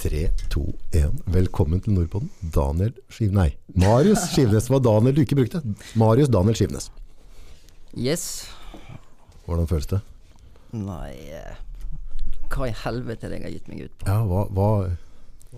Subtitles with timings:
[0.00, 0.62] Tre, to,
[0.96, 1.18] én.
[1.28, 2.30] Velkommen til Nordpodden.
[2.54, 3.34] Daniel Skiv...
[3.36, 4.64] Nei, Marius Skivnes.
[4.64, 5.60] Det var Daniel du ikke brukte.
[6.00, 6.86] Marius Daniel Skivnes.
[7.92, 8.24] Yes.
[9.44, 9.98] Hvordan føles det?
[10.72, 11.58] Nei eh,
[12.48, 14.06] Hva i helvete er det jeg har gitt meg ut på?
[14.08, 14.68] Ja, hva, hva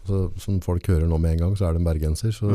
[0.01, 2.35] altså, Som folk hører nå med en gang, så er det en bergenser.
[2.35, 2.51] Så,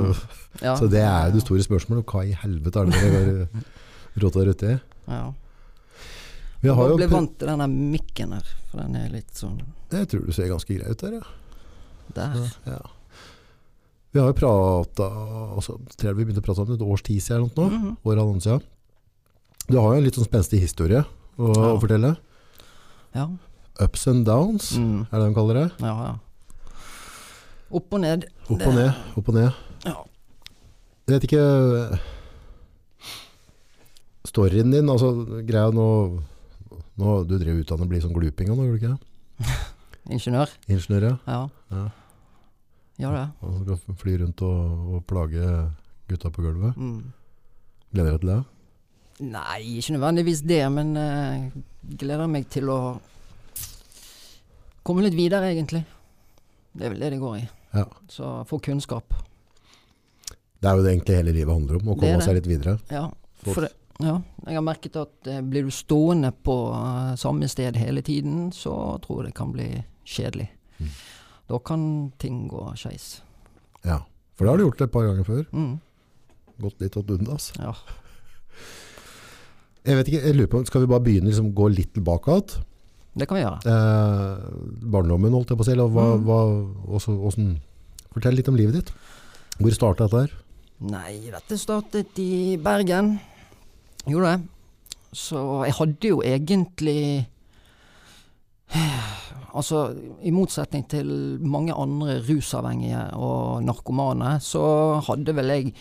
[0.66, 0.76] Ja.
[0.76, 2.04] så det er jo det store spørsmålet.
[2.12, 4.76] Hva i helvete er det dere har rota dere uti?
[5.08, 5.24] Ja.
[6.60, 9.62] Vi har Jeg jo ble vant til den mikken her, for den er litt sånn
[9.94, 11.28] Jeg tror du ser ganske grei ut der, ja.
[12.16, 12.52] Der.
[12.66, 12.80] ja.
[14.14, 15.08] Vi har jo prata
[15.56, 17.70] altså, tror jeg Vi begynte å prate om det et års tid siden eller noe
[17.70, 17.98] -hmm.
[18.04, 18.62] År.
[19.68, 21.04] Du har jo en litt sånn spenstig historie
[21.38, 21.74] å, Ja.
[21.76, 22.16] å fortelle.
[23.14, 23.30] Ja.
[23.80, 25.08] Ups and downs, Mm.
[25.12, 25.72] er det de kaller det?
[25.80, 26.16] ja, ja.
[27.72, 28.26] Opp og ned.
[28.50, 29.54] Opp og ned, opp og ned.
[29.86, 30.04] Ja.
[31.08, 32.00] Jeg vet ikke
[34.28, 35.14] Storyen din, altså
[35.48, 36.22] greia nå,
[36.98, 39.00] nå Du drev utdannet og blir sånn gluping nå, gjorde du ikke det?
[40.10, 40.52] Ingeniør.
[40.68, 41.40] Ingeniør, ja.
[41.72, 41.86] Ja.
[43.00, 43.12] ja.
[43.12, 43.26] Det.
[43.42, 45.50] Og skal fly rundt og, og plage
[46.08, 46.78] gutta på gulvet.
[46.78, 47.12] Mm.
[47.94, 48.40] Gleder deg til det?
[49.28, 51.48] Nei, ikke nødvendigvis det, men uh,
[51.98, 52.80] gleder meg til å
[54.86, 55.84] komme litt videre, egentlig.
[56.78, 57.48] Det er vel det det går i.
[57.74, 57.88] Ja.
[58.12, 59.16] Så få kunnskap.
[60.58, 62.78] Det er jo det egentlig hele livet handler om, å komme seg litt videre.
[62.94, 63.08] Ja,
[63.44, 63.72] for det,
[64.02, 64.16] ja,
[64.46, 68.74] jeg har merket at eh, blir du stående på uh, samme sted hele tiden, så
[69.02, 69.70] tror jeg det kan bli
[70.08, 70.48] kjedelig.
[70.80, 70.92] Mm.
[71.52, 71.84] Da kan
[72.22, 73.22] ting gå skeis.
[73.86, 74.00] Ja.
[74.38, 75.46] For det har du gjort et par ganger før.
[75.52, 75.76] Mm,
[76.62, 77.52] Gått litt åt undas.
[77.60, 77.74] ja.
[79.88, 82.58] Jeg vet ikke, jeg lurer på, Skal vi bare begynne liksom gå litt tilbake igjen?
[83.18, 83.62] Det kan vi gjøre.
[83.72, 85.72] Eh, barndommen, holdt jeg på å si.
[85.74, 86.26] Eller hva, Mm.
[86.26, 86.40] hva,
[86.98, 87.60] også, hvordan-
[88.14, 88.92] fortell litt om livet ditt.
[89.60, 90.32] Hvor starta dette her?
[90.82, 93.20] Nei, dette startet i Bergen.
[94.06, 94.48] Gjorde det.
[95.14, 97.26] Så jeg hadde jo egentlig
[99.58, 101.08] Altså, i motsetning til
[101.42, 105.72] mange andre rusavhengige og narkomane, så hadde vel jeg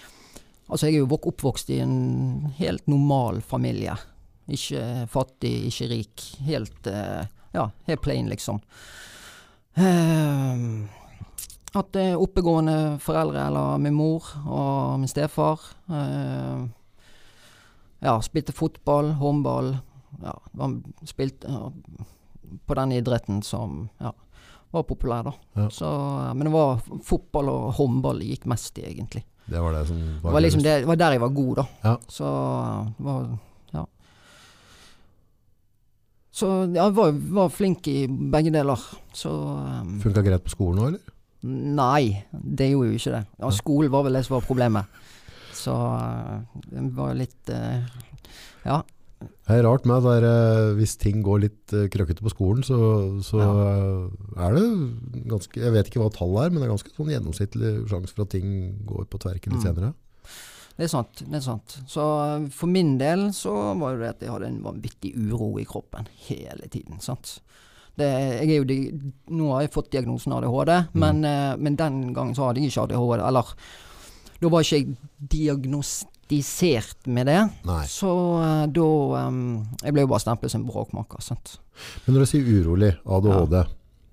[0.67, 3.92] Altså, jeg er jo oppvokst i en helt normal familie.
[4.51, 6.24] Ikke fattig, ikke rik.
[6.42, 7.23] Helt eh,
[7.55, 8.58] Ja, helt plain, liksom.
[11.77, 15.61] At det er oppegående foreldre, eller min mor og min stefar.
[15.86, 16.67] Eh,
[18.05, 19.74] ja, spilte fotball, håndball.
[20.23, 20.77] Ja, var
[21.08, 21.70] spilt ja,
[22.67, 24.12] på den idretten som ja,
[24.70, 25.33] var populær, da.
[25.62, 25.70] Ja.
[25.70, 29.24] Så, eh, men det var fotball og håndball jeg gikk mest i, egentlig.
[29.46, 29.84] Det var det
[30.23, 31.67] var var liksom det, var der jeg var god, da.
[31.83, 31.96] Ja.
[32.08, 33.27] Så eh, var
[33.73, 33.85] Ja.
[36.30, 38.80] Så jeg var, var flink i begge deler.
[39.12, 41.12] Så um, Funka greit på skolen òg, eller?
[41.46, 43.23] Nei, det gjorde jo ikke det.
[43.39, 44.98] Ja, skolen var vel det som var problemet.
[45.55, 47.80] Så eh, det var litt uh,
[48.67, 48.83] Ja.
[49.21, 52.77] Det er rart med at eh, hvis ting går litt uh, krøkkete på skolen, så,
[53.25, 53.53] så Ja.
[53.71, 54.65] eh, er det
[55.31, 58.27] ganske Jeg vet ikke hva tallet er, men det er ganske sånn gjennomsnittlig sjanse for
[58.27, 58.51] at ting
[58.85, 59.69] går på tverken litt Mm.
[59.71, 59.95] senere.
[60.77, 61.23] Det er sant.
[61.25, 61.79] det er sant.
[61.89, 62.03] Så
[62.45, 66.07] eh, for min del så var det at jeg hadde en vanvittig uro i kroppen
[66.29, 67.01] hele tiden.
[67.01, 67.39] sant?
[67.97, 68.65] Det, er jo,
[69.33, 71.01] nå har jeg fått diagnosen ADHD, Mm.
[71.01, 73.23] men, eh, men den gangen så hadde jeg ikke ADHD.
[73.25, 73.55] Eller
[74.43, 74.97] da var ikke jeg
[75.33, 76.13] diagnostisert
[77.07, 77.48] med det.
[77.64, 77.85] Nei.
[77.87, 78.11] Så
[78.42, 78.87] eh, da
[79.29, 81.20] um, Jeg ble jo bare stemplet som bråkmaker.
[81.23, 81.59] sant?
[82.07, 83.59] Men når du sier urolig, ADHD,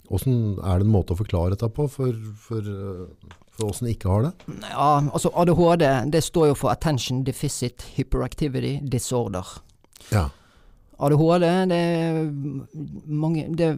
[0.09, 2.13] hvordan er det en måte å forklare dette på for,
[2.47, 4.33] for, eh, for oss som ikke har det?
[4.69, 9.47] Ja, altså ADHD det står jo for Attention Deficit Hyperactivity Disorder.
[10.11, 10.27] Ja.
[10.99, 12.19] ADHD, det er
[13.09, 13.71] mange Det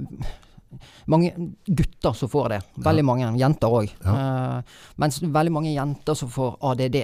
[1.07, 1.29] mange
[1.67, 2.57] gutter som får det.
[2.83, 3.07] Veldig Ja.
[3.07, 3.37] mange.
[3.39, 3.91] Jenter òg.
[4.03, 4.61] Ja.
[4.97, 6.97] mens veldig mange jenter som får ADD.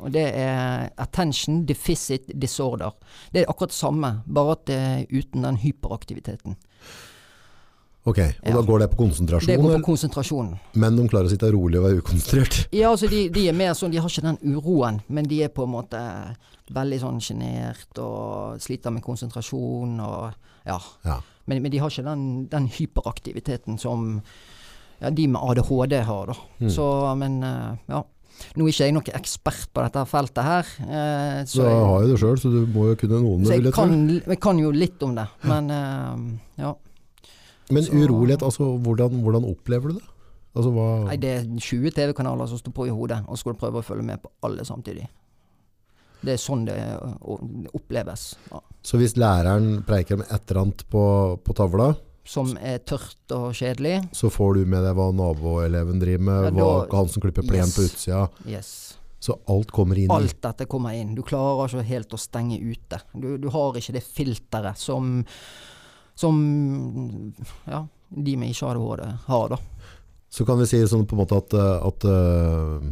[0.00, 2.90] Og det er Attention Deficit Disorder.
[3.32, 6.56] Det er akkurat det samme, bare at det er uten den hyperaktiviteten.
[8.06, 8.52] Ok, og Ja.
[8.52, 10.58] da går det på konsentrasjon, Det går på konsentrasjon.
[10.74, 12.66] men de klarer å sitte rolig og være ukonsentrert?
[12.72, 15.48] Ja, altså de, de er mer sånn, de har ikke den uroen, men de er
[15.48, 16.36] på en måte
[16.70, 20.34] veldig sånn sjenert og sliter med konsentrasjon og
[20.66, 20.78] ja.
[21.04, 21.20] Ja.
[21.46, 24.20] Men, men de har ikke den, den hyperaktiviteten som
[25.00, 26.34] ja, de med ADHD har, da.
[26.60, 26.70] Mm.
[26.70, 28.02] Så, men eh, ja.
[28.56, 30.70] Nå er ikke jeg noen ekspert på dette feltet her.
[30.84, 33.40] eh, Så da jeg jeg, har jo det sjøl, så du må jo kunne noen
[33.40, 33.94] om så jeg, jeg kan,
[34.26, 36.74] jeg kan jo litt om det, men eh, ja.
[37.70, 40.04] Men så- urolighet, altså hvordan, hvordan opplever du det?
[40.54, 43.70] Altså hva Nei, det er 20 TV-kanaler som står på i hodet, og skulle skal
[43.70, 45.08] prøve å følge med på alle samtidig.
[46.24, 48.34] Det er sånn det eh, oppleves.
[48.52, 48.60] Ja.
[48.84, 51.02] Så hvis læreren preiker med et eller annet på,
[51.44, 51.90] på tavla,
[52.24, 54.08] Som er tørt og kjedelig.
[54.16, 57.66] så får du med deg hva naboeleven driver med, Ja, hva han som klipper plen
[57.66, 57.74] Yes.
[57.76, 58.28] på utsida.
[58.48, 58.70] Yes.
[59.20, 60.10] Så alt kommer inn.
[60.10, 61.14] Alt dette kommer inn.
[61.14, 62.98] Du klarer ikke helt å stenge ute.
[63.14, 65.24] Du, du har ikke det filteret som,
[66.14, 67.32] som
[67.68, 69.58] ja, de med ikke ADHD har, da.
[70.34, 72.82] Så kan vi si sånn på en måte at, eh, at uh,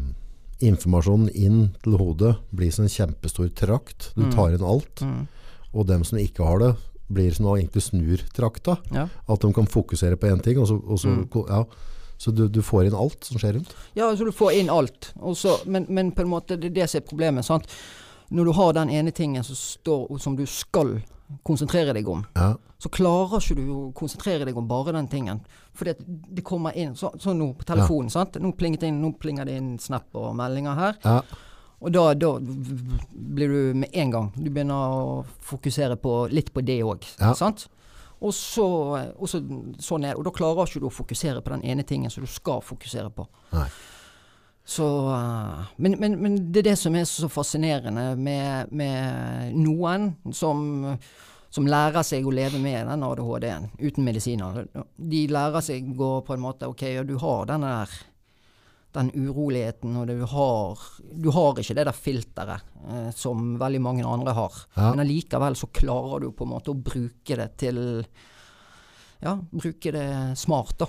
[0.63, 4.13] informasjonen inn til hodet blir som en kjempestor trakt.
[4.15, 4.33] Du Mm.
[4.35, 5.03] tar inn alt.
[5.03, 5.27] Mm.
[5.75, 6.77] Og dem som ikke har det,
[7.09, 8.77] blir som å egentlig snur trakta.
[8.93, 9.09] Ja.
[9.29, 11.49] At de kan fokusere på én ting, og så, og så, Mm.
[11.49, 11.65] ja.
[12.19, 13.75] så du, du får inn alt som skjer rundt.
[13.95, 15.13] Ja, altså du får inn alt.
[15.21, 17.45] Også, men, men på en måte, det er det som er problemet.
[17.45, 17.67] sant?
[18.31, 21.03] Når du har den ene tingen som, står, som du skal
[21.45, 22.55] konsentrere deg om, Ja.
[22.79, 25.41] så klarer ikke du å konsentrere deg om bare den tingen.
[25.75, 25.97] For det,
[26.35, 28.11] det kommer inn Sånn så nå på telefonen.
[28.11, 28.35] sant?
[28.41, 30.95] Nå plinget inn, nå plinger det inn snap og meldinger her.
[31.05, 31.23] Ja.
[31.83, 36.63] Og da, da blir du med en gang Du begynner å fokusere på, litt på
[36.65, 37.07] det òg.
[37.19, 37.33] Ja.
[37.39, 37.67] Sant?
[38.23, 38.67] Og så,
[39.19, 39.41] og så
[39.83, 40.21] sånn er det.
[40.21, 43.11] Og da klarer ikke du å fokusere på den ene tingen som du skal fokusere
[43.15, 43.27] på.
[43.57, 43.67] Nei.
[44.65, 50.13] Så, eh, men, men, men det er det som er så fascinerende med, med noen
[50.31, 50.63] som,
[51.51, 54.63] som lærer seg å leve med den ADHD-en uten medisiner.
[54.95, 57.99] De lærer seg å på en måte Ok, ja, du har denne der
[58.93, 64.05] den uroligheten, og du har, du har ikke det der filteret eh, som veldig mange
[64.09, 64.59] andre har.
[64.77, 64.91] Ja.
[64.91, 67.81] Men allikevel så klarer du på en måte å bruke det til
[69.23, 70.89] Ja, bruke det smart, da.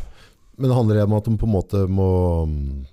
[0.58, 2.10] Men det handler om at de på en måte må
[2.50, 2.84] mm,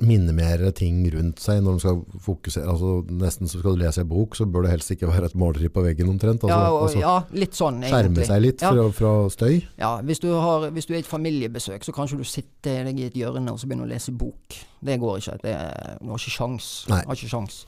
[0.00, 2.68] minimere ting rundt seg når de skal fokusere.
[2.70, 5.34] Altså, nesten så skal du lese en bok, så bør det helst ikke være et
[5.38, 6.44] maleri på veggen omtrent.
[6.46, 7.90] Altså, ja, og, altså, ja, litt sånn, egentlig.
[7.96, 8.70] skjerme seg litt Ja.
[8.70, 9.56] fra, fra støy.
[9.80, 13.00] Ja, hvis du, har, hvis du er i et familiebesøk, så kanskje du sitter deg
[13.02, 14.58] i et hjørne og så begynner å lese bok.
[14.84, 15.38] Det går ikke.
[15.42, 15.56] Det,
[16.04, 16.70] du har ikke sjans.
[16.92, 17.02] Nei.
[17.08, 17.64] Har ikke sjans.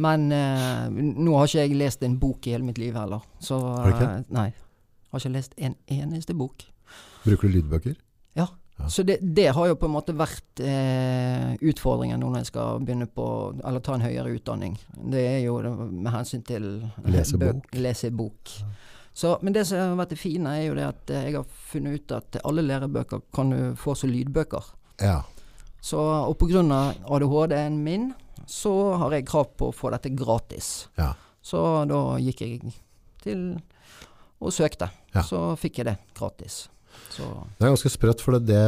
[0.00, 3.24] Men eh, nå har ikke jeg lest en bok i hele mitt liv heller.
[3.40, 3.56] Så
[3.88, 4.06] ikke?
[4.20, 4.50] eh, Nei.
[5.10, 6.62] Har ikke lest en eneste bok.
[7.24, 7.96] Bruker du lydbøker?
[8.38, 8.46] Ja.
[8.80, 8.88] Ja.
[8.88, 12.80] Så det, det har jo på en måte vært eh, utfordringen nå når jeg skal
[12.80, 13.26] begynne på
[13.64, 14.78] Eller ta en høyere utdanning.
[15.12, 15.58] Det er jo
[15.90, 16.68] med hensyn til
[17.04, 17.12] Lesebok.
[17.12, 17.74] Lese bø- bok.
[17.76, 18.54] Lese bok.
[19.12, 21.46] Så, men det som har vært det fine, er jo det at eh, jeg har
[21.72, 24.70] funnet ut at alle lærebøker kan du få som lydbøker.
[25.02, 25.18] Ja.
[25.82, 26.62] Så, og pga.
[27.10, 28.10] ADHD-en min,
[28.46, 30.88] så har jeg krav på å få dette gratis.
[30.98, 31.12] ja.
[31.42, 31.56] Så
[31.88, 32.72] da gikk jeg
[33.24, 33.38] til
[34.44, 34.90] og søkte.
[35.14, 35.22] Ja.
[35.24, 36.66] Så fikk jeg det gratis.
[37.10, 37.26] Så
[37.58, 38.60] Det er ganske sprøtt, for det, det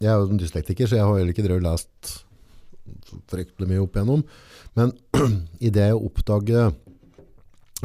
[0.00, 2.14] Jeg er jo en dyslektiker, så jeg har heller ikke drevet lest
[3.30, 4.24] fryktelig mye opp igjennom.
[4.78, 4.92] Men
[5.66, 6.70] i det å oppdage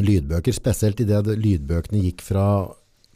[0.02, 2.48] lydbøker, spesielt i det det- lydbøkene gikk fra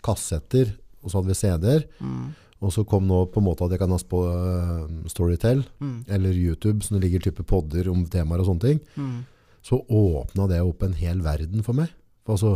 [0.06, 2.28] kassetter, og så hadde vi CD-er, mm,
[2.60, 6.00] og så kom nå på en måte at jeg kan ha på uh, Storytel mm,
[6.12, 9.20] eller YouTube, så det ligger type podder om temaer og sånne ting, mm.
[9.64, 11.92] så åpna det opp en hel verden for meg.
[12.28, 12.52] For altså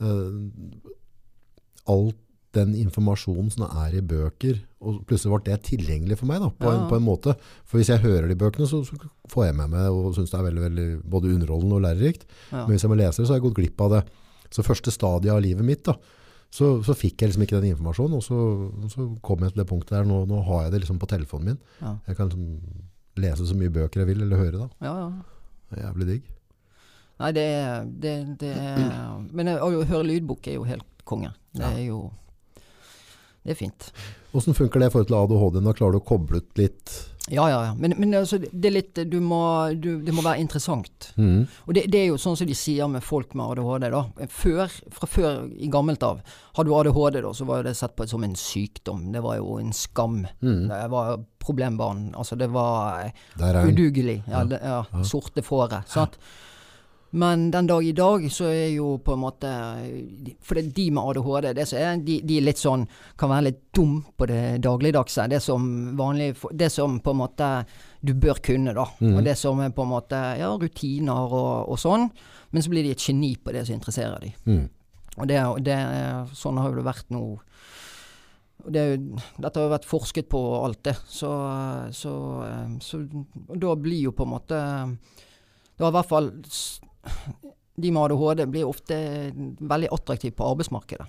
[0.00, 0.40] eh,
[1.90, 2.16] Alt
[2.56, 6.70] den informasjonen som er i bøker, og plutselig ble det tilgjengelig for meg da, på,
[6.72, 7.34] en, på en måte.
[7.68, 8.96] For hvis jeg hører de bøkene, så, så
[9.30, 12.24] får jeg med meg og syns det er veldig, veldig både underholdende og lærerikt.
[12.50, 12.64] Ja.
[12.64, 14.00] Men hvis jeg må lese det, så har jeg gått glipp av det.
[14.50, 15.94] Så første stadiet av livet mitt, da,
[16.50, 18.38] så, så fikk jeg liksom ikke den informasjonen, og så,
[18.90, 21.52] så kom jeg til det punktet der, nå, nå har jeg det liksom på telefonen
[21.52, 21.60] min.
[21.78, 21.92] Ja.
[22.10, 24.68] Jeg kan liksom lese så mye bøker jeg vil, eller høre da.
[24.82, 25.10] ja, ja.
[25.70, 26.24] Det er jævlig digg.
[27.20, 28.50] Nei, det er, det, det
[29.36, 31.30] Men å høre lydbok er jo helt konge.
[31.54, 31.68] Det Ja.
[31.76, 31.98] er jo
[33.42, 33.92] Det er fint.
[34.30, 35.62] Hvordan funker det i forhold til ADHD?
[35.64, 36.92] Da klarer du å koble ut litt
[37.30, 37.70] Ja, ja, ja.
[37.78, 39.40] Men, men altså, det er litt Du må
[39.74, 41.10] du, Det må være interessant.
[41.16, 41.46] Mm.
[41.66, 44.28] Og det, det er jo sånn som de sier med folk med ADHD, da.
[44.30, 46.20] Før, fra før i gammelt av.
[46.58, 49.08] Hadde du ADHD, da, så var det sett på som en sykdom.
[49.14, 50.20] Det var jo en skam.
[50.42, 50.68] Mm.
[50.70, 52.10] Det var problembarn.
[52.14, 54.20] Altså, det var eh, udugelig.
[54.28, 54.84] Ja, det, ja.
[55.06, 55.88] Sorte fåret.
[55.90, 56.20] Sant?
[57.10, 59.50] Men den dag i dag så er jo på en måte
[60.46, 62.84] For det er de med ADHD, det som er, de, de litt sånn
[63.18, 65.26] Kan være litt dum på det dagligdagse.
[65.30, 65.64] Det som
[65.98, 67.48] vanlig Det som på en måte
[68.00, 68.86] du bør kunne, da.
[69.02, 69.16] Mm.
[69.18, 72.06] Og det som er på en måte ja, rutiner og, og sånn.
[72.50, 74.30] Men så blir de et geni på det som interesserer de.
[74.46, 74.62] Mm.
[75.20, 75.76] Og det, det,
[76.38, 77.24] sånn har jo det vært nå.
[78.60, 78.84] Det,
[79.36, 81.30] dette har jo vært forsket på alt det, så,
[81.96, 82.14] så,
[82.44, 82.98] eh, så
[83.56, 84.58] Da blir jo på en måte
[84.92, 86.28] Det var i hvert fall
[87.80, 88.96] De med ADHD blir ofte
[89.32, 91.06] veldig attraktive på arbeidsmarkedet.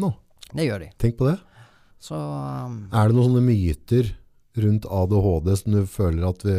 [0.00, 0.14] No.
[0.54, 0.90] Det gjør de.
[1.00, 1.38] tenk på det.
[2.04, 4.12] Så um, Er det noen sånne myter
[4.62, 6.54] rundt ADHD som du føler at vi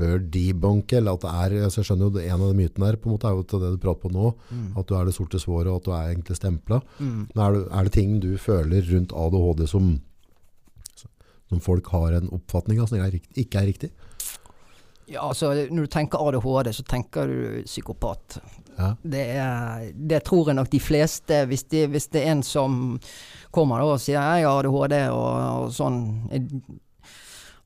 [0.00, 2.98] bør debunke, eller at det er, altså jeg skjønner jo en av de mytene her,
[2.98, 5.06] på en måte er jo til det du prater på nå, mm, at du er
[5.06, 6.94] det sorte svåret, og at du er egentlig stemplet.
[6.98, 7.20] mm.
[7.36, 9.92] Er det, er det ting du føler rundt ADHD som,
[11.52, 13.92] som folk har en oppfatning av som ikke er riktig?
[15.10, 18.38] Ja, altså når du tenker ADHD, så tenker du psykopat.
[18.76, 18.92] Ja.
[19.02, 22.76] Det, er, det tror jeg nok de fleste Hvis, de, hvis det er en som
[23.52, 25.26] kommer da og sier jeg har ADHD og,
[25.66, 25.98] og sånn
[26.30, 26.46] jeg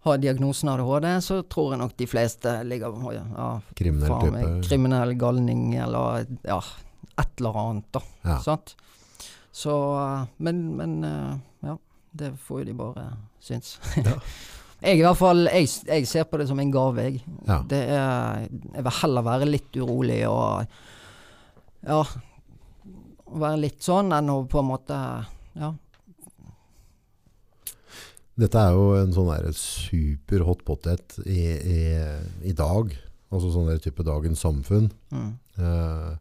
[0.04, 3.46] har diagnosen ADHD, så tror jeg nok de fleste ligger ja,
[3.78, 4.56] Kriminell type.
[4.66, 6.58] kriminell galning eller ja,
[7.20, 8.02] et eller annet, da.
[8.24, 8.40] Ja.
[8.44, 8.74] Sant?
[9.54, 9.76] Så
[10.36, 11.36] Men, men eh,
[11.70, 11.78] ja.
[12.14, 13.06] Det får jo de bare
[13.42, 13.78] synes.
[13.96, 14.18] Ja.
[14.84, 17.22] jeg i hvert fall, jeg, jeg ser på det som en gave, jeg.
[17.48, 17.60] Ja.
[17.68, 20.66] Det er Jeg vil heller være litt urolig og
[21.84, 22.02] Ja.
[23.34, 24.98] Være litt sånn enn å på en måte
[25.58, 25.72] Ja.
[28.34, 31.80] Dette er jo en sånn der super hot potet i, i,
[32.50, 32.90] i dag.
[33.30, 34.88] Altså sånn der type dagens samfunn.
[35.14, 35.28] Mm.
[35.54, 36.16] Eh,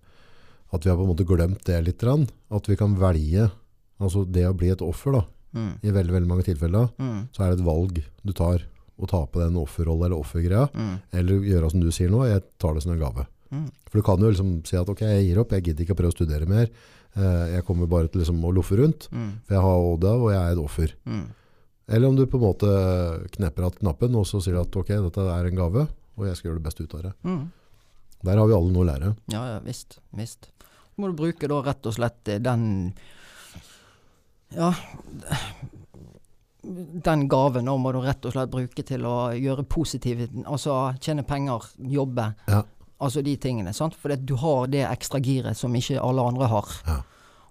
[0.74, 2.06] at vi har på en måte glemt det litt.
[2.06, 3.50] At vi kan velge
[3.98, 5.18] altså det å bli et offer.
[5.18, 5.24] da.
[5.54, 5.72] Mm.
[5.84, 7.28] I veldig veldig mange tilfeller Mm.
[7.32, 8.64] så er det et valg du tar.
[9.02, 10.68] Å ta på den offerrollen eller offergreia.
[10.74, 10.98] Mm.
[11.12, 13.26] Eller gjøre som du sier nå, jeg tar det som en gave.
[13.52, 13.68] Mm.
[13.90, 16.00] For du kan jo liksom si at ok, jeg gir opp, jeg gidder ikke å
[16.02, 16.70] prøve å studere mer.
[17.16, 19.08] Eh, jeg kommer bare til liksom å loffe rundt.
[19.12, 19.32] Mm.
[19.46, 20.94] For jeg har Oda, og jeg er et offer.
[21.06, 21.26] Mm.
[21.90, 22.70] Eller om du på en måte
[23.34, 26.50] knepper av knappen, og så sier at ok, dette er en gave, og jeg skal
[26.52, 27.14] gjøre det beste ut av det.
[27.26, 27.44] Mm.
[28.24, 29.16] Der har vi alle noe å lære.
[29.34, 29.98] Ja, ja, visst.
[30.16, 30.48] Visst.
[30.94, 32.94] Så må du bruke da rett og slett eh, den
[34.56, 34.74] Ja
[37.04, 41.26] Den gaven da må du rett og slett bruke til å gjøre positive Altså tjene
[41.28, 42.30] penger, jobbe.
[42.48, 42.62] Ja.
[43.04, 43.74] Altså de tingene.
[43.76, 43.98] sant?
[44.00, 46.70] For du har det ekstra giret som ikke alle andre har.
[46.88, 47.02] Ja.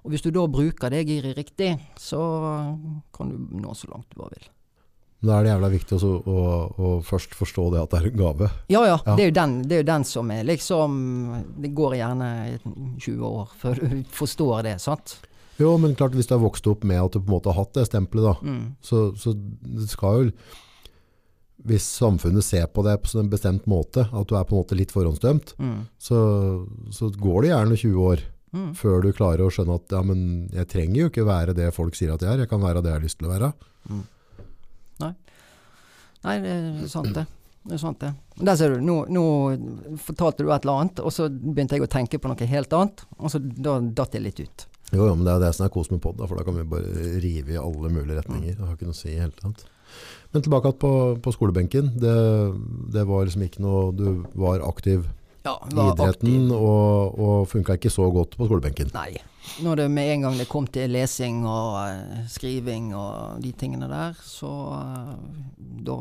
[0.02, 2.22] Og hvis du da bruker det giret riktig, så
[3.14, 4.48] kan du nå så langt du bare vil.
[5.20, 6.38] Men da er det jævla viktig også å,
[6.72, 8.48] å først forstå det at det er en gave.
[8.72, 9.14] Ja ja, Ja.
[9.18, 10.96] Det, er den, det er jo den som er liksom
[11.62, 12.30] Det går gjerne
[12.64, 15.20] 20 år før du forstår det, sant?
[15.62, 17.60] Jo, men klart hvis du har vokst opp med at du på en måte har
[17.62, 18.66] hatt det stempelet, da, Mm.
[18.82, 20.36] så, så det skal jo
[21.62, 24.74] Hvis samfunnet ser på det på en bestemt måte, at du er på en måte
[24.74, 25.84] litt forhåndsdømt, Mm.
[25.96, 26.18] så,
[26.90, 28.72] så går det gjerne 20 år Mm.
[28.76, 31.94] før du klarer å skjønne at ja, men jeg trenger jo ikke være det folk
[31.94, 33.52] sier at jeg er, jeg kan være det jeg har lyst til å være.
[36.22, 37.24] Nei, det er sant det.
[37.66, 38.10] Det er sant det.
[38.42, 39.22] Der ser du, nå, nå
[40.02, 43.02] fortalte du et eller annet, og så begynte jeg å tenke på noe helt annet,
[43.18, 44.66] og så da datt jeg litt ut.
[44.92, 46.66] Jo, jo, men det er det som er kos med pod, for da kan vi
[46.68, 48.58] bare rive i alle mulige retninger.
[48.58, 49.64] Det har ikke noe å si i hele tatt.
[50.32, 50.90] Men tilbake på,
[51.24, 51.90] på skolebenken.
[52.00, 52.12] Det,
[52.92, 55.04] det var liksom ikke noe Du var aktiv
[55.44, 56.52] Ja, i idretten, aktiv.
[56.56, 58.92] og, og funka ikke så godt på skolebenken.
[58.96, 59.16] Nei.
[59.64, 63.88] Når det med en gang det kom til lesing og eh, skriving og de tingene
[63.90, 65.16] der, så eh,
[65.88, 65.98] da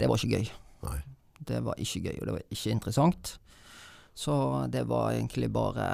[0.00, 0.48] Det var ikke gøy.
[0.88, 0.98] Nei.
[1.50, 3.34] Det var ikke gøy, og det var ikke interessant.
[4.16, 4.34] Så
[4.72, 5.90] det var egentlig bare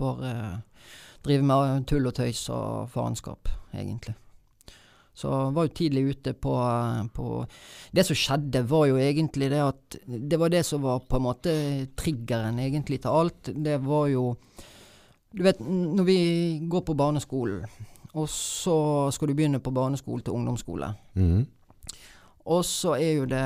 [0.00, 0.62] Bare
[1.24, 4.14] drive med tull og tøys og faenskap, egentlig.
[5.20, 6.54] Så var jo tidlig ute på,
[7.12, 7.24] på
[7.92, 11.26] Det som skjedde, var jo egentlig det at Det var det som var på en
[11.26, 11.54] måte
[11.98, 13.50] triggeren egentlig til alt.
[13.52, 14.36] Det var jo
[15.34, 16.20] Du vet, når vi
[16.70, 17.66] går på barneskolen,
[18.14, 20.94] og så skal du begynne på barneskole til ungdomsskole.
[21.14, 21.46] Mhm.
[22.50, 23.44] Og så er jo det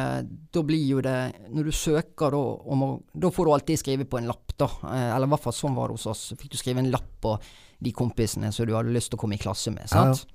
[0.55, 2.43] Da blir jo det Når du søker da
[3.21, 4.69] Da får du alltid skrive på en lapp, da.
[4.87, 6.33] Eh, Eller i hvert fall sånn var det hos oss.
[6.39, 7.35] Fikk du skrive en lapp på
[7.85, 9.87] de kompisene som du hadde lyst til å komme i klasse med.
[9.91, 10.15] Ja, ja.
[10.15, 10.31] sant?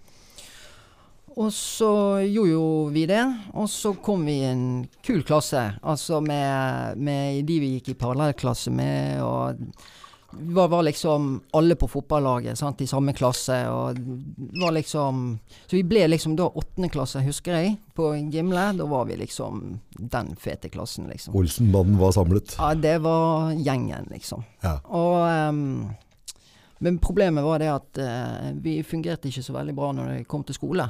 [1.40, 3.22] Og så gjorde jo vi det,
[3.54, 4.66] og så kom vi i en
[5.06, 5.62] kul klasse.
[5.88, 9.62] Altså med, med de vi gikk i parallellklasse med, og
[10.32, 13.56] vi var, var liksom alle på fotballaget sant, i samme klasse.
[13.70, 13.98] Og
[14.62, 18.68] var liksom Så vi ble liksom da åttende klasse, husker jeg, på Gimle.
[18.78, 21.36] Da var vi liksom den fete klassen, liksom.
[21.36, 22.56] Olsenbanden var samlet.
[22.60, 24.46] Ja, det var gjengen, liksom.
[24.62, 24.78] Ja.
[24.86, 25.90] Og ehm,
[26.80, 30.44] Men problemet var det at eh, vi fungerte ikke så veldig bra når det kom
[30.48, 30.86] til skole.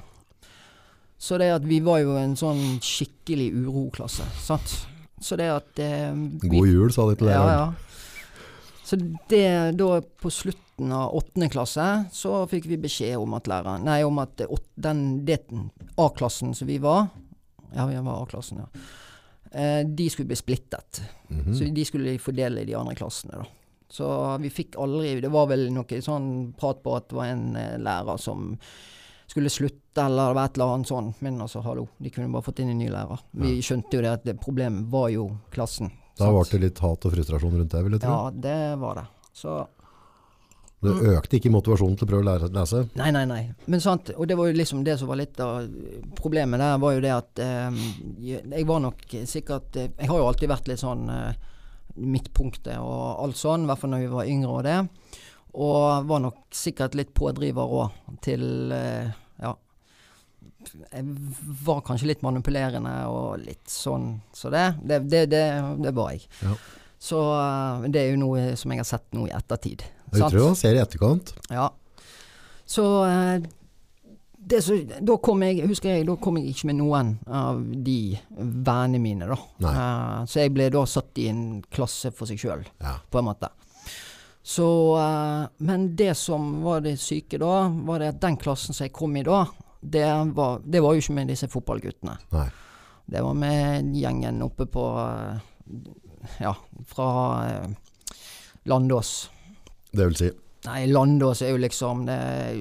[1.19, 4.75] Så det at vi var jo en sånn skikkelig uroklasse, sant.
[5.19, 7.73] Så det at eh, vi- God jul, sa de til ja, læreren.
[7.73, 7.85] ja.
[8.89, 8.97] Så
[9.29, 13.99] det da på slutten av åttende klasse, så fikk vi beskjed om at læreren Nei,
[14.07, 14.39] om at
[14.79, 15.25] den,
[15.97, 17.09] A-klassen som vi var
[17.75, 18.69] Ja, vi var A-klassen, ja.
[19.51, 21.01] Eh, de skulle bli splittet.
[21.29, 21.53] Mhm.
[21.53, 23.45] Så de skulle fordele i de andre klassene, da.
[23.89, 27.55] Så vi fikk aldri Det var vel noe sånn prat på at det var en
[27.57, 28.51] eh, lærer som
[29.29, 31.09] skulle slutte, eller det var et eller annet sånn.
[31.25, 33.19] Men altså, hallo, de kunne bare fått inn en ny lærer.
[33.43, 35.91] Vi skjønte jo det at det problemet var jo klassen.
[36.19, 38.15] Da ble det litt hat og frustrasjon rundt det, vil jeg tro.
[38.15, 39.05] Ja, det var det.
[39.37, 39.59] Så
[40.81, 42.81] Det økte ikke motivasjonen til å prøve å lese.
[42.99, 43.39] Nei, nei, nei.
[43.67, 45.67] Men sant, og det var jo liksom det som var litt av
[46.17, 47.81] problemet der, var jo det at eh,
[48.23, 51.48] jeg var nok sikkert eh, Jeg har jo alltid vært litt sånn eh,
[51.99, 54.77] midtpunktet og alt sånn, i hvert fall når vi var yngre og det.
[55.59, 59.09] Og var nok sikkert litt pådriver òg til eh,
[59.41, 59.55] Ja.
[60.91, 61.05] Jeg
[61.63, 64.65] var kanskje litt manipulerende og litt sånn så det.
[64.83, 65.43] Det, det, det,
[65.81, 66.27] det var jeg.
[66.43, 66.57] Ja.
[66.99, 69.85] Så eh, det er jo noe som jeg har sett nå i ettertid.
[70.11, 71.33] Jeg tror han ser i etterkant.
[71.49, 71.69] Ja.
[72.69, 73.47] Så eh,
[74.63, 74.75] så,
[75.05, 77.95] da kom jeg, husker jeg, da kom jeg ikke med noen av de
[78.39, 79.37] vennene mine, da.
[79.69, 82.95] Eh, så jeg ble da satt i en klasse for seg sjøl, Ja.
[83.11, 83.51] på en måte.
[84.49, 84.65] Så
[84.97, 88.93] uh, Men det som var det syke da, var det at den klassen som jeg
[88.95, 89.43] kom i da,
[89.81, 90.01] Det
[90.33, 92.15] var, det var jo ikke med disse fotballguttene.
[92.33, 92.47] Nei.
[93.05, 95.37] Det var med gjengen oppe på eh,
[96.41, 96.55] Ja,
[96.87, 97.09] fra
[98.65, 99.29] Landås.
[99.91, 100.31] Det vil si.
[100.65, 102.57] Nei, Landås er jo liksom det er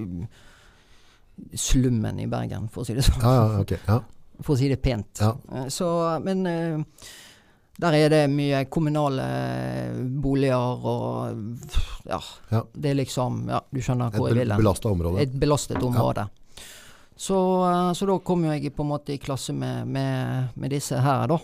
[1.54, 3.22] slummen i Bergen, for å si det sånn.
[3.22, 3.78] Ja, okay.
[3.86, 4.00] Ja.
[4.42, 5.18] For å si det pent.
[5.22, 5.32] Ja.
[5.52, 5.88] Eh, Så,
[6.24, 7.06] men eh,
[7.78, 9.24] der er det mye kommunale
[10.22, 11.68] boliger og
[12.08, 12.18] ja,
[12.50, 12.64] Ja.
[12.74, 14.58] Det er liksom Ja, du skjønner hvor jeg vil hen.
[14.58, 15.22] Et belasta område.
[15.22, 16.28] Et belastet område.
[17.18, 20.70] Så, eh, så da kom jo jeg på en måte i klasse med, med, med
[20.70, 21.38] disse her, da.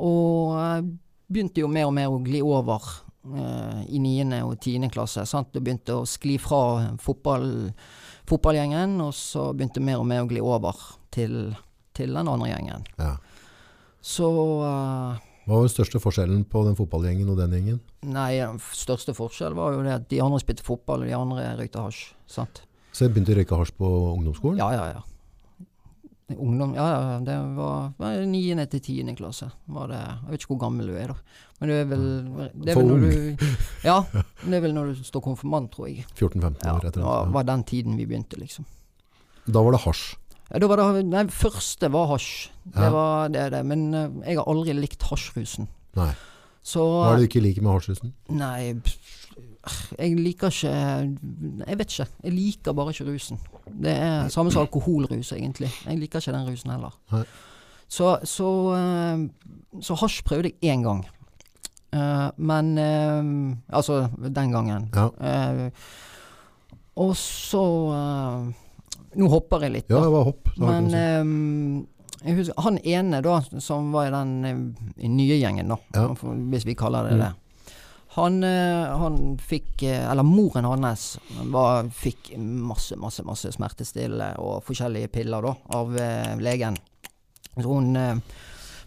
[0.00, 0.82] Og eh,
[1.30, 2.84] begynte jo mer og mer å gli over
[3.36, 5.24] eh, i niende og tiende klasse.
[5.28, 5.54] Sant?
[5.56, 7.46] Og begynte å skli fra fotball,
[8.30, 10.78] fotballgjengen, og så begynte mer og mer å gli over
[11.14, 11.52] til,
[11.96, 12.86] til den andre gjengen.
[13.00, 13.16] Ja.
[14.00, 17.80] Så uh, Hva var den største forskjellen på den fotballgjengen og den gjengen?
[18.06, 21.52] Nei, den største forskjellen var jo det at de andre spilte fotball, og de andre
[21.60, 22.02] røykte hasj.
[22.30, 22.62] Sant?
[22.94, 24.62] Så jeg begynte å røyke hasj på ungdomsskolen?
[24.62, 25.04] Ja, ja, ja.
[26.38, 27.90] Ungdom, ja, ja, det var,
[28.26, 28.66] niende 9.
[28.70, 29.14] til 10.
[29.18, 29.48] klasse.
[29.66, 31.16] Var det, jeg vet ikke hvor gammel du er, da.
[31.60, 32.04] Men det er vel,
[32.54, 33.46] det er vel når du
[33.90, 33.96] Ja,
[34.46, 36.06] det er vel når du står konfirmant, tror jeg.
[36.14, 37.34] 14-15 Ja, år etter det det.
[37.34, 38.64] var, den tiden vi begynte, liksom.
[39.50, 40.14] Da var det hasj.
[40.50, 42.48] Ja, da var det, nei, første var hasj.
[42.64, 42.90] Det Ja.
[42.94, 43.64] var det, det.
[43.66, 45.68] Men eh, jeg har aldri likt hasjrusen.
[45.96, 46.12] Nei.
[46.62, 48.12] Så Hva er det du ikke liker med hasjrusen?
[48.28, 49.29] Nei, pff,
[49.98, 50.70] jeg liker ikke
[51.68, 52.06] Jeg vet ikke.
[52.24, 53.38] Jeg liker bare ikke rusen.
[53.66, 55.68] Det er samme som alkoholrus, egentlig.
[55.86, 56.94] Jeg liker ikke den rusen heller.
[57.12, 57.24] Nei.
[57.90, 58.48] Så, så,
[58.78, 59.24] eh,
[59.82, 61.04] så hasj prøvde jeg én gang.
[61.92, 64.88] Eh, men eh, Altså, den gangen.
[64.94, 65.70] Ja.
[66.96, 67.64] Og så
[69.16, 70.02] Nå hopper jeg litt, Ja, da.
[70.06, 70.44] det var hopp.
[70.54, 71.86] Det var Men
[72.36, 76.08] husker, han ene da, som var i den i nye gjengen, da, Ja.
[76.52, 77.32] hvis vi kaller det det.
[78.16, 84.64] Han, eh, han fikk eh, Eller moren hans var, fikk masse, masse masse smertestillende og
[84.66, 86.78] forskjellige piller da, av eh, legen.
[87.54, 88.18] Så hun eh,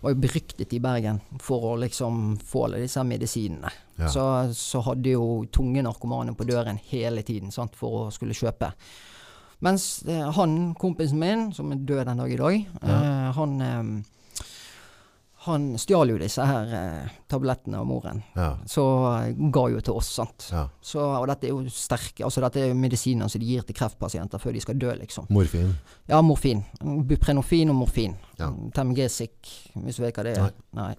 [0.04, 3.72] var jo beryktet i Bergen for å liksom få alle disse medisinene.
[3.96, 4.10] Ja.
[4.12, 4.26] Så,
[4.58, 8.74] så hadde jo tunge narkomane på døren hele tiden sant, for å skulle kjøpe.
[9.64, 13.56] Mens eh, han, kompisen min, som er død den dag i dag, eh, han,
[15.46, 18.22] han stjal jo disse her eh, tablettene av moren.
[18.38, 18.54] Ja.
[18.70, 20.48] Så eh, ga jo til oss, sant.
[20.52, 20.68] ja.
[20.82, 23.76] Så, og dette er jo sterke Altså dette er jo medisiner som de gir til
[23.76, 25.28] kreftpasienter før de skal dø, liksom.
[25.34, 25.74] Morfin.
[26.08, 26.64] Ja, morfin.
[26.82, 28.16] Buprenofin og morfin.
[28.40, 28.52] Ja.
[28.76, 30.50] Temgesic, hvis du vet hva det er.
[30.80, 30.88] Nei.
[30.94, 30.96] Nei.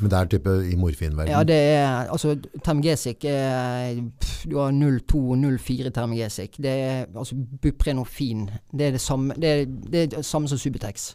[0.00, 1.32] Men det er type i morfinverden.
[1.34, 6.56] Ja, det er Altså, Termgesic er pff, Du har 02 og 04 Temgesic.
[6.56, 8.46] Det er altså Buprenofin.
[8.72, 11.12] Det er det samme Det er det, er det samme som Subutex.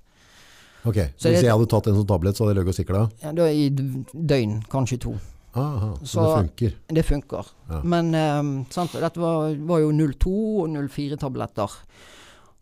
[0.87, 3.01] Ok, Så Hvis jeg hadde tatt en sånn tablett, så hadde jeg ligget og sikla?
[3.23, 5.15] Ja, da i døgn, kanskje to.
[5.57, 6.73] Aha, så, Så- det funker.
[6.99, 7.45] Det funker.
[7.69, 7.81] Ja.
[7.83, 11.77] Men um, sant, dette var, var jo 02 og 04-tabletter.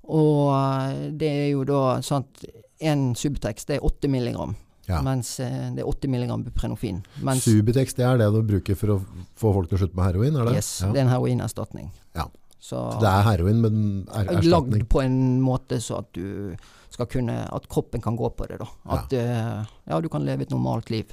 [0.05, 2.43] Og eh, det er jo da sant
[2.85, 4.51] En Subutex det er 8 milligram,
[4.87, 4.99] Ja.
[5.01, 6.99] mens eh, det er 80 milligram Buprenofin.
[7.41, 8.97] Subutex det er det du bruker for å
[9.39, 10.35] få folk til å slutte med heroin?
[10.35, 10.57] er det?
[10.59, 10.91] yes, ja.
[10.93, 11.87] det er en heroinerstatning.
[12.15, 12.27] Ja.
[12.59, 14.51] Så, Så det er heroin, men er erstatning?
[14.51, 16.55] lagd på en måte så at du
[16.95, 18.69] skal kunne At kroppen kan gå på det, da.
[18.95, 21.11] At eh, ja, du kan leve et normalt liv,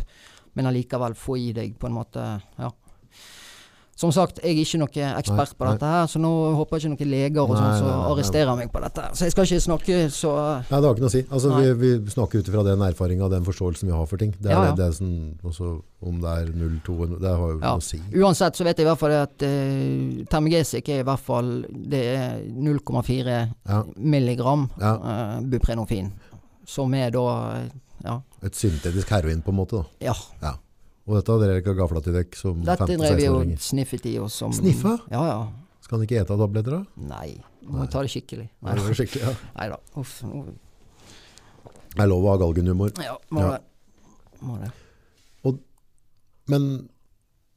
[0.55, 2.29] men allikevel få i deg på en måte
[2.61, 2.71] Ja.
[4.03, 6.93] Som sagt, jeg er ikke noen ekspert på dette her, så nå håper jeg ikke
[6.97, 9.05] noen leger og sånn som arresterer meg på dette.
[9.15, 10.33] Så jeg skal ikke snakke så
[10.73, 11.23] Nei, det har ikke noe å si.
[11.31, 11.69] Altså, vi,
[12.01, 14.33] vi snakker ut ifra den erfaringa og den forståelsen vi har for ting.
[14.43, 14.73] Det er Ja, ja.
[14.73, 15.15] det, det er sånn,
[15.53, 15.71] også,
[16.03, 17.77] om det er 0,2 Det har jo Ja.
[17.77, 18.01] noe å si.
[18.19, 22.03] Uansett så vet jeg i hvert fall at uh, Termegesic er i hvert fall Det
[22.17, 23.39] er 0,4
[23.69, 23.85] Ja.
[23.97, 24.95] milligram Ja.
[24.97, 26.11] eh, Buprenofin.
[26.67, 27.25] Som er da
[27.61, 27.71] eh,
[28.05, 28.19] Ja.
[28.43, 29.79] Et syntetisk heroin, på en måte.
[29.79, 30.11] Da.
[30.11, 30.15] ja.
[30.43, 30.53] Ja.
[31.07, 34.19] Og dette hadde dere ikke gafla til dekk som Dette drev vi jo sniffet i
[34.23, 34.99] oss som Sniffa?
[35.11, 35.39] Ja ja.
[35.83, 36.85] Skal han ikke ete tabletter, da?
[36.97, 38.49] Nei, Må må ta det skikkelig.
[38.63, 39.33] Nei, det skikkelig, ja.
[39.59, 39.79] Nei da.
[39.99, 40.23] Uff.
[40.23, 40.45] nå-
[41.93, 42.93] Det er lov å ha galgenhumor.
[43.03, 43.51] Ja, må Ja.
[43.59, 43.63] det.
[44.43, 44.71] Må det.
[46.49, 46.89] Men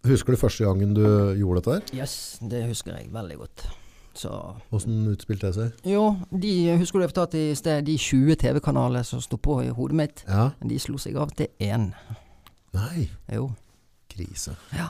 [0.06, 1.02] husker du første gangen du
[1.40, 2.02] gjorde dette her?
[2.04, 3.64] Yes, det husker jeg veldig godt.
[4.16, 4.30] Så
[4.72, 5.72] Hvordan utspilte det seg?
[5.92, 9.70] Jo, de husker du jeg fortalte i sted, de 20 TV-kanalene som sto på i
[9.76, 10.52] hodet mitt, Ja.
[10.66, 11.94] de slo seg av til én.
[12.76, 13.50] Nei, Jo.
[14.12, 14.56] krise.
[14.76, 14.90] Ja.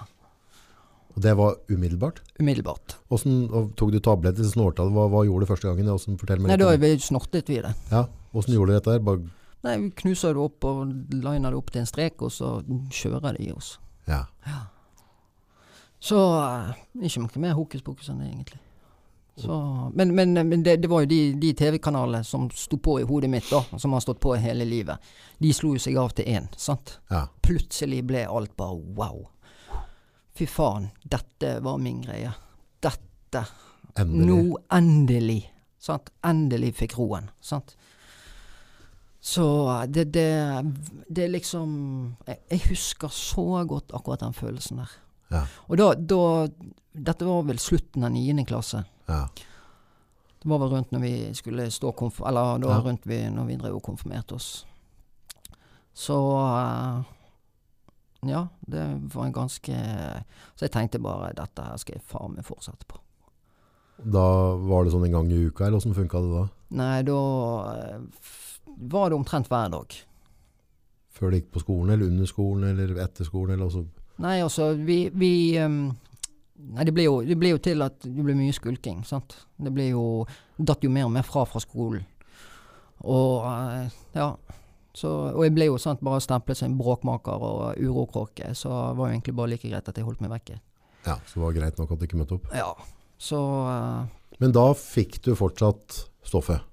[1.16, 2.18] Og det var umiddelbart?
[2.42, 2.98] Umiddelbart.
[3.08, 4.92] Hvordan, og tok du tabletter, snorta du?
[4.92, 5.88] Hva, hva gjorde du første gangen?
[5.88, 6.82] Hvordan, fortell meg Nei, litt da det.
[7.00, 7.72] vi snortet vi det.
[7.92, 8.02] Ja,
[8.36, 9.00] hvordan gjorde du dette her?
[9.08, 9.22] Bare,
[9.66, 10.82] Nei, vi knuser det opp og
[11.16, 12.58] liner det opp til en strek, og så
[12.94, 13.78] kjører det i oss.
[14.12, 14.26] ja.
[16.06, 16.76] Så eh,
[17.08, 18.60] ikke noe mer hokus pokus enn det, egentlig.
[19.36, 23.08] Så, men men, men det, det var jo de, de TV-kanalene som sto på i
[23.08, 24.98] hodet mitt, da, som har stått på hele livet.
[25.44, 27.00] De slo jo seg av til én, sant.
[27.12, 27.26] ja.
[27.44, 29.26] Plutselig ble alt bare wow.
[30.36, 32.32] Fy faen, dette var min greie.
[32.84, 33.44] Dette.
[33.96, 34.32] Endelig.
[34.32, 35.42] Nå endelig
[35.86, 36.10] Sant?
[36.26, 37.30] Endelig fikk roen.
[37.44, 37.76] Sant?
[39.22, 39.46] Så
[39.90, 40.30] det, det,
[41.10, 41.70] det liksom
[42.28, 44.96] jeg, jeg husker så godt akkurat den følelsen der.
[45.34, 45.44] Ja.
[45.70, 46.20] Og da, da
[46.96, 48.84] Dette var vel slutten av niende klasse.
[49.08, 49.28] Ja.
[50.42, 52.22] Det var vel rundt når vi skulle stå konf...
[52.22, 52.82] Eller da Ja.
[52.86, 54.66] rundt vi, når vi drev og konfirmerte oss.
[55.94, 57.04] Så eh,
[58.30, 59.76] Ja, det var en ganske
[60.56, 62.98] Så jeg tenkte bare dette her skal jeg faen meg fortsette på.
[64.04, 66.46] Da var det sånn en gang i uka, eller åssen funka det da?
[66.76, 67.20] Nei, da
[67.72, 68.02] eh,
[68.92, 69.94] var det omtrent hver dag.
[71.16, 73.86] Før du gikk på skolen, eller under skolen, eller etter skolen, eller også
[74.18, 75.90] Nei, altså, vi, vi ehm,
[76.56, 79.36] Nei, det ble, jo, det blir, jo til at det ble mye skulking, sant.
[79.60, 82.06] Det ble jo Datt jo mer og mer fra fra skolen.
[83.04, 84.30] Og eh, ja.
[84.96, 89.00] Så, og jeg ble jo sant, bare stemplet som en bråkmaker og urokråke, så det
[89.02, 90.56] var jo egentlig bare like greit at jeg holdt meg vekke.
[91.04, 92.48] Ja, så det var greit nok at du ikke møtte opp.
[92.56, 92.72] Ja.
[93.20, 94.08] Så Uh,
[94.40, 96.64] Men da fikk du fortsatt stoffet?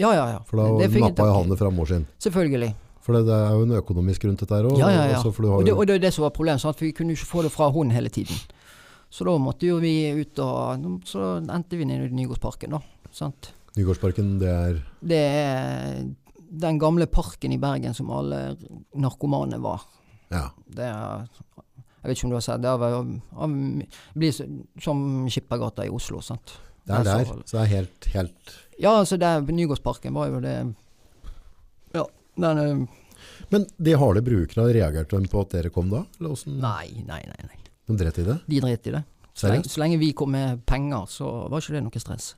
[0.00, 0.38] Ja, ja, ja.
[0.48, 2.06] For da jeg nappa jo han det fra mor sin.
[2.20, 2.70] Selvfølgelig.
[3.04, 4.78] For det, det er jo en økonomisk grunn til dette òg.
[4.78, 5.20] Ja, ja, ja.
[5.24, 6.76] Og det, og det er det som var problemet, sant?
[6.76, 8.36] for vi kunne jo ikke få det fra hun hele tiden.
[9.10, 9.92] Så da måtte jo vi
[10.22, 12.80] ut og Så endte vi ned i Nygårdsparken, da.
[13.10, 13.52] Sant?
[13.76, 16.04] Nygårdsparken, det er Det er
[16.50, 18.56] den gamle parken i Bergen som alle
[18.98, 19.82] narkomane var.
[20.30, 20.48] Ja.
[20.66, 21.26] Det er
[22.00, 22.72] Jeg vet ikke om du har sett det.
[22.80, 24.32] Det blir
[24.80, 26.20] som Skippergata i Oslo.
[26.20, 26.54] sant?
[26.86, 27.24] Det er Der der.
[27.24, 30.74] så- det er helt, helt Ja, altså det, Nygårdsparken var jo det
[31.94, 32.04] Ja,
[32.36, 32.88] den
[33.50, 36.04] Men de harde brukerne, reagerte de på at dere kom da?
[36.20, 36.36] Eller?
[36.46, 37.42] Nei, nei, nei.
[37.42, 37.59] nei.
[37.90, 38.38] De dret i det?
[38.48, 39.02] De dret i det.
[39.34, 42.34] Så lenge, så lenge vi kom med penger, så var ikke det noe stress.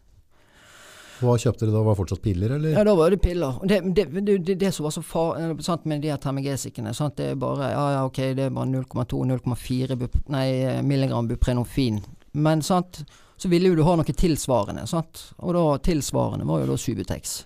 [1.23, 1.83] Hva kjøpte dere da?
[1.87, 2.73] Var det fortsatt piller, eller?
[2.75, 3.59] Ja, da var det piller.
[3.69, 6.95] Det, det, det, det, det som var så far, eh, sant, med de her termegesikene,
[6.99, 11.29] sant, det er bare Ja, ja, ok, det er bare 0,2-0,4 bup- nei, eh, milligram
[11.31, 12.01] buprenofin.
[12.33, 13.05] Men sant,
[13.39, 15.29] så ville jo du ha noe tilsvarende, sant.
[15.39, 17.45] Og da tilsvarende var jo da Subutex.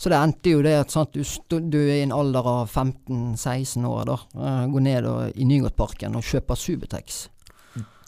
[0.00, 3.84] Så det endte jo det at sant, du, stod, du i en alder av 15-16
[3.84, 7.18] år da, eh, går ned og, i Nygårdparken og kjøper Subutex.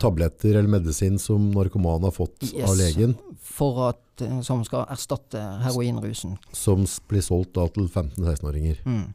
[0.01, 2.65] Tabletter eller medisin som narkomane har fått Yes.
[2.71, 6.39] av legen, For at, eh, som skal erstatte heroinrusen.
[6.53, 8.81] som blir solgt da til 15-16-åringer.
[8.87, 9.13] Mm.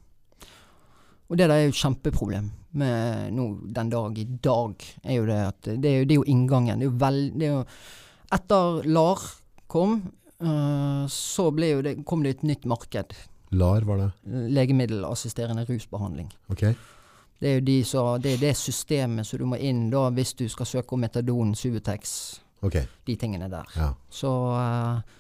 [1.30, 5.26] Og det der er jo et kjempeproblem med nå, den dag i dag, er jo
[5.26, 6.80] det at det er jo, det er jo inngangen.
[6.80, 7.66] Det er jo vel, det er jo,
[8.38, 9.26] etter LAR
[9.68, 9.98] kom,
[11.10, 13.16] så ble jo det, kom det et nytt marked.
[13.50, 14.10] LAR var det.
[14.54, 16.30] Legemiddelassisterende rusbehandling.
[16.54, 16.76] Okay.
[17.40, 20.48] Det er jo de så, det, det systemet som du må inn da hvis du
[20.50, 22.12] skal søke om metadon, Subutex,
[22.66, 22.88] okay.
[23.06, 23.70] de tingene der.
[23.78, 23.92] Ja.
[24.10, 25.16] Så eh,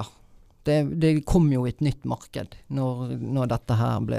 [0.00, 0.06] ja.
[0.66, 4.18] Det, det kom jo et nytt marked når, når dette her ble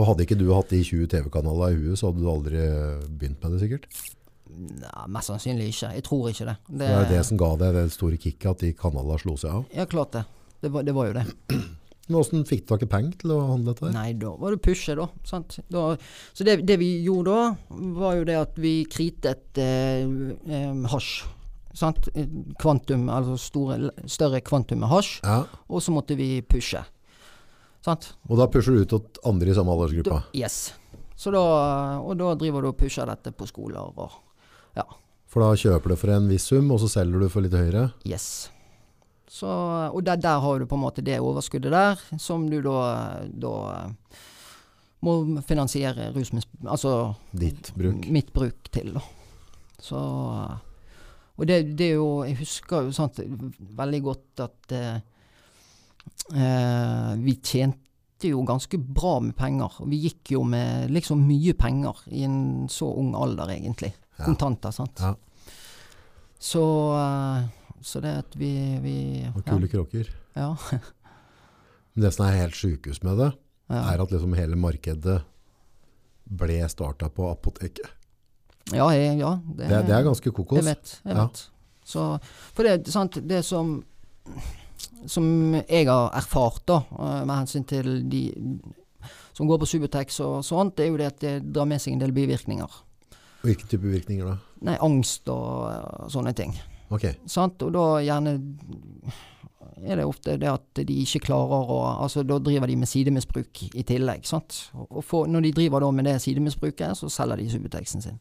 [0.00, 2.62] Og hadde ikke du hatt de 20 TV-kanaler i huet, så hadde du aldri
[3.10, 3.90] begynt med det sikkert?
[4.52, 5.92] Nei, mest sannsynlig ikke.
[5.96, 6.56] Jeg tror ikke det.
[6.82, 9.68] Det er det som ga deg det store kicket, at de kanalene slo seg av.
[9.76, 10.24] Ja, klart det.
[10.62, 11.26] Det var, det var jo det.
[12.08, 13.92] Men hvordan fikk du tak i penger til å handle dette?
[13.94, 15.06] Nei, da var det pushe, da.
[15.26, 15.60] Sant?
[15.72, 15.84] da
[16.34, 21.12] så det, det vi gjorde da, var jo det at vi kritet eh, eh, hasj.
[21.78, 22.10] Sant?
[22.60, 25.14] Kvantum, altså store, større kvantum med hasj.
[25.24, 26.82] Ja, Og så måtte vi pushe.
[27.82, 28.12] Sant?
[28.28, 30.20] og da pusher du ut til andre i samme aldersgruppa.
[30.20, 30.58] Da, yes.
[31.18, 31.40] Så da,
[32.02, 34.20] og da driver du og pusher dette på skoler og
[35.32, 37.86] For da kjøper du for en viss sum, og så selger du for litt høyere.
[38.04, 38.50] Yes.
[39.32, 42.82] Så, og der, der har du på en måte det overskuddet der, som du da,
[43.32, 43.52] da
[45.02, 45.14] må
[45.46, 48.04] finansiere rusmisbruk Altså Ditt bruk.
[48.12, 49.00] mitt bruk til, da.
[49.82, 50.02] Så
[51.40, 53.18] Og det, det er jo Jeg husker jo sant,
[53.80, 55.00] veldig godt at eh,
[56.36, 59.80] eh, vi tjente jo ganske bra med penger.
[59.88, 63.94] Vi gikk jo med liksom mye penger i en så ung alder, egentlig.
[64.20, 65.00] Kontanter, sant.
[65.00, 65.14] Ja.
[66.38, 66.62] Så,
[66.98, 67.44] eh,
[67.82, 68.50] så det at vi,
[68.82, 68.96] vi
[69.34, 70.08] Og kule kråker.
[70.36, 70.52] Ja.
[71.94, 73.30] Men det som er helt sjukehus med det,
[73.72, 75.20] er at liksom hele markedet
[76.28, 77.88] ble starta på apoteket.
[78.72, 80.56] ja, jeg, ja det, Det, det er ganske kokos.
[80.60, 81.00] Jeg vet.
[81.04, 81.24] Jeg Ja.
[81.26, 81.48] vet.
[81.84, 82.18] Så,
[82.54, 83.82] for det, sant, det som
[85.06, 85.24] som
[85.68, 88.22] jeg har erfart da, eh, med hensyn til de
[89.34, 91.94] som går på Subutex og sånt, det er jo det at det drar med seg
[91.94, 92.70] en del bivirkninger.
[93.42, 94.36] Hvilke type virkninger da?
[94.62, 96.54] Nei, angst og og sånne ting.
[96.90, 97.08] Ok.
[97.26, 97.62] Sant?
[97.62, 98.36] Og da gjerne
[99.82, 103.62] er det ofte det at de ikke klarer å Altså da driver de med sidemisbruk
[103.74, 104.24] i tillegg.
[104.28, 104.68] Sant?
[104.90, 108.18] Og for, når de driver da med det sidemisbruket, så selger de Subutexen sin.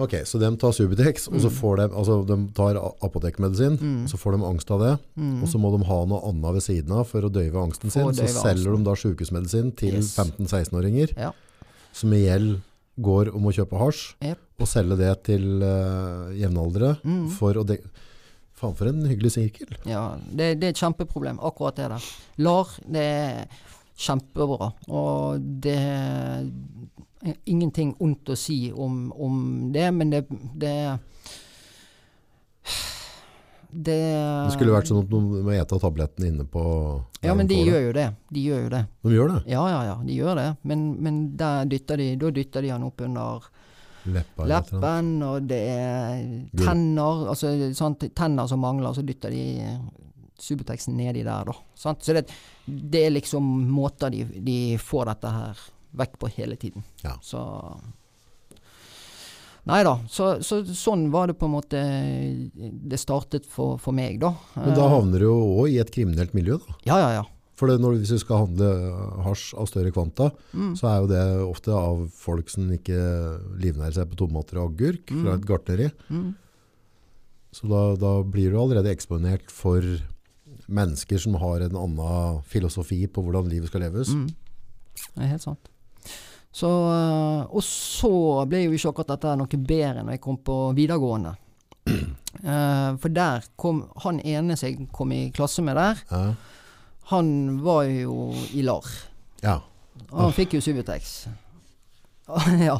[0.00, 1.56] Ok, så de tar Subutex, og så Mm.
[1.60, 4.06] får de, altså de tar apotekmedisin, Mm.
[4.08, 5.42] så får de angst av det, Mm.
[5.42, 8.02] og så må de ha noe annet ved siden av for å døyve angsten sin.
[8.06, 8.76] Døyve Så selger angsten.
[8.76, 10.14] de da sykehusmedisin til Yes.
[10.16, 11.32] 15-16-åringer, Ja.
[11.92, 12.62] som i gjeld
[13.02, 14.40] går om å kjøpe hasj, yep.
[14.60, 17.26] og selge det til uh, jevnaldre, Mm.
[17.36, 17.88] for, å dekke
[18.60, 19.70] Faen for en hyggelig sirkel.
[19.88, 22.08] Ja, det, det er et kjempeproblem, akkurat det der.
[22.44, 23.62] LAR, det er
[23.96, 24.68] kjempebra.
[24.92, 26.44] Og det er
[27.48, 29.38] ingenting ondt å si om, om
[29.72, 30.26] det, men det,
[30.60, 30.74] det
[33.72, 34.00] det,
[34.46, 36.62] Det skulle vært sånn at de må ete tabletten inne på
[37.22, 38.08] Ja, men de gjør jo det.
[38.30, 38.82] De gjør jo det.
[39.06, 39.40] De gjør det?
[39.52, 40.48] Ja, ja, ja, de gjør det.
[40.66, 41.22] Men, men
[41.70, 43.48] dytter de, da dytter de han opp under
[44.10, 46.20] Leppa leppen, og det er
[46.56, 47.26] tenner.
[47.34, 49.44] Altså sant, tenner som mangler, så dytter de
[50.40, 51.54] Subuteksen nedi der, da.
[51.76, 52.00] Sant?
[52.00, 52.30] Så det,
[52.64, 55.64] det er liksom måter de, de får dette her
[56.00, 56.86] vekk på hele tiden.
[57.04, 57.18] Ja.
[57.20, 57.42] Så
[59.68, 59.98] Nei da.
[60.08, 61.80] Så, så sånn var det på en måte
[62.90, 64.32] det startet for, for meg, da.
[64.56, 66.76] Men da Eh, havner du jo òg i et kriminelt miljø, da.
[66.88, 67.24] Ja, ja, ja.
[67.60, 68.70] For det, når, hvis du skal handle
[69.26, 70.70] hasj av større kvanta, Mm.
[70.80, 72.96] så er jo det ofte av folk som ikke
[73.60, 75.90] livnærer seg på tomater og agurk fra et gartneri.
[76.08, 76.30] Mm.
[77.52, 79.84] Så da, da blir du allerede eksponert for
[80.70, 84.08] mennesker som har en annen filosofi på hvordan livet skal leves.
[84.14, 84.28] Mm.
[85.16, 85.68] Det er helt sant.
[86.52, 88.10] Så, øh, og så
[88.50, 91.36] ble jo ikke akkurat dette noe bedre når jeg kom på videregående.
[91.90, 96.34] Uh, for der kom han ene som jeg kom i klasse med der, Ja.
[97.12, 97.30] han
[97.62, 98.86] var jo i LAR.
[99.42, 99.60] ja.
[100.10, 101.26] Og han fikk jo Subutex.
[102.68, 102.78] ja.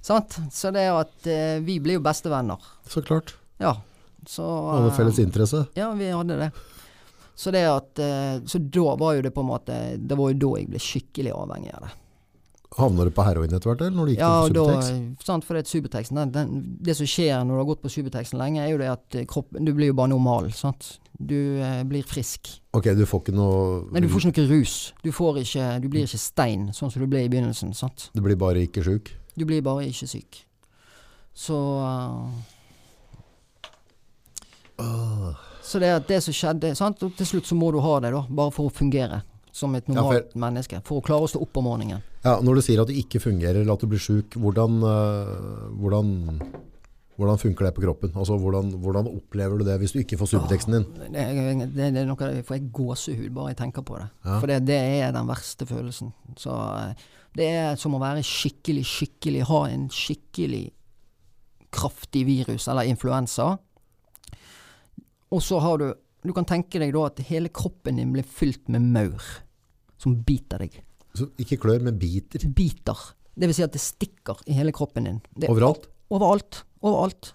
[0.00, 0.38] Sant?
[0.52, 2.62] Så det er at uh, vi ble jo bestevenner.
[2.88, 3.34] Så klart.
[3.58, 3.74] Ja.
[4.28, 5.64] Så uh, hadde felles interesse.
[5.76, 6.50] Ja, vi hadde det.
[7.36, 10.38] Så det at eh, Så da var jo det på en måte Det var jo
[10.40, 11.90] da jeg ble skikkelig avhengig av det.
[12.76, 14.80] Havner du på heroin etter hvert, eller når du gikk Ja, på da,
[15.24, 16.50] sant, for det er Den, den,
[16.84, 19.24] det som skjer når du har gått på Subutexen lenge, er jo det at eh,
[19.28, 20.50] kroppen Du blir jo bare normal.
[20.52, 20.98] Sant?
[21.16, 22.50] Du eh, blir frisk.
[22.76, 24.74] Ok, du får ikke noe Men du får ikke noe rus.
[25.00, 27.72] Du, får ikke, du blir ikke stein, sånn som du ble i begynnelsen.
[27.76, 28.10] Sant?
[28.12, 29.14] Du blir bare ikke sjuk.
[29.36, 30.42] Du blir bare ikke syk.
[31.36, 31.56] Så
[34.84, 37.00] eh, Så det det som skjedde sant?
[37.08, 38.26] Og til slutt så må du ha det, da.
[38.28, 39.22] Bare for å fungere
[39.56, 40.82] som et Ja, normalt menneske.
[40.84, 42.04] For å klare å stå opp om morgenen.
[42.26, 45.66] Ja, når du sier at det ikke fungerer, eller at du blir sjuk, hvordan, øh,
[45.80, 46.10] hvordan,
[47.16, 48.12] hvordan funker det på kroppen?
[48.14, 50.86] Altså, hvordan, hvordan opplever du det hvis du ikke får superteksten din?
[51.06, 51.26] Det,
[51.72, 54.08] det, det er noe jeg får gåsehud bare jeg tenker på det.
[54.26, 54.40] Ja.
[54.40, 56.12] For det, det er den verste følelsen.
[56.36, 60.66] Så eh, det er som å være skikkelig, skikkelig Ha en skikkelig
[61.76, 63.54] kraftig virus eller influensa.
[65.32, 65.88] Og så har du
[66.26, 69.22] Du kan tenke deg da at hele kroppen din blir fylt med maur
[70.00, 70.80] som biter deg.
[71.16, 72.44] Så ikke klør, men biter.
[72.56, 73.06] Biter.
[73.36, 75.18] Det vil si at det stikker i hele kroppen din.
[75.36, 75.88] Det, Overalt.
[76.12, 76.62] Overalt.
[76.84, 77.32] Overalt.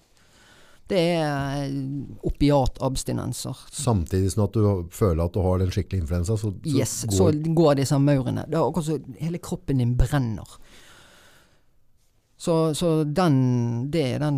[0.91, 1.75] Det er eh,
[2.27, 3.59] opiatabstinenser.
[3.71, 7.17] Samtidig som at du føler at du har den skikkelige influensa, så, så Yes, går
[7.17, 8.43] så går disse maurene.
[8.49, 10.57] Det er akkurat som hele kroppen din brenner.
[12.41, 13.35] Så, så den,
[13.93, 14.37] det er den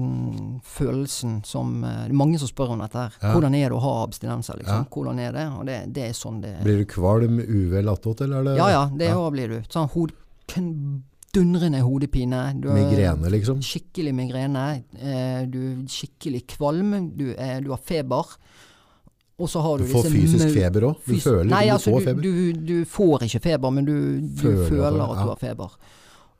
[0.67, 3.13] følelsen som eh, Det er mange som spør om dette her.
[3.21, 3.29] Ja.
[3.31, 4.81] Hvordan er det å ha abstinenser, liksom?
[4.81, 4.89] Ja.
[4.91, 5.45] Hvordan er det?
[5.55, 6.65] Og det, det er sånn det er.
[6.65, 9.23] Blir du kvalm, uvel attåt, eller er det Ja ja, det Ja.
[9.31, 9.61] blir du.
[9.71, 10.11] Sånn hod,
[11.33, 12.41] dundrende hodepine.
[12.59, 13.61] Migrene, liksom?
[13.63, 14.65] Skikkelig migrene.
[14.99, 16.93] Eh, du er skikkelig kvalm.
[17.17, 18.35] Du, er, du har feber.
[19.39, 20.99] Og så har Du du, får fysisk feber òg?
[21.07, 22.21] Du føler Nei, du altså, får feber?
[22.21, 25.77] Du, du får ikke feber, men du, du Føler føler, at du- har feber.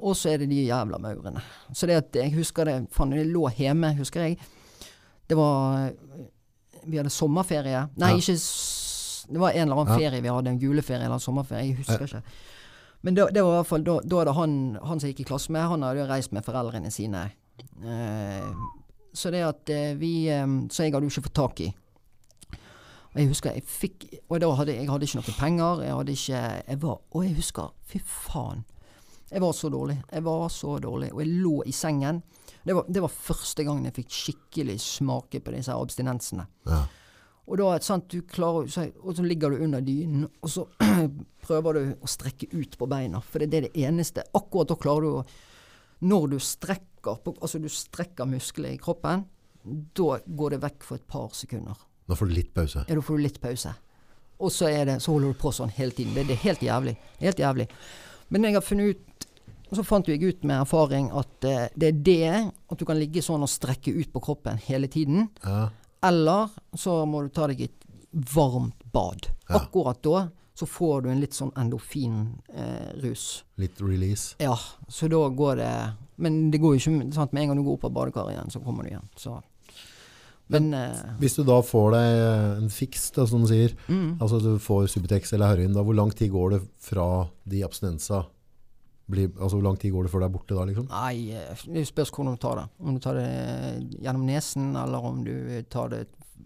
[0.03, 1.41] Og så er det de jævla maurene.
[1.73, 4.37] Så det at jeg husker det Faen, jeg lå hjemme, husker jeg.
[5.29, 5.93] Det var
[6.85, 7.85] Vi hadde sommerferie.
[7.95, 8.17] Nei, Ja.
[8.19, 8.35] ikke
[9.31, 10.09] Det var en eller annen Ja.
[10.09, 10.47] ferie vi hadde.
[10.51, 11.67] En juleferie eller en sommerferie.
[11.69, 12.21] Jeg husker ikke.
[13.03, 15.25] Men det, det var i hvert fall da, da hadde han, han som jeg gikk
[15.25, 17.31] i klasse med, han hadde jo reist med foreldrene sine.
[17.83, 18.53] Eh,
[19.13, 21.73] så det at eh, vi eh, Så jeg hadde jo ikke fått tak i.
[23.13, 25.81] Og jeg husker jeg fikk Og da hadde jeg hadde ikke noe penger.
[25.85, 28.63] Jeg hadde ikke jeg var, Og jeg husker Fy faen.
[29.33, 29.97] Jeg var så dårlig.
[30.11, 31.09] Jeg var så dårlig.
[31.13, 32.21] Og jeg lå i sengen.
[32.63, 36.45] Det var, det var første gangen jeg fikk skikkelig smake på disse abstinensene.
[36.69, 36.83] Ja.
[37.43, 40.63] Og da, sant, du klarer, så, og så ligger du under dynen, og så
[41.47, 43.19] prøver du å strekke ut på beina.
[43.25, 44.23] For det, det er det eneste.
[44.37, 45.25] Akkurat da klarer du å
[46.03, 49.25] Når du strekker, på, altså du strekker muskler i kroppen,
[49.95, 51.79] da går det vekk for et par sekunder.
[52.07, 52.83] Da får du litt pause.
[52.87, 53.71] Ja, da får du litt pause.
[54.43, 56.15] Og så, er det, så holder du på sånn hele tiden.
[56.15, 56.97] Det, det er helt jævlig.
[57.21, 57.69] Helt jævlig.
[58.33, 59.03] Men jeg har funnet ut
[59.77, 62.33] så fant jeg ut med erfaring at eh, det er det
[62.71, 65.29] at du kan ligge sånn og strekke ut på kroppen hele tiden.
[65.43, 65.67] Ja.
[66.03, 67.85] Eller så må du ta deg et
[68.33, 69.29] varmt bad.
[69.47, 69.61] Ja.
[69.63, 72.43] Akkurat da så får du en litt sånn endorfinrus.
[72.53, 73.23] Eh, rus.
[73.57, 74.35] Litt release.
[74.37, 74.53] ja,
[74.87, 75.73] så da går det
[76.15, 78.51] Men det går jo ikke sant, Med en gang du går opp av badekaret igjen,
[78.53, 79.07] så kommer du igjen.
[79.17, 79.39] Så.
[80.53, 82.19] Men eh, Hvis du da får deg
[82.59, 85.97] en fiks, da, som du sier, mm, altså du får Subutex eller heroin, da, hvor
[85.97, 87.07] lang tid går det fra
[87.49, 88.25] de abstinensa
[89.09, 90.85] blir, altså hvor lang tid går det før det er borte da, liksom?
[90.91, 92.65] Nei, eh, det spørs hvordan du tar det.
[92.79, 93.29] Om du tar det
[94.03, 95.33] gjennom nesen, eller om du
[95.69, 96.03] tar det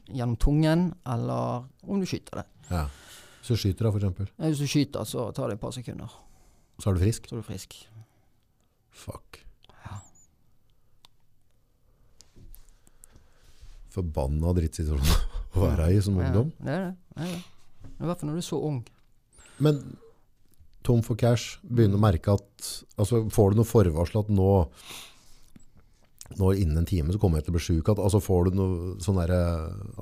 [0.09, 2.45] gjennom tungen, eller om du skyter det.
[2.71, 2.85] Ja.
[3.41, 4.09] Hvis du skyter da.
[4.37, 6.09] Ja, Hvis du skyter, så tar det et par sekunder,
[6.79, 7.29] Så er du frisk.
[7.29, 7.77] så er du frisk.
[8.91, 9.39] Fuck.
[9.85, 9.99] Ja.
[13.93, 16.51] Forbanna drittsituasjon å være i som ungdom.
[16.59, 16.95] Ja, det er det.
[17.15, 17.93] det, er det.
[17.97, 18.81] I hvert fall når du er så ung.
[19.63, 19.79] Men
[20.87, 24.49] tom for cash, begynner å merke at altså, Får du noe forvarsel at nå
[26.35, 27.89] nå innen en time så kommer jeg til å bli sjuk?
[27.93, 29.39] Altså, får du noe sånn derre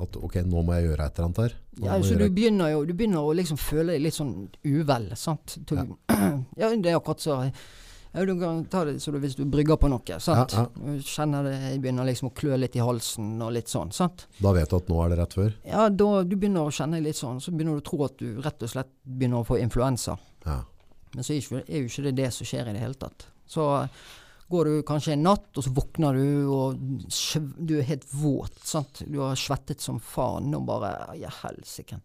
[0.02, 1.56] at ok, nå må jeg gjøre et eller annet her?
[1.78, 4.18] Nå Ja, så jeg så du begynner jo du begynner å liksom føle deg litt
[4.18, 5.10] sånn uvel.
[5.20, 5.58] sant?
[5.70, 5.86] Du, ja.
[6.82, 9.90] det er akkurat så ja, Du kan ta det så du, hvis du brygger på
[9.92, 10.20] noe.
[10.24, 10.56] sant?
[10.56, 13.92] Ja, Du Kjenner det jeg begynner liksom å klø litt i halsen og litt sånn.
[13.96, 14.28] sant?
[14.40, 15.52] Da vet du at nå er det rett før?
[15.68, 18.40] Ja, da du begynner å kjenne litt sånn, så begynner du å tro at du
[18.42, 20.18] rett og slett begynner å få influensa.
[20.46, 20.64] Ja.
[21.16, 23.28] Men så er, jo ikke det det som skjer i det hele tatt.
[23.48, 23.66] Så
[24.52, 26.80] går du kanskje en natt, og så våkner du, og
[27.58, 28.60] du er helt våt.
[28.68, 29.02] sant?
[29.08, 32.02] Du har svettet som faen, og bare Ja, helsike.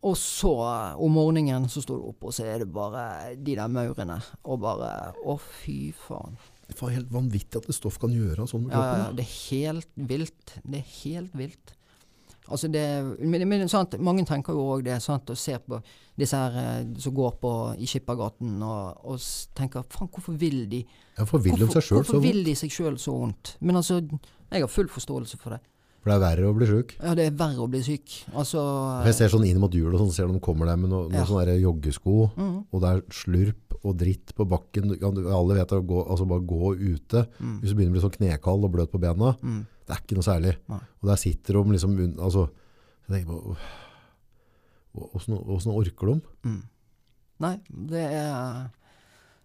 [0.00, 0.52] Og så
[0.96, 4.16] om morgenen så står du opp, og så er det bare de der maurene.
[4.48, 6.38] Og bare Å, fy faen.
[6.70, 9.00] Det er helt vanvittig at det stoff kan gjøre sånn med kroppen.
[9.00, 10.54] ja, ja, det er helt vilt.
[10.62, 11.74] Det er helt vilt.
[12.48, 12.82] Altså det,
[13.20, 15.80] men, men sant, Mange tenker jo òg det, sant, og ser på
[16.18, 19.20] disse her eh, som går på i Skippergaten og, og
[19.54, 20.84] tenker faen, hvorfor vil de
[21.18, 23.00] Ja, for vil de seg sjøl så hvorfor vondt?
[23.00, 23.56] så vondt?
[23.60, 24.00] Men altså,
[24.50, 25.60] jeg har full forståelse for det.
[26.00, 26.94] For det er verre å bli sjuk.
[26.96, 28.14] Ja, det er verre å bli syk.
[28.32, 28.60] Altså
[29.04, 31.26] Jeg ser sånn inn mot jul og sånn, ser de kommer der med noen Ja.
[31.28, 34.88] sånne joggesko, mm, og det er slurp og dritt på bakken.
[34.96, 37.26] Du- Alle vet å gå, altså bare gå ute.
[37.38, 39.66] mm, Hvis du begynner å bli sånn knekald og bløt på bena, mm.
[39.90, 40.56] Det er ikke noe særlig.
[40.70, 40.82] Nei.
[41.02, 42.48] Og der sitter de liksom altså,
[43.06, 43.56] jeg tenker på,
[44.90, 46.16] Åssen orker de?
[46.46, 46.62] Mm.
[47.40, 47.54] Nei,
[47.90, 48.68] det er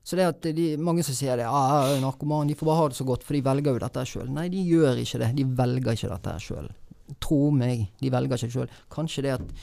[0.06, 2.98] Så det at de, mange som sier det, ah, narkoman, de får bare ha det
[2.98, 4.28] så godt, for de velger jo dette sjøl.
[4.34, 5.30] Nei, de gjør ikke det.
[5.38, 6.68] De velger ikke dette sjøl.
[7.22, 8.76] Tro meg, de velger ikke det sjøl.
[8.94, 9.56] Kanskje det at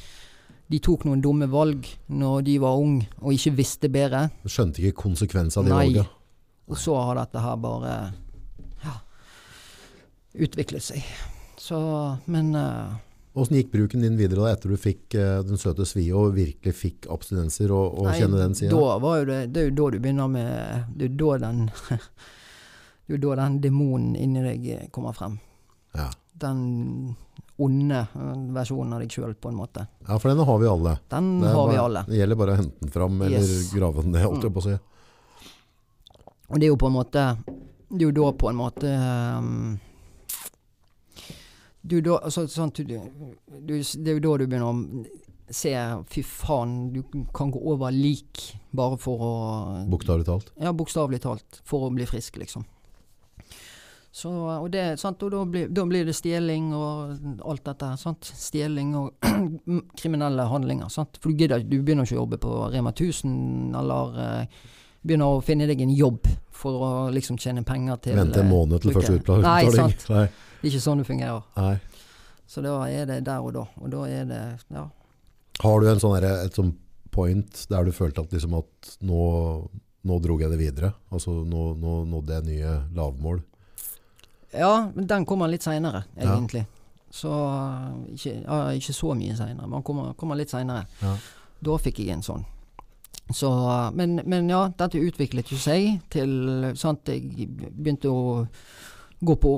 [0.73, 5.03] de tok noen dumme valg når de var unge og ikke visste bedre, skjønte ikke
[5.05, 6.07] konsekvensen av de valgene.
[6.71, 7.95] og så har dette her bare
[10.35, 11.07] utviklet seg.
[11.61, 11.79] Så
[12.27, 12.95] Men eh,
[13.33, 16.75] Åssen gikk bruken din videre da, etter du fikk uh, den søte svia og virkelig
[16.77, 18.77] fikk abstinenser og, og Nei, kjenne den sida?
[19.25, 21.62] Det, det er jo da du begynner med Det er jo da den
[23.07, 25.38] Det er jo da den demonen inni deg eh, kommer frem.
[25.97, 26.11] Ja.
[26.45, 26.61] Den
[27.57, 29.87] onde eh, versjonen av deg sjøl, på en måte.
[30.07, 30.95] ja, for den har vi alle.
[31.12, 32.05] Den har bare, vi alle.
[32.09, 33.73] Det gjelder bare å hente den fram eller Yes.
[33.73, 33.79] Mm.
[33.79, 34.77] grave den ned, holdt jeg på å si.
[36.53, 37.25] Og det er jo på en måte
[37.88, 38.92] Det er jo da på en måte
[39.40, 39.79] um,
[41.83, 45.05] du, da, altså, sånn, du, du, Det er jo da du begynner å
[45.53, 45.73] se
[46.09, 47.03] Fy faen, du
[47.35, 49.33] kan gå over lik bare for å
[49.90, 50.53] Bokstavelig talt.
[50.62, 51.61] Ja, bokstavelig talt.
[51.68, 52.64] For å bli frisk, liksom.
[54.12, 57.14] Så, og det, sant, og da blir, da blir det stjeling og
[57.49, 57.95] alt dette.
[58.01, 58.29] Sant?
[58.29, 59.29] Stjeling og
[60.01, 60.92] kriminelle handlinger.
[60.92, 61.16] Sant?
[61.21, 64.59] For du, gidder, du begynner ikke å jobbe på Rema 1000, eller eh,
[65.03, 66.27] begynner å finne deg en jobb
[66.62, 69.47] for å liksom tjene penger til Vente en eh, måned til første utbetaling.
[69.47, 70.05] Nei, sant.
[70.12, 70.27] Nei.
[70.61, 71.43] Det er ikke sånn det fungerer.
[71.59, 71.77] Nei.
[72.47, 73.65] Så da er det der og da.
[73.83, 74.87] Og da er det Ja.
[75.62, 76.73] Har du en sånn der, et sånn
[77.12, 79.23] point der du følte at, liksom at nå,
[80.09, 80.93] nå drog jeg det videre?
[81.12, 83.43] Altså nå, nå nådde jeg nye lavmål?
[84.53, 86.35] Ja, men den kommer litt seinere, Ja.
[86.37, 86.67] egentlig.
[87.12, 87.29] Så
[88.15, 90.87] ikke, ja, ikke så mye seinere, men kommer, kommer litt seinere.
[91.03, 91.17] Ja.
[91.62, 92.45] Da fikk jeg en sånn.
[93.35, 93.51] Så,
[93.95, 96.33] men, men ja, dette utviklet jo seg til
[96.79, 98.47] sant, Jeg begynte å
[99.23, 99.57] gå på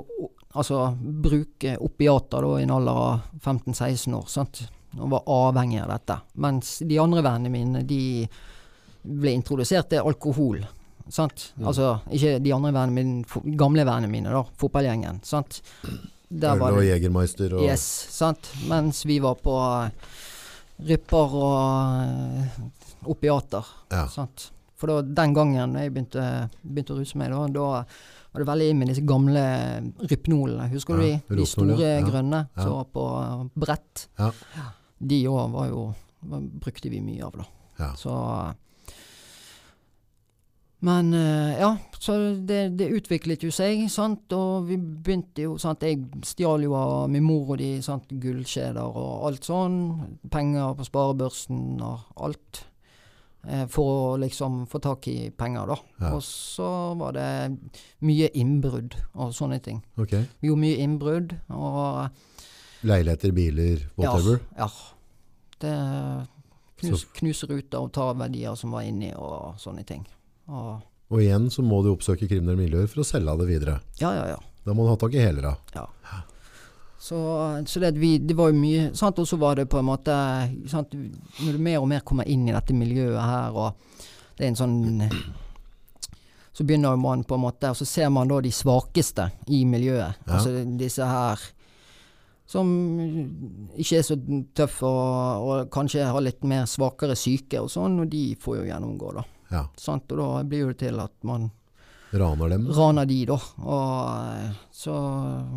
[0.55, 4.27] Altså bruke opiater da i en alder av 15-16 år.
[4.31, 4.61] Sant?
[4.95, 6.17] Og var avhengig av dette.
[6.45, 8.23] Mens de andre vennene mine, de
[9.03, 10.63] ble introdusert til alkohol.
[11.11, 11.51] Sant?
[11.59, 11.67] Mm.
[11.69, 14.45] Altså ikke de andre vennene mine, gamle vennene mine, da.
[14.63, 15.19] Fotballgjengen.
[15.27, 15.59] Sant?
[16.29, 17.83] Der Øl var og Jegermeister og Yes,
[18.15, 18.53] sant.
[18.71, 19.59] Mens vi var på
[20.87, 23.65] rypper og opiater.
[23.93, 24.07] ja.
[24.09, 24.51] Sant?
[24.75, 26.23] For da, den gangen jeg begynte,
[26.67, 27.67] begynte å ruse meg, da, da
[28.35, 29.45] var det veldig inn med disse gamle
[30.11, 30.67] rypnolene.
[30.73, 31.37] Husker du Ja, de?
[31.39, 32.01] De store ja.
[32.03, 32.63] grønne Ja.
[32.65, 33.05] som var på
[33.55, 34.09] brett.
[34.19, 34.33] Ja.
[34.99, 35.85] De òg var jo
[36.27, 37.47] var, brukte vi mye av, da.
[37.79, 37.93] Ja.
[37.95, 38.17] Så
[40.85, 44.27] Men eh, ja, så det, det utviklet jo seg, sant.
[44.37, 45.81] Og vi begynte jo, sant.
[45.87, 48.11] Jeg stjal jo av min mor og de, sant.
[48.11, 49.79] Gullkjeder og alt sånn.
[50.35, 52.65] Penger på sparebørsen og alt.
[53.49, 53.85] Eh, for
[54.15, 55.77] å liksom få tak i penger, da.
[56.01, 56.13] Ja.
[56.17, 57.27] Og så var det
[58.01, 59.83] mye innbrudd og sånne ting.
[60.01, 60.25] Okay.
[60.41, 62.09] Vi gjorde mye innbrudd, og
[62.85, 64.41] Leiligheter, biler, whatever.
[64.59, 64.69] ja.
[65.65, 65.75] Det
[66.83, 70.03] knus, knuse ruter og ta verdier som var inni og sånne ting.
[70.49, 70.83] Og,
[71.13, 73.79] Og igjen så må du oppsøke kriminelle miljøer for å selge det videre.
[74.01, 74.41] ja, ja, ja.
[74.65, 75.55] Da må du ha tak i helere.
[77.05, 77.19] Så,
[77.67, 79.19] så det, vi, det var jo mye sant?
[79.21, 80.15] Og så var det på en måte
[80.73, 80.95] sant?
[80.97, 83.99] Når du mer og mer kommer inn i dette miljøet her, og
[84.39, 84.79] det er en sånn
[86.55, 90.17] Så begynner man på en måte Og så ser man da de svakeste i miljøet.
[90.25, 90.39] Ja.
[90.39, 91.45] Altså disse her
[92.55, 92.71] som
[93.81, 94.17] ikke er så
[94.57, 98.67] tøffe og, og kanskje har litt mer svakere syke og sånn, og de får jo
[98.69, 99.25] gjennomgå, da.
[99.53, 99.63] Ja.
[99.81, 100.13] Sant?
[100.13, 101.49] Og da blir det til at man
[102.15, 102.69] Raner dem.
[102.71, 103.37] raner de, da.
[103.65, 104.95] Og eh, så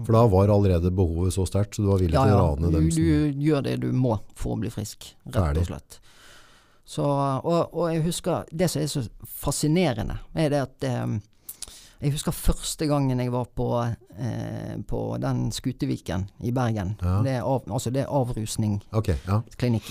[0.08, 2.72] For da var allerede behovet så sterkt, så du var villig ja, til å rane
[2.74, 6.00] dem Ja, du gjør det du må for å bli frisk, rett og slett.
[6.88, 11.18] Så, og, og jeg husker Det som er så fascinerende, er det at eh,
[12.00, 16.96] Jeg husker første gangen jeg var på, eh, på den Skuteviken i Bergen.
[17.02, 17.20] Ja.
[17.26, 19.42] Det, er av, altså det er avrusningsklinikk okay, ja.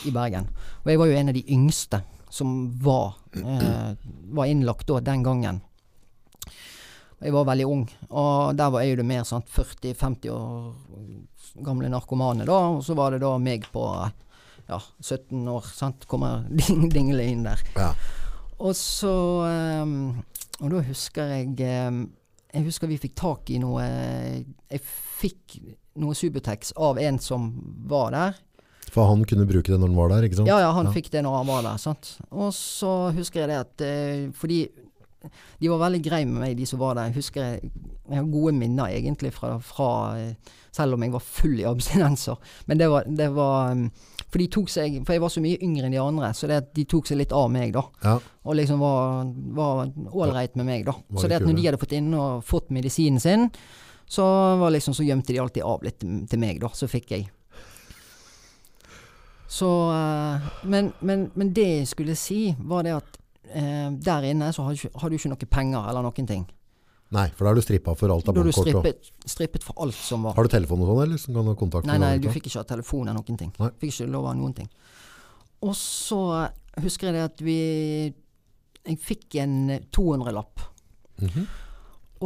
[0.07, 0.47] i Bergen.
[0.85, 2.53] Og jeg var jo en av de yngste som
[2.83, 3.97] var, eh,
[4.35, 5.61] var innlagt da, den gangen.
[7.23, 11.89] Jeg var veldig ung, og der var jeg jo det mer sånn 40-50 år gamle
[11.89, 12.59] narkomane, da.
[12.77, 13.85] Og så var det da meg på
[14.69, 16.05] ja, 17 år, sant.
[16.11, 17.63] Kommer ding, dingle inn der.
[17.79, 17.93] ja.
[18.57, 19.11] Og så
[19.45, 20.15] ehm,
[20.65, 21.99] Og da husker jeg ehm,
[22.55, 24.81] Jeg husker vi fikk tak i noe Jeg
[25.21, 25.59] fikk
[26.01, 27.51] noe Subutex av en som
[27.85, 28.39] var der.
[28.95, 30.49] For han kunne bruke det når han var der, ikke sant?
[30.49, 30.95] Ja, ja, han Ja.
[30.97, 31.77] fikk det når han var der.
[31.85, 32.15] sant?
[32.33, 34.63] Og så husker jeg det at eh, Fordi
[35.61, 37.11] de var veldig greie med meg, de som var der.
[37.11, 37.71] Jeg husker jeg,
[38.07, 42.37] jeg har gode minner egentlig fra, fra eh, Selv om jeg var full i abstinenser.
[42.67, 43.87] Men det var, det var um,
[44.27, 46.61] For de tok seg For jeg var så mye yngre enn de andre, så det
[46.61, 47.87] at de tok seg litt av meg, da.
[48.05, 48.19] Ja.
[48.45, 49.25] Og liksom var
[49.57, 50.95] var ålreit med meg, da.
[51.09, 53.49] Det Så det at når de hadde fått inn og fått medisinen sin,
[54.07, 54.27] så
[54.61, 56.71] var liksom Så gjemte de alltid av litt til meg, da.
[56.75, 57.31] Så fikk jeg.
[59.49, 63.19] Så eh, men, men, men det jeg skulle si, var det at
[63.53, 66.47] eh, der inne så har har du ikke noe penger eller noen ting.
[67.15, 69.95] Nei, for da er du strippa for alt Da er du strippet, strippet for alt
[69.95, 70.35] som var.
[70.35, 71.21] Har du telefon og sånn, eller?
[71.23, 73.53] Som kan ha kontakt Nei, med nei, du fikk ikke ha telefon eller noen ting.
[73.63, 73.69] Nei.
[73.79, 74.71] Fikk ikke lov av noen ting.
[75.63, 76.19] Og så
[76.83, 77.59] husker jeg det at vi
[78.87, 79.55] Jeg fikk en
[79.91, 80.61] 200-lapp.
[81.23, 81.47] Mhm.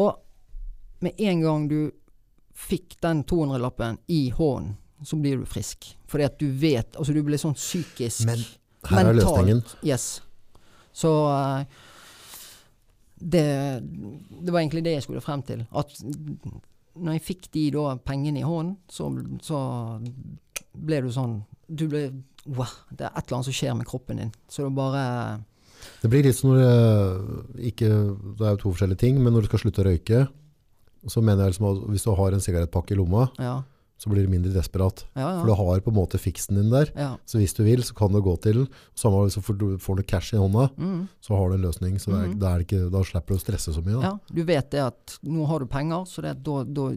[0.01, 0.17] Og
[1.01, 1.91] med en gang du
[2.53, 5.97] fikk den 200-lappen i hånden, så blir du frisk.
[6.07, 8.43] Fordi at du vet Altså du blir sånn psykisk Men
[8.85, 9.23] her er Mentalt.
[9.23, 9.63] løsningen.
[9.83, 10.21] Yes.
[10.93, 11.65] Så eh,
[13.21, 13.45] det,
[13.85, 15.67] det var egentlig det jeg skulle frem til.
[15.77, 15.93] At
[17.01, 19.11] når jeg fikk de da pengene i hånden, så,
[19.45, 19.61] så
[20.75, 22.09] ble du sånn Du ble
[22.49, 24.31] Wow, det er et eller annet som skjer med kroppen din.
[24.49, 25.03] Så det bare
[26.01, 26.61] Det blir litt som når
[27.55, 30.23] det ikke Det er jo to forskjellige ting, men når du skal slutte å røyke,
[31.09, 33.59] så mener jeg liksom at hvis du har en sigarettpakke i lomma, Ja.
[34.01, 35.03] Så blir du mindre desperat.
[35.13, 36.89] Ja, For du har på en måte fiksen din der.
[36.97, 37.11] ja.
[37.29, 38.63] Så hvis du vil, så kan du gå til
[38.97, 41.03] Samme hvis du får, du cash i hånda, Mm.
[41.21, 41.99] så har du en løsning.
[42.01, 44.01] Så det er, det da, er ikke, da slipper du å stresse så mye.
[44.01, 44.09] Da.
[44.09, 44.19] ja.
[44.33, 46.89] Du vet det at nå har du penger, så det at da, da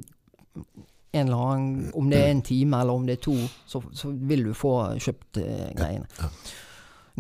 [1.14, 3.36] en eller annen, Om det er en time eller om det er to,
[3.70, 6.08] så, så vil du få kjøpt eh, greiene.
[6.20, 6.30] ja.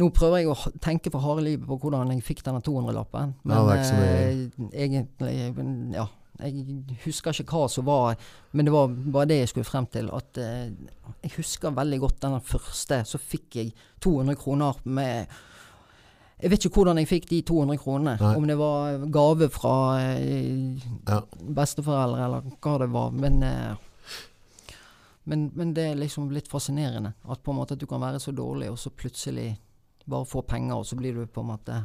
[0.01, 3.35] Nå prøver jeg å tenke for harde livet på hvordan jeg fikk denne 200-lappen.
[3.45, 6.07] Men Ja, det er ikke så eh, egentlig Ja.
[6.41, 8.15] Jeg husker ikke hva som var
[8.51, 10.09] Men det var bare det jeg skulle frem til.
[10.11, 10.71] At eh,
[11.23, 13.03] jeg husker veldig godt den første.
[13.05, 15.27] Så fikk jeg 200 kroner med
[16.41, 18.17] Jeg vet ikke hvordan jeg fikk de 200 kronene.
[18.19, 18.35] Nei.
[18.35, 20.75] Om det var gave fra eh,
[21.07, 21.21] Ja.
[21.39, 23.11] besteforeldre, eller hva det var.
[23.11, 23.75] Men, eh,
[25.23, 27.13] men, men det er liksom litt fascinerende.
[27.29, 29.53] At på en måte at du kan være så dårlig, og så plutselig
[30.09, 31.77] bare få penger, og så blir du på en måte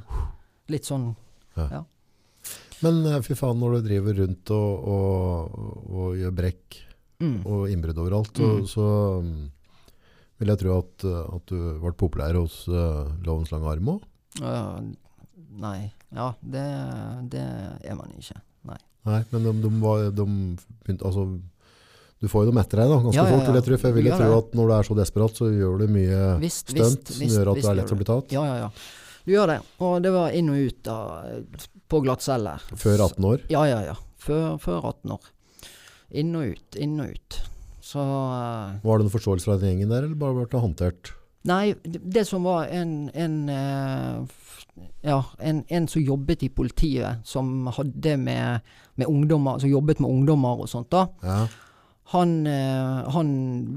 [0.69, 1.13] litt sånn
[2.85, 5.59] Men eh, fy faen, når du driver rundt og, og,
[5.89, 6.79] og gjør brekk
[7.25, 7.39] mm.
[7.45, 8.49] og innbrudd overalt, Mm.
[8.49, 8.87] og, så
[9.25, 9.45] mm,
[10.39, 14.09] vil jeg tro at, at du ble populær hos uh, Lovens lange arm òg.
[14.39, 14.79] Uh,
[15.59, 15.91] Nei.
[16.15, 16.65] Ja, det,
[17.33, 17.43] det
[17.83, 18.39] er man ikke.
[18.69, 18.79] Nei.
[19.09, 20.27] Nei, men de, de var, de
[20.85, 21.25] begynte, altså,
[22.19, 23.77] du får jo dem etter deg da, ganske Ja, ja, fort, vil jeg tro.
[23.79, 26.23] For jeg vil Du tro at når du er så desperat, så gjør du mye
[26.43, 28.35] Visst, stunt visst, som visst, gjør at du er lett å bli tatt.
[28.35, 28.71] Ja, ja, ja.
[29.27, 29.59] Du gjør det.
[29.87, 30.99] Og det var inn og ut da,
[31.89, 32.59] på glattcelle.
[32.77, 33.45] Før 18 år.
[33.53, 33.97] Ja, ja, ja.
[34.21, 35.31] Før, før 18 år.
[36.21, 37.39] Inn og ut, inn og ut.
[37.89, 41.13] Så uh, Var det noen forståelse fra den gjengen der, eller bare ble det håndtert?
[41.49, 47.23] Nei, det, det som var en, en uh, Ja, en, en som jobbet i politiet,
[47.29, 48.67] som hadde med,
[49.01, 51.07] med ungdommer Som jobbet med ungdommer og sånt, da.
[51.25, 51.41] Ja,
[52.13, 53.31] Han, uh, han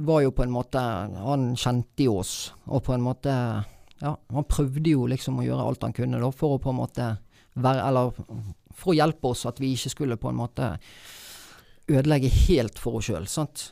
[0.08, 0.82] var jo på en måte
[1.24, 2.36] Han kjente jo oss,
[2.68, 3.32] og på en måte
[4.02, 6.82] Ja, han prøvde jo liksom å gjøre alt han kunne da, for å på en
[6.82, 7.14] måte
[7.54, 8.12] være Eller
[8.72, 10.74] for å hjelpe oss, at vi ikke skulle på en måte
[11.92, 13.28] ødelegge helt for oss sjøl,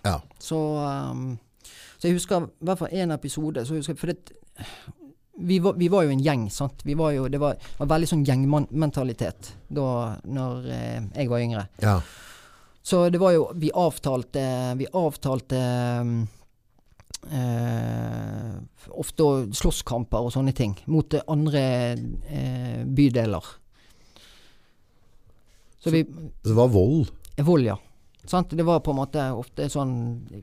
[0.05, 0.17] ja.
[0.39, 1.37] Så, um,
[1.97, 3.63] så jeg husker i hvert fall én episode.
[3.65, 4.33] Så husker for det,
[5.39, 6.81] vi, var, vi var jo en gjeng, sant.
[6.83, 11.69] Vi var jo, det var, var veldig sånn gjengmentalitet da når eh, jeg var yngre.
[11.83, 11.99] ja.
[12.89, 14.41] Så det var jo Vi avtalte
[14.79, 15.57] Vi avtalte
[17.27, 18.53] eh,
[18.89, 21.63] ofte slåsskamper og sånne ting mot andre
[21.93, 23.51] eh, bydeler.
[25.79, 26.03] Så vi
[26.43, 27.11] Det var vold.
[27.37, 27.77] Vold, ja.
[28.25, 28.49] Sant?
[28.49, 29.95] Det var på en måte ofte sånn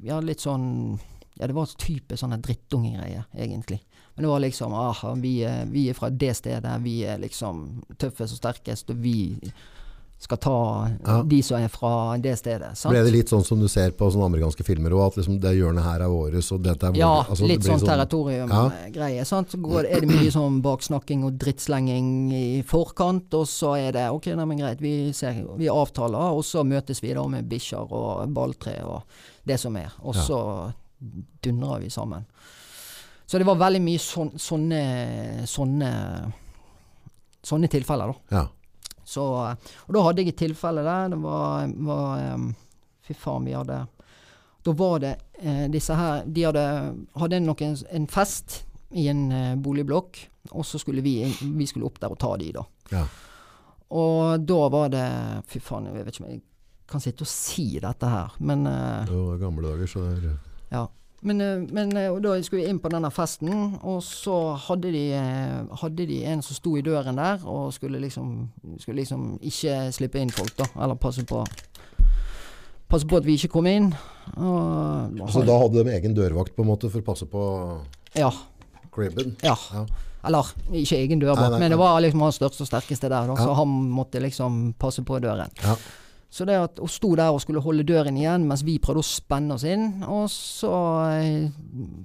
[0.02, 0.98] Ja, litt sånn
[1.36, 3.82] Ja, det var type sånne drittungegreier, egentlig.
[4.14, 5.34] Men det var liksom ah, vi,
[5.68, 9.36] vi er fra det stedet, vi er liksom tøffest og sterkest, og vi
[10.18, 11.22] skal ta Ja.
[11.22, 12.70] de som er fra det stedet.
[12.76, 12.92] Sant?
[12.94, 15.52] Ble det litt sånn som du ser på sånne amerikanske filmer òg, at liksom det
[15.58, 16.98] hjørnet her er våres, og dette er våres?
[16.98, 19.26] Ja, Altså, litt sånn, sånn territoriumgreie.
[19.26, 19.42] Ja.
[19.60, 24.26] Går, er det mye sånn baksnakking og drittslenging i forkant, og så er det ok,
[24.36, 28.32] nei, men greit, vi, ser, vi avtaler, og så møtes vi da med bikkjer og
[28.32, 29.02] balltre og
[29.46, 29.92] det som er.
[30.02, 30.22] Og Ja.
[30.22, 30.72] så
[31.42, 32.24] dundrer vi sammen.
[33.26, 36.32] Så det var veldig mye sånn, sånne, sånne
[37.46, 38.36] sånne tilfeller, da.
[38.36, 38.46] Ja.
[39.06, 41.12] Så, og da hadde jeg et tilfelle der.
[41.12, 42.22] Det var, var
[43.06, 43.84] Fy faen, vi hadde
[44.66, 46.64] Da var det eh, disse her De hadde,
[47.14, 48.64] hadde nok en, en fest
[48.96, 50.18] i en eh, boligblokk,
[50.52, 52.62] og så skulle vi, vi skulle opp der og ta de, da.
[52.94, 53.06] ja.
[53.98, 55.06] Og da var det
[55.50, 56.42] Fy faen, jeg vet ikke om jeg
[56.90, 60.36] kan sitte og si dette her, men uh, Det var gamle dager, så det er
[60.70, 60.84] ja.
[61.26, 63.50] Men, eh, men eh, da skulle vi inn på denne festen,
[63.82, 64.36] og så
[64.68, 68.48] hadde de, eh, hadde de en som sto i døren der og skulle liksom,
[68.78, 70.68] skulle liksom ikke slippe inn folk, da.
[70.82, 71.44] Eller passe på
[72.86, 73.88] Passe på at vi ikke kom inn.
[74.38, 77.40] Og, Så da hadde de egen dørvakt på en måte for å passe på
[78.14, 78.30] Ja.
[78.94, 79.34] cribben?
[79.42, 79.56] ja.
[79.74, 79.82] Ja.
[80.24, 83.26] Eller ikke egen dørvakt, Nei, nei, men det var liksom han største og sterkeste der,
[83.26, 83.42] da, Ja.
[83.42, 85.50] så han måtte liksom passe på døren.
[85.64, 85.74] Ja.
[86.30, 89.06] Så det at hun sto der og skulle holde døren igjen mens vi prøvde å
[89.06, 90.72] spenne oss inn, og så
[91.14, 91.46] eh,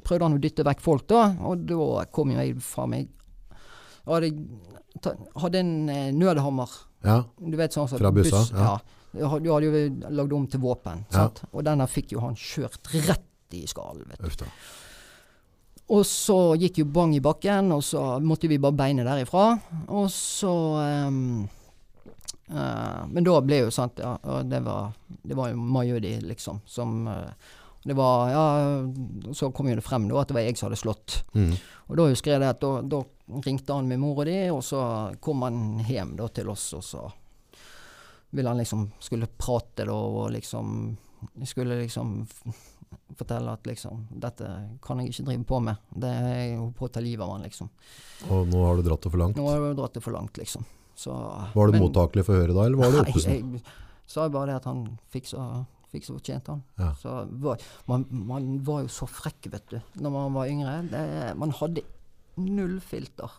[0.05, 3.09] prøvde han å dytte vekk folk, da, og da kom jo jeg faen meg
[4.07, 4.29] hadde,
[5.41, 6.69] hadde en eh, nødhammer,
[7.05, 7.17] ja.
[7.41, 8.71] du vet sånn Fra bussa, buss- ja.
[9.11, 9.27] Ja.
[9.41, 9.81] Du hadde jo
[10.15, 11.25] lagd om til våpen, Ja.
[11.51, 14.45] og denne fikk jo han kjørt rett i skallen, vet du.
[15.91, 19.49] Og så gikk jo bang i bakken, og så måtte vi bare beine derifra.
[19.91, 21.41] Og så ehm,
[22.49, 24.15] eh, Men da ble jo sant ja,
[24.47, 27.31] det var Det var jo Majudi, liksom, som uh,
[27.83, 28.45] Det var Ja,
[29.33, 31.23] så kom jo det frem da at det var jeg som hadde slått.
[31.33, 31.55] Mm.
[31.89, 33.01] Og da husker jeg det at da, da
[33.41, 34.83] ringte han med og de, og så
[35.23, 37.07] kom han hjem da til oss, og så
[38.31, 40.97] ville han liksom Skulle prate da, og liksom
[41.45, 42.21] Skulle liksom
[43.17, 44.47] fortelle at liksom Dette
[44.83, 45.81] kan jeg ikke drive på med.
[45.89, 47.69] Det er jo på å ta livet av han, liksom.
[48.31, 49.37] Og nå har du dratt det for langt.
[49.37, 50.65] Nå har du dratt det for langt, liksom.
[50.95, 51.13] Så,
[51.55, 53.53] Var du men- mottakelig for høret da, eller var du oppesen?
[53.55, 53.61] jeg
[54.07, 54.83] sa bare det at han
[55.13, 56.61] fikk så fikk så fortjent han.
[56.79, 56.93] Ja.
[57.01, 57.13] Så
[57.43, 57.59] var,
[57.91, 60.75] man, man var jo så frekk, vet du, når man var yngre.
[60.87, 61.01] Det,
[61.39, 61.83] man hadde
[62.39, 63.31] null filter.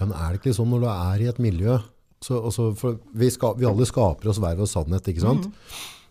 [0.00, 1.78] Ja, men er det ikke sånn når du er i et miljø
[2.20, 2.66] så, også,
[3.16, 5.46] vi, ska, vi alle skaper oss hver vår sannhet, ikke sant?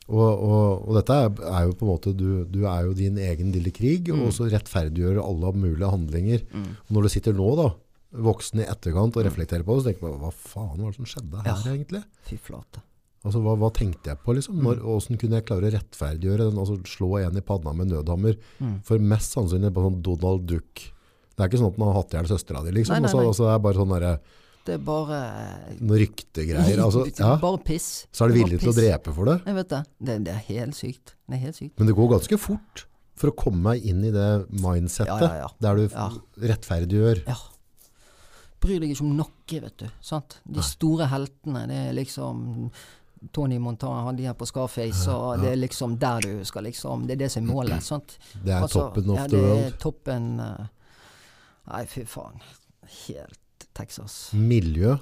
[0.10, 3.20] Og, og, og dette er, er jo på en måte du, du er jo din
[3.22, 6.48] egen lille krig, og så rettferdiggjør alle mulige handlinger.
[6.56, 7.68] Og når du sitter nå, da,
[8.14, 11.06] voksen i etterkant og reflekterer på det, så tenker man hva faen var det som
[11.06, 11.74] skjedde her, Ja.
[11.74, 12.04] egentlig?
[12.26, 12.82] Fy flate.
[13.26, 14.62] Altså, hva, hva tenkte jeg på, liksom?
[14.64, 18.38] Når, Hvordan kunne jeg klare å rettferdiggjøre den, altså slå en i panna med nødhammer?
[18.62, 18.78] Mm.
[18.88, 20.86] For mest sannsynlig på sånn Donald Duck.
[21.36, 22.96] Det er ikke sånn at man har hatt ihjel søstera di, liksom.
[22.96, 23.28] Nei, nei, Altså, nei.
[23.28, 24.14] altså, det er bare sånn derre
[24.66, 25.20] Det er bare
[25.80, 26.80] noen ryktegreier.
[26.84, 27.36] Altså, ja.
[27.44, 28.08] Bare piss.
[28.12, 29.38] Så er du Bare villig til å drepe for det.
[29.46, 29.84] Jeg vet det.
[30.00, 30.18] det.
[30.24, 31.14] Det er helt sykt.
[31.28, 31.76] Det er helt sykt.
[31.80, 32.86] Men det går ganske fort
[33.20, 34.30] for å komme meg inn i det
[34.64, 35.48] mindsettet Ja, ja, ja.
[35.60, 36.10] der du Ja.
[36.40, 37.26] rettferdiggjør.
[37.28, 37.36] Ja.
[38.60, 39.86] Bryr deg ikke om noe, vet du.
[40.04, 40.40] Sant?
[40.46, 42.70] De store heltene, det er liksom
[43.36, 47.06] Tony Montana, han de her på Scarface, og det er liksom der du skal liksom
[47.08, 47.84] Det er det som er målet.
[47.84, 48.18] sant?
[48.44, 50.66] Det er Altså, toppen of ja, the det er toppen eh,
[51.70, 52.40] Nei, fy faen.
[53.08, 53.40] Helt
[53.80, 54.32] Texas.
[54.34, 54.96] Miljø.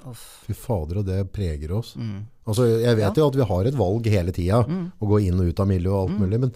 [0.46, 1.94] Fy fader, og det preger oss.
[1.98, 2.26] Mm.
[2.46, 4.92] Altså, jeg vet jo at vi har et valg hele tida, Mm.
[5.00, 6.52] å gå inn og ut av miljø og alt mulig, men,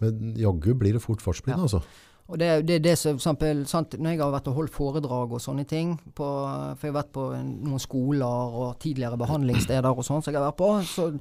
[0.00, 1.62] men jaggu blir det fort fartsblind, Ja.
[1.64, 1.80] altså.
[2.26, 5.42] Og det, det det som eksempel, sant, Når jeg har vært og holdt foredrag og
[5.42, 10.24] sånne ting, på, for jeg har vært på noen skoler og tidligere behandlingssteder og sånn
[10.24, 11.12] som jeg har vært på, så,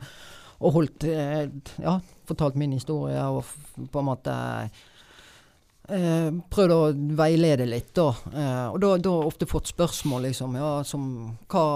[0.65, 1.45] og holdt eh,
[1.83, 3.45] Ja, fortalt min historie og
[3.91, 4.33] på en måte
[5.93, 6.81] eh, prøvd å
[7.19, 8.07] veilede litt, da.
[8.31, 11.05] Eh, og da har ofte fått spørsmål liksom ja, som
[11.51, 11.67] hva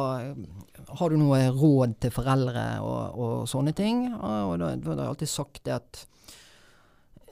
[0.99, 4.07] Har du noe råd til foreldre og, og sånne ting?
[4.09, 6.03] Ja, Og da, da har jeg alltid sagt det at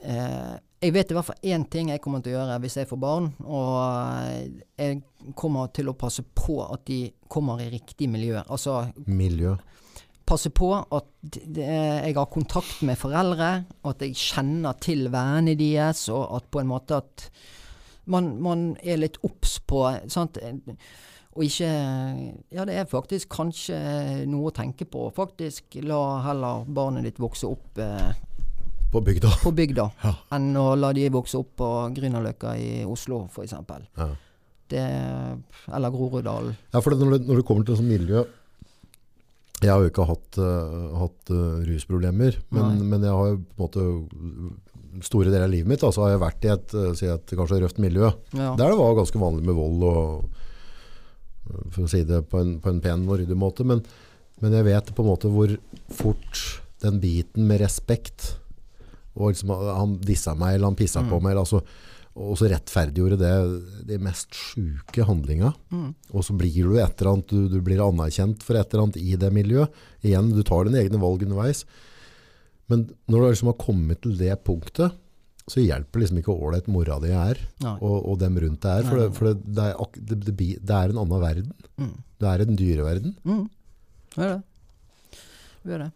[0.04, 2.88] eh, jeg vet i hvert fall én ting jeg kommer til å gjøre hvis jeg
[2.90, 3.26] får barn.
[3.42, 5.00] Og jeg
[5.38, 7.00] kommer til å passe på at de
[7.30, 8.38] kommer i riktig miljø.
[8.46, 9.56] Altså Miljø.
[10.28, 13.50] passe på at jeg har kontakt med foreldre,
[13.90, 17.28] at jeg kjenner til vennene deres, og at på en måte at
[18.06, 20.38] man, man er litt obs på sant?
[21.38, 21.72] Og ikke
[22.54, 23.76] Ja, det er faktisk kanskje
[24.30, 25.08] noe å tenke på.
[25.14, 28.10] Faktisk la heller barnet ditt vokse opp eh,
[28.92, 29.30] På bygda.
[29.42, 30.14] på bygda Ja.
[30.36, 33.52] enn å la de vokse opp på Grünerløkka i Oslo, f.eks.
[33.52, 34.08] Ja.
[34.68, 34.84] Det
[35.72, 36.56] Eller Groruddalen.
[36.72, 38.24] Ja, for når, det, når det kommer til sånn miljø
[39.62, 43.56] Jeg har jo ikke hatt, uh, hatt uh, rusproblemer, men, men jeg har jo på
[43.56, 43.86] en måte
[45.04, 47.32] store deler av livet mitt da, så har jeg vært i et, eh, si et
[47.36, 48.08] kanskje røft miljø.
[48.32, 48.54] Ja.
[48.58, 50.36] Der det var ganske vanlig med vold og
[51.72, 53.64] For å si det på en, på en pen og ryddig måte.
[53.64, 53.78] Men,
[54.42, 55.54] men jeg vet på en måte hvor
[55.96, 56.42] fort
[56.82, 58.34] den biten med respekt
[59.18, 61.34] og liksom, Han dissa meg, eller han pissa på meg.
[61.34, 61.62] Eller, altså,
[62.18, 63.32] og så rettferdiggjorde det
[63.86, 65.52] de mest sjuke handlinga.
[65.70, 65.90] Mm.
[66.10, 68.98] Og så blir du et eller annet, du, du blir anerkjent for et eller annet
[69.02, 69.74] i det miljøet.
[70.06, 71.64] Igjen, du tar dine egne valg underveis.
[72.68, 74.96] Men når du liksom har kommet til det punktet,
[75.48, 77.38] så hjelper liksom ikke ålreit mora di er,
[77.78, 78.88] og, og dem rundt deg er.
[78.88, 81.54] For, det, for det, det, er, det er en annen verden.
[81.80, 81.94] Mm.
[82.20, 83.14] Det er en dyreverden.
[83.24, 83.46] Mm.
[84.12, 85.22] Det er det.
[85.62, 85.90] Det er det.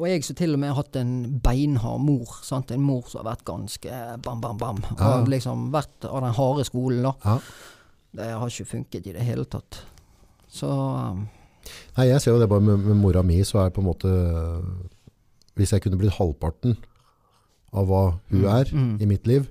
[0.00, 1.12] Og jeg som til og med har hatt en
[1.44, 2.38] beinhard mor.
[2.46, 2.72] Sant?
[2.72, 4.80] En mor som har vært ganske bam, bam, bam.
[4.94, 7.12] Og Har liksom vært av den harde skolen, da.
[7.26, 7.36] Ja.
[8.16, 9.82] Det har ikke funket i det hele tatt.
[10.50, 11.26] Så um,
[11.98, 14.10] Nei, jeg ser jo det bare med, med mora mi, så er på en måte
[15.54, 16.78] Hvis jeg kunne blitt halvparten
[17.76, 18.92] av hva hun Mm, er mm.
[19.04, 19.44] i mitt liv,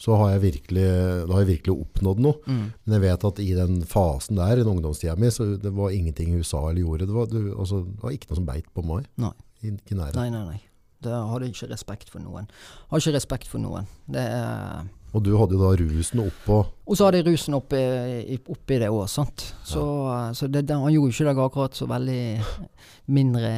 [0.00, 0.86] så har jeg virkelig,
[1.28, 2.40] da har jeg virkelig oppnådd noe.
[2.48, 2.64] mm.
[2.84, 5.94] Men jeg vet at i den fasen der, i den ungdomstida mi, så det var
[5.94, 7.06] ingenting hun sa eller gjorde.
[7.06, 9.06] Det var, det, altså, det var ikke noe som beit på meg.
[9.22, 9.30] Nei.
[9.64, 10.14] Ikke nære.
[10.18, 10.60] Nei, nei, nei.
[11.04, 12.46] Det hadde ikke respekt for noen.
[12.90, 13.88] Har ikke respekt for noen.
[14.08, 16.56] Det er Og du hadde jo da rusen oppå
[16.88, 17.80] Og så hadde jeg rusen oppi,
[18.50, 19.44] oppi det òg, sant.
[19.68, 19.82] Så,
[20.34, 22.22] så det, det, han gjorde ikke deg akkurat så veldig
[23.16, 23.52] mindre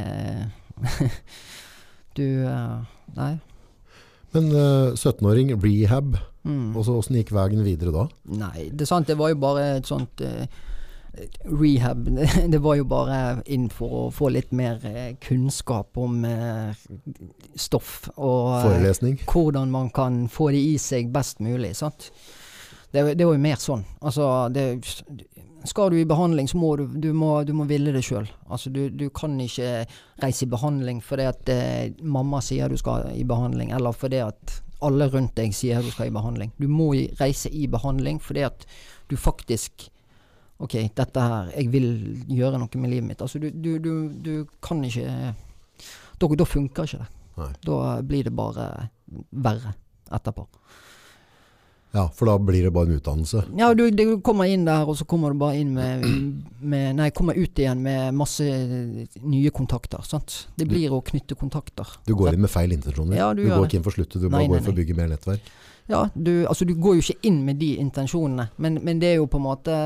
[2.16, 2.78] Du eh,
[3.16, 3.34] Nei.
[4.34, 6.76] Men uh, 17-åring, rehab, Mm.
[6.78, 8.04] og så åssen gikk veien videre da?
[8.38, 9.08] Nei, det er sant.
[9.10, 10.44] Det var jo bare et sånt eh,
[11.44, 12.08] rehab.
[12.52, 13.20] Det var jo bare
[13.52, 16.74] inn for å få litt mer eh, kunnskap om eh,
[17.54, 18.08] stoff.
[18.16, 19.20] Og eh, Forelesning?
[19.26, 21.74] hvordan man kan få det i seg best mulig.
[21.76, 22.10] Sant?
[22.92, 23.82] Det, det var jo mer sånn.
[24.00, 24.68] Altså, det,
[25.66, 28.28] skal du i behandling, så må du, du, må, du må ville det sjøl.
[28.46, 29.86] Altså, du, du kan ikke
[30.22, 34.60] reise i behandling fordi at eh, mamma sier du skal i behandling, eller fordi at
[34.84, 36.52] alle rundt deg sier du skal i behandling.
[36.60, 38.66] Du må reise i behandling fordi at
[39.10, 39.88] du faktisk
[40.58, 41.88] Ok, dette her Jeg vil
[42.32, 43.20] gjøre noe med livet mitt.
[43.22, 43.92] Altså, du, du, du,
[44.24, 44.32] du
[44.64, 45.34] kan ikke
[46.16, 47.10] Da, da funker ikke det.
[47.36, 47.50] Nei.
[47.66, 48.66] Da blir det bare
[49.36, 49.74] verre
[50.16, 50.46] etterpå.
[51.96, 53.42] Ja, for da blir det bare en utdannelse.
[53.56, 56.02] Ja, du, du kommer inn der, og så kommer du bare inn med,
[56.60, 58.44] med Nei, kommer ut igjen med masse
[59.22, 60.02] nye kontakter.
[60.04, 60.42] sant?
[60.56, 61.94] Det blir å knytte kontakter.
[62.08, 63.16] Du går inn med feil intensjoner.
[63.16, 64.98] Ja, du du går ikke inn for sluttet, du Nei, bare går for å bygge
[64.98, 65.52] mer nettverk.
[65.88, 69.20] Ja, du, altså, du går jo ikke inn med de intensjonene, men, men det er
[69.20, 69.76] jo på en måte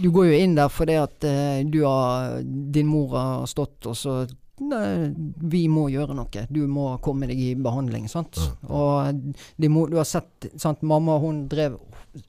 [0.00, 3.98] Du går jo inn der fordi at eh, du har Din mor har stått, og
[3.98, 4.22] så
[4.62, 5.10] Nei,
[5.50, 6.44] vi må gjøre noe.
[6.46, 8.38] Du må komme deg i behandling, sant.
[8.70, 11.74] Og de må, du har sett sant, Mamma hun drev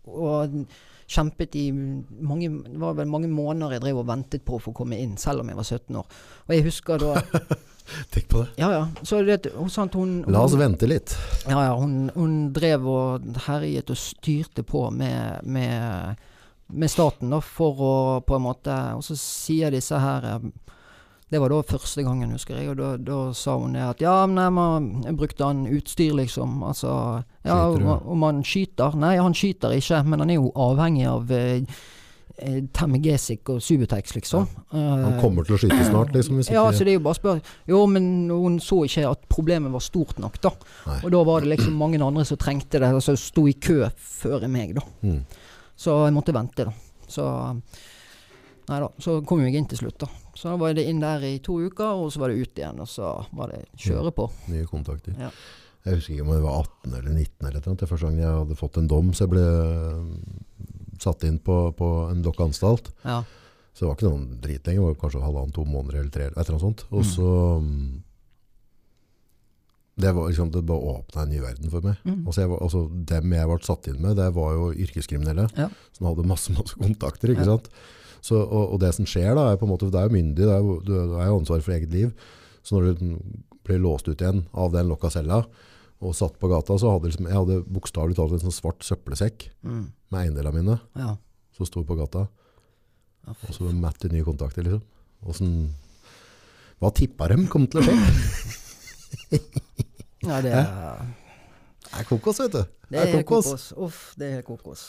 [0.10, 0.56] og
[1.06, 4.74] kjempet i mange Det var vel mange måneder jeg drev og ventet på å få
[4.74, 6.20] komme inn, selv om jeg var 17 år.
[6.47, 7.14] Og jeg husker da
[8.14, 8.47] Tenk på det.
[8.58, 8.86] Ja ja.
[9.06, 11.14] Så det, hun, sant, hun, La oss vente litt.
[11.45, 16.24] ja, ja, hun, hun drev og herjet og styrte på med, med,
[16.74, 17.95] med staten da, for å
[18.26, 20.47] på en måte Og så sier disse her eh,
[21.30, 24.16] Det var da første gangen, husker jeg, og da, da sa hun det at ja,
[24.30, 26.63] nei, man, jeg brukte han utstyr, liksom.
[26.66, 26.95] Altså
[27.45, 31.32] Ja, om, om han skyter Nei, han skyter ikke, men han er jo avhengig av
[31.32, 31.78] eh,
[32.38, 32.59] eh,
[33.45, 34.47] og Subutex, liksom.
[34.74, 36.41] Han Eh, kommer til å skyte snart, liksom.
[36.41, 39.09] Hvis ja, ikke, så det er jo bare å spørre Jo, men hun så ikke
[39.09, 40.51] at problemet var stort nok, da.
[40.88, 40.99] Nei.
[41.03, 43.86] Og da var det liksom mange andre som trengte det, og som sto i kø
[43.97, 44.86] før meg, da.
[45.05, 45.22] Mm.
[45.76, 46.73] Så jeg måtte vente, da.
[47.07, 47.26] Så
[48.65, 48.88] Nei da.
[48.97, 50.07] Så kom jeg inn til slutt, da.
[50.34, 52.80] Så da var det inn der i to uker, og så var det ut igjen,
[52.82, 54.26] og så var det kjøre på.
[54.49, 55.13] Nye kontakter.
[55.21, 55.30] Ja.
[55.86, 57.78] Jeg husker ikke om jeg var 18 eller 19 eller noe.
[57.78, 59.99] Det første gang jeg hadde fått en dom, så jeg ble øh,
[61.05, 62.89] satt inn på, på en lokk anstalt.
[63.05, 63.19] Ja.
[63.76, 64.82] Så det var ikke noen drit lenger.
[64.82, 66.86] Det var kanskje halvannen, to måneder eller tre, et eller annet sånt.
[66.89, 67.09] Og Mm.
[67.11, 67.30] så
[67.61, 68.03] mm,
[69.98, 71.96] Det var liksom, det bare åpna en ny verden for meg.
[72.04, 72.26] Mm.
[72.28, 72.82] Altså jeg altså
[73.12, 75.46] dem jeg ble satt inn med, det var jo yrkeskriminelle.
[75.56, 75.70] Ja.
[75.96, 77.32] Som hadde masse masse kontakter.
[77.32, 77.70] ikke sant?
[78.26, 80.43] Så, og, og det som skjer da, er på en måte, det er jo myndig,
[80.43, 82.12] det er jo, du er jo ansvar for eget liv.
[82.66, 83.16] Så når du
[83.66, 85.43] blir låst ut igjen av den lokka cella
[86.04, 89.48] og satt på gata, så hadde liksom, jeg hadde bokstavelig talt en sånn svart søppelsekk
[89.64, 89.86] Mm.
[90.12, 91.16] med eiendelene mine Ja.
[91.56, 92.28] som sto på gata.
[93.26, 94.84] Ja, Og så matt i nye kontakter, liksom.
[95.24, 95.56] Hvordan,
[96.82, 97.96] hva tippa dem kom til å skje?
[100.28, 100.53] Ja, det
[101.86, 102.63] Det er kokos, vet du.
[102.89, 103.71] Det er kokos.
[103.78, 104.82] Uff, det er kokos.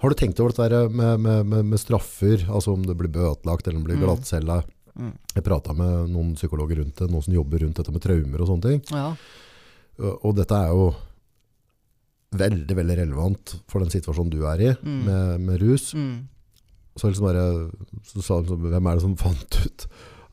[0.00, 3.66] Har du tenkt over dette med, med, med, med straffer, altså om det blir bøtelagt
[3.66, 4.06] eller om det blir Mm.
[4.06, 4.60] glattcella?
[4.96, 5.12] Mm.
[5.34, 8.48] Jeg prata med noen psykologer rundt det, noen som jobber rundt dette med traumer og
[8.48, 8.80] sånne ting.
[8.94, 9.10] Ja.
[9.98, 10.94] Og og dette er jo
[12.36, 15.04] veldig, veldig relevant for den situasjonen du er i, Mm.
[15.04, 15.92] med, med rus.
[15.94, 16.28] Mm.
[16.96, 17.70] Så, liksom bare,
[18.04, 19.86] så sa de sånn, hvem er det som fant ut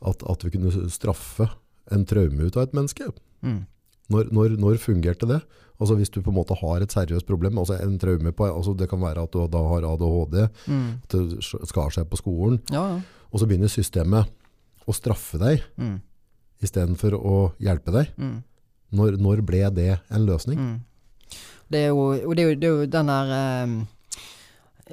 [0.07, 1.49] at, at vi kunne straffe
[1.91, 3.09] en traume ut av et menneske?
[3.43, 3.65] Mm.
[4.13, 5.41] Når, når, når fungerte det?
[5.81, 8.75] Altså Hvis du på en måte har et seriøst problem, altså en traume på, altså
[8.77, 10.37] det kan være at du da har ADHD,
[10.69, 10.89] Mm.
[11.03, 13.01] at det skar seg på skolen, Ja, ja.
[13.33, 14.29] og så begynner systemet
[14.87, 15.97] å straffe deg Mm.
[16.63, 18.13] istedenfor å hjelpe deg.
[18.17, 18.43] Mm.
[18.93, 20.59] Når, når ble det en løsning?
[20.61, 20.79] Mm.
[21.73, 23.33] Det er jo, det er jo, det er jo den der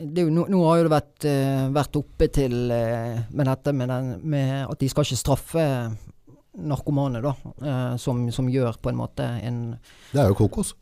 [0.00, 3.46] det er jo, nå, nå har jo det vært, eh, vært oppe til eh, med
[3.50, 5.64] dette med, den, med at de skal ikke straffe
[6.58, 7.34] narkomane, da.
[7.62, 9.78] eh, som, som gjør på en måte en
[10.12, 10.74] Det er jo kokos.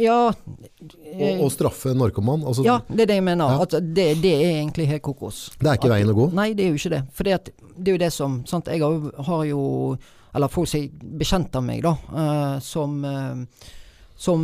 [0.00, 0.30] Ja.
[0.32, 3.50] Å straffe en narkoman, altså, ja, det er det jeg mener.
[3.52, 3.64] Ja.
[3.66, 5.50] At det, det er egentlig helt kokos.
[5.60, 6.28] det er ikke veien å gå.
[6.36, 7.02] Nei, det er jo ikke det.
[7.12, 8.70] For det er jo det som sant?
[8.72, 9.98] Jeg har, jo- har jo
[10.34, 13.70] Eller folk som er bekjent av meg, da, eh, som, eh,
[14.16, 14.42] som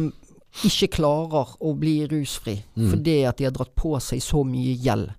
[0.64, 2.90] ikke klarer å bli rusfri Mm.
[2.90, 5.10] fordi at de har dratt på seg så mye gjeld.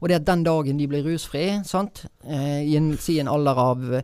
[0.00, 3.54] Og det at den dagen de blir rusfri, sant, eh, i en, si en alder
[3.58, 4.02] av eh,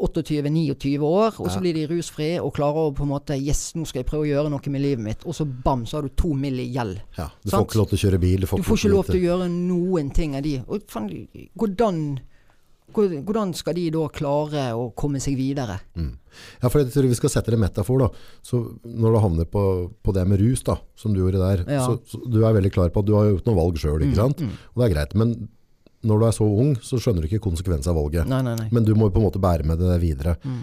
[0.00, 3.84] 28-29 år, og så blir de rusfri og klarer å på en måte Yes, nå
[3.86, 5.26] skal jeg prøve å gjøre noe med livet mitt.
[5.28, 6.58] Og så bam, så har du to mill.
[6.60, 6.98] i gjeld.
[7.18, 7.60] Ja, du Sant?
[7.60, 8.40] får ikke lov til å kjøre bil.
[8.40, 10.56] Du får, Du får ikke lov til å gjøre noen ting av de.
[10.68, 11.06] Og fan,
[11.58, 12.00] hvordan,
[12.92, 15.78] hvordan skal de da klare å komme seg videre?
[15.94, 16.16] Mm.
[16.62, 18.08] Ja, for jeg tror vi skal sette det i metafor da.
[18.42, 19.62] Så når du havner på,
[20.02, 21.86] på det med rus da, som du gjorde der, Ja.
[21.86, 24.40] så, så du er veldig klar på at du har gjort noen valg ikke sant?
[24.42, 25.36] Mm, Og det er greit, men
[26.06, 28.28] når du er så ung, så skjønner du ikke konsekvensen av valget.
[28.30, 28.68] Nei, nei, nei.
[28.72, 30.36] Men du må jo på en måte bære med det videre.
[30.44, 30.62] Mm.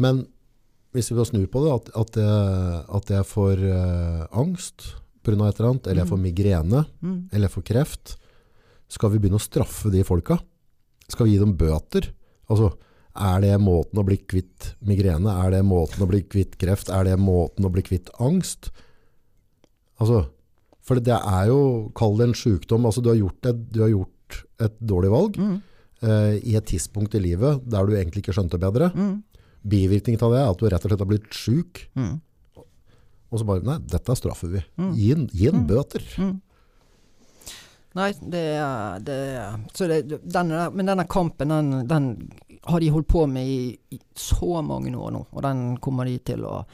[0.00, 0.22] Men
[0.96, 4.90] hvis vi da snur på det, at, at, jeg, at jeg får uh, angst
[5.22, 7.18] av et eller annet, eller jeg får migrene, Mm.
[7.30, 8.16] eller jeg får kreft,
[8.92, 10.40] skal vi begynne å straffe de folka?
[11.08, 12.08] Skal vi gi dem bøter?
[12.50, 12.72] Altså,
[13.12, 15.32] er det måten å bli kvitt migrene?
[15.44, 16.90] Er det måten å bli kvitt kreft?
[16.90, 18.72] Er det måten å bli kvitt angst?
[20.00, 20.24] Altså,
[20.82, 21.60] for det er jo,
[21.94, 24.10] kall det en sykdom, altså du har gjort et, du har gjort
[24.60, 25.60] et dårlig valg Mm.
[26.02, 28.90] eh, i et tidspunkt i livet der du egentlig ikke skjønte bedre.
[28.94, 29.22] Mm.
[29.62, 32.20] Bivirkningen av det er at du rett og slett har blitt syk, Mm.
[33.32, 34.64] og så bare, nei, dette straffer vi.
[34.78, 34.94] Mm.
[34.96, 35.66] Gi en, gi en Mm.
[35.66, 36.02] bøter.
[36.18, 36.40] Mm.
[37.94, 39.16] Nei, det er, det
[39.76, 42.06] så det, denne, Men denne kampen, den, den
[42.64, 45.26] har de holdt på med i, i så mange år nå.
[45.32, 46.64] Og den kommer de til å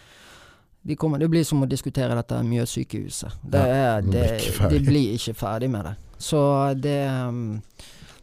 [0.89, 3.35] de kommer, Det blir som å diskutere dette Mjøssykehuset.
[3.45, 4.23] Det, er, det,
[4.71, 5.97] de blir ikke ferdig med det.
[6.19, 6.41] Så
[6.75, 7.61] det um,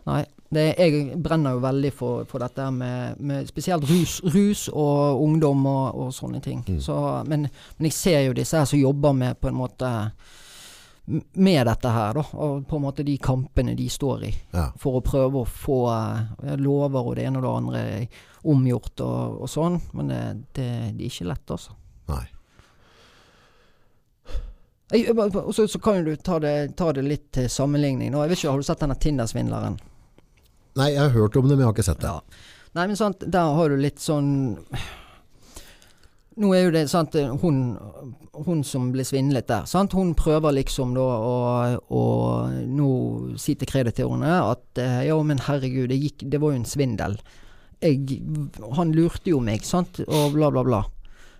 [0.06, 0.24] Nei.
[0.56, 5.66] Det, jeg brenner jo veldig for, for dette med, med spesielt rus, rus og ungdom
[5.68, 6.62] og, og sånne ting.
[6.70, 6.78] Mm.
[6.86, 6.96] Så,
[7.28, 9.90] men, men jeg ser jo disse her som jobber med på en måte
[11.42, 12.24] med dette her, da.
[12.46, 14.32] Og på en måte de kampene de står i.
[14.54, 14.70] Ja.
[14.80, 17.84] For å prøve å få eh, lover og det ene og det andre
[18.54, 19.82] omgjort og, og sånn.
[19.98, 20.22] Men det,
[20.56, 21.76] det, det er ikke lett, altså.
[22.14, 22.24] Nei.
[24.26, 28.12] Jeg- jeg bare- Og så, så kan du ta det, ta det litt til sammenligning.
[28.14, 29.80] Nå, jeg vet ikke, Har du sett denne Tinder-svindleren?
[30.76, 32.12] Nei, jeg har hørt om det, men jeg har ikke sett det.
[32.12, 32.54] Ja.
[32.76, 34.30] Nei, men sant, der har du litt sånn
[36.36, 37.60] Nå er jo det sant, hun,
[38.44, 39.94] hun som blir svindlet der, sant?
[39.96, 41.36] hun prøver liksom da å,
[41.88, 42.02] å
[42.68, 42.90] nå
[43.40, 47.16] si til kreditorene at eh, ja, men herregud, det, gikk, det var jo en svindel.
[47.80, 48.20] Jeg,
[48.76, 50.82] han lurte jo meg, sant, og bla, bla, bla.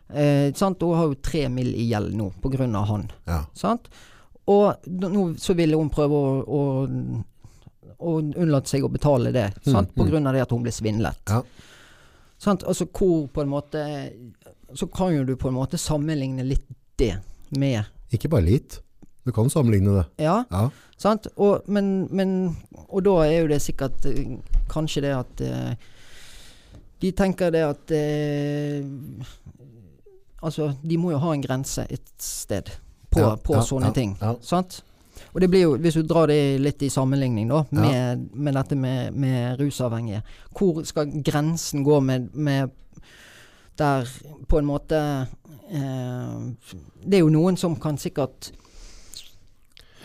[0.10, 0.82] Eh, sant?
[0.82, 1.74] Hun har jo tre mill.
[1.76, 2.32] i gjeld nå
[2.76, 3.12] av han.
[3.26, 3.46] Ja.
[3.54, 3.90] Sant?
[4.46, 6.62] Og nå så ville hun prøve å, å,
[7.98, 9.90] å unnlate seg å betale det, sant?
[9.90, 10.10] Mm, på mm.
[10.12, 11.22] grunn av det at hun ble svindlet.
[11.30, 11.42] Ja.
[12.38, 12.66] Sant?
[12.68, 13.82] Altså hvor på en måte
[14.76, 16.66] Så kan jo du på en måte sammenligne litt
[17.00, 17.14] det
[17.56, 18.82] med Ikke bare litt.
[19.24, 20.26] Du kan sammenligne det.
[20.26, 20.70] Ja, Ja.
[20.98, 21.28] sant?
[21.38, 22.58] Og, men, men,
[22.90, 24.06] og da er jo det sikkert
[24.70, 25.74] kanskje det at eh,
[27.02, 28.84] De tenker det at eh,
[30.44, 32.70] Altså, de må jo ha en grense et sted
[33.10, 34.18] på, Ja, på ja, sånne ja, ting.
[34.42, 34.82] Sant?
[35.34, 38.76] Og det blir jo, hvis du drar det litt i sammenligning da, med, med dette
[38.76, 40.22] med, med rusavhengige,
[40.58, 42.70] hvor skal grensen gå med, med
[43.80, 44.08] der
[44.48, 45.00] på en måte
[45.68, 46.36] eh,
[47.04, 48.52] Det er jo noen som kan sikkert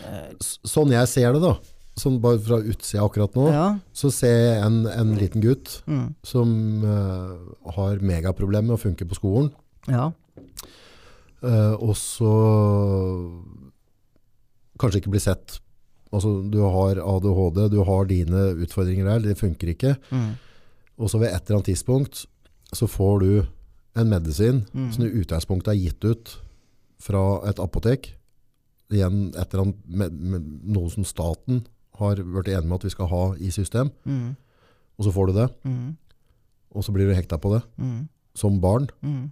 [0.03, 1.53] eh, Sånn jeg ser det da,
[1.99, 3.67] sånn bare fra utsida akkurat nå, Ja.
[3.95, 6.51] så ser jeg en, en liten gutt Mm, som
[6.87, 9.51] eh, har megaproblemer med å funke på skolen.
[9.91, 10.11] ja.
[11.43, 12.31] Eh, og så
[14.81, 15.59] kanskje ikke bli sett.
[16.11, 19.95] Altså, du har ADHD, du har dine utfordringer der, det funker ikke.
[20.11, 20.31] Mm,
[21.01, 22.25] Og så ved et eller annet tidspunkt
[22.75, 23.45] så får du
[23.97, 24.91] en medisin Mm.
[24.91, 26.41] som i utgangspunktet er gitt ut
[26.99, 28.15] fra et apotek,
[28.91, 31.65] igjen et eller annet med, med noe som staten
[31.97, 34.35] har vært enig med at vi skal ha i system, Mm.
[34.99, 35.97] og så får du det, Mm.
[36.75, 38.07] og så blir du hekta på det Mm.
[38.35, 39.31] som barn, Mm.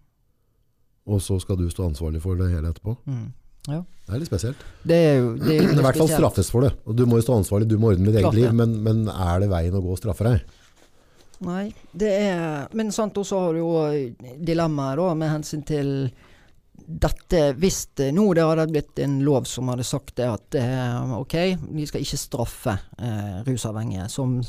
[1.10, 2.96] Og så skal du stå ansvarlig for det hele etterpå.
[3.10, 3.28] Mm.
[3.70, 4.62] Det er litt spesielt.
[4.88, 6.72] Det er jo det er I hvert fall straffes for det.
[6.90, 9.44] Og du må jo stå ansvarlig, du må ordne ditt eget liv, men, men er
[9.44, 10.56] det veien å gå å straffe deg?
[11.46, 15.94] Nei, det er Men sant, også har du jo dilemmaet med hensyn til
[16.76, 17.86] dette Hvis
[18.16, 21.36] nå det hadde blitt en lov som hadde sagt det at eh, ok,
[21.78, 24.40] vi skal ikke straffe eh, rusavhengige som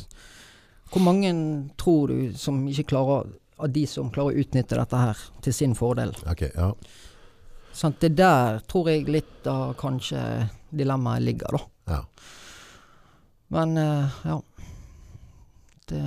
[0.90, 1.30] Hvor mange
[1.78, 3.30] tror du som ikke klarer
[3.60, 6.12] av de som klarer å utnytte dette her til sin fordel?
[6.30, 6.70] Ok, ja.
[7.76, 10.20] Sånn, det der tror jeg litt av kanskje
[10.74, 11.96] dilemmaet ligger, da.
[11.96, 12.02] ja.
[13.50, 14.36] Men eh, ja.
[15.90, 16.00] Det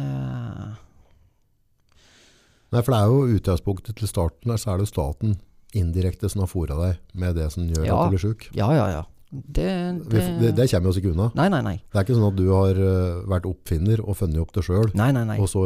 [2.74, 5.36] Nei, for det er jo utgangspunktet til starten der, så er det jo staten
[5.78, 7.98] indirekte som har fôret deg med det som gjør Ja.
[7.98, 8.48] at du blir syk.
[8.58, 9.04] Ja, ja, ja.
[9.34, 9.68] Det,
[10.10, 11.28] det, Det, det kommer vi oss ikke unna.
[11.38, 11.76] Nei, nei, nei.
[11.90, 14.92] Det er ikke sånn at du har eh, vært oppfinner og funnet opp det sjøl,
[14.94, 15.64] og så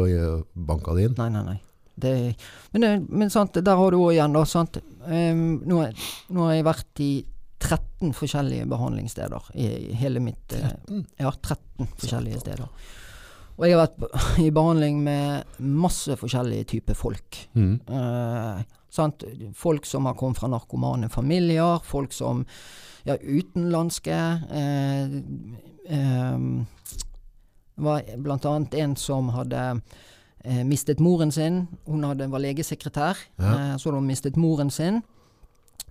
[0.56, 1.16] banka det inn.
[1.20, 1.56] Nei, nei, nei.
[1.98, 2.12] Det,
[2.72, 4.44] men, det, men sant, der har du òg igjen, da.
[4.48, 4.78] Sant?
[5.08, 5.82] Um, nå,
[6.34, 7.12] nå har jeg vært i
[7.58, 9.68] 13 forskjellige behandlingssteder i
[9.98, 11.04] hele mitt eh, 13?
[11.18, 12.68] Ja, 13 forskjellige steder.
[13.58, 17.40] Og jeg har vært i behandling med masse forskjellige typer folk.
[17.58, 17.80] Mm.
[17.90, 18.62] Uh,
[18.94, 19.26] sant?
[19.58, 22.44] Folk som har kommet fra narkomane familier, folk som
[23.08, 24.18] ja, utenlandske.
[24.52, 25.18] uh,
[25.88, 26.66] ehm,
[27.78, 29.80] var blant annet en som hadde
[30.44, 31.66] eh, mistet moren sin.
[31.86, 33.52] Hun hadde, var legesekretær, Ja.
[33.52, 35.02] eh, så hadde hun mistet moren sin.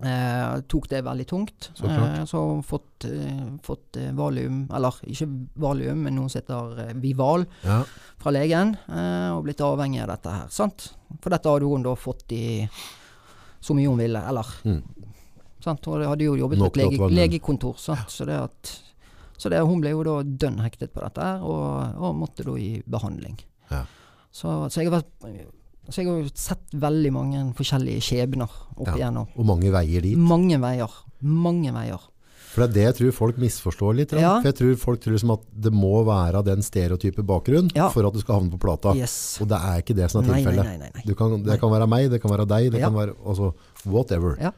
[0.00, 1.70] Eh, tok det veldig tungt.
[1.74, 1.86] Så.
[1.90, 5.26] Eh, så hun fått, eh, fått eh, valium, eller ikke
[5.58, 7.80] valium, men noe som heter eh, Vival Ja.
[8.18, 10.46] fra legen, eh, og blitt avhengig av dette her.
[10.50, 10.92] Sant?
[11.20, 12.68] For dette hadde hun da fått i
[13.60, 14.82] så mye hun ville, eller Mm.
[15.60, 15.88] sant?
[15.88, 18.06] Og hadde jo jobbet på et lege, legekontor, sant?
[18.08, 18.80] Så, det at,
[19.36, 22.52] så det, hun ble jo da dønn hektet på dette her, og, og måtte da
[22.54, 23.36] i behandling.
[23.68, 23.82] Ja.
[24.32, 25.46] Så, så jeg har vært
[25.88, 28.94] så jeg har sett veldig mange forskjellige skjebner opp Ja.
[28.98, 29.28] igjennom.
[29.40, 30.18] Og mange veier dit.
[30.20, 30.92] Mange veier.
[31.24, 32.02] Mange veier.
[32.48, 34.12] For det er det jeg tror folk misforstår litt.
[34.12, 34.34] Ja.
[34.42, 37.88] For jeg tror folk tror som at det må være den stereotype bakgrunn Ja.
[37.88, 38.94] for at du skal havne på plata.
[38.96, 39.38] Yes.
[39.40, 40.64] Og det er ikke det som er tilfellet.
[40.64, 41.14] nei, nei, nei.
[41.16, 43.54] Kan, det kan være meg, det kan være deg, det kan være altså,
[43.86, 44.36] whatever.
[44.40, 44.52] Ja.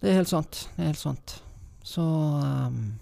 [0.00, 0.68] Det er helt sant.
[0.76, 1.40] Det er helt sant.
[1.82, 2.98] Så um,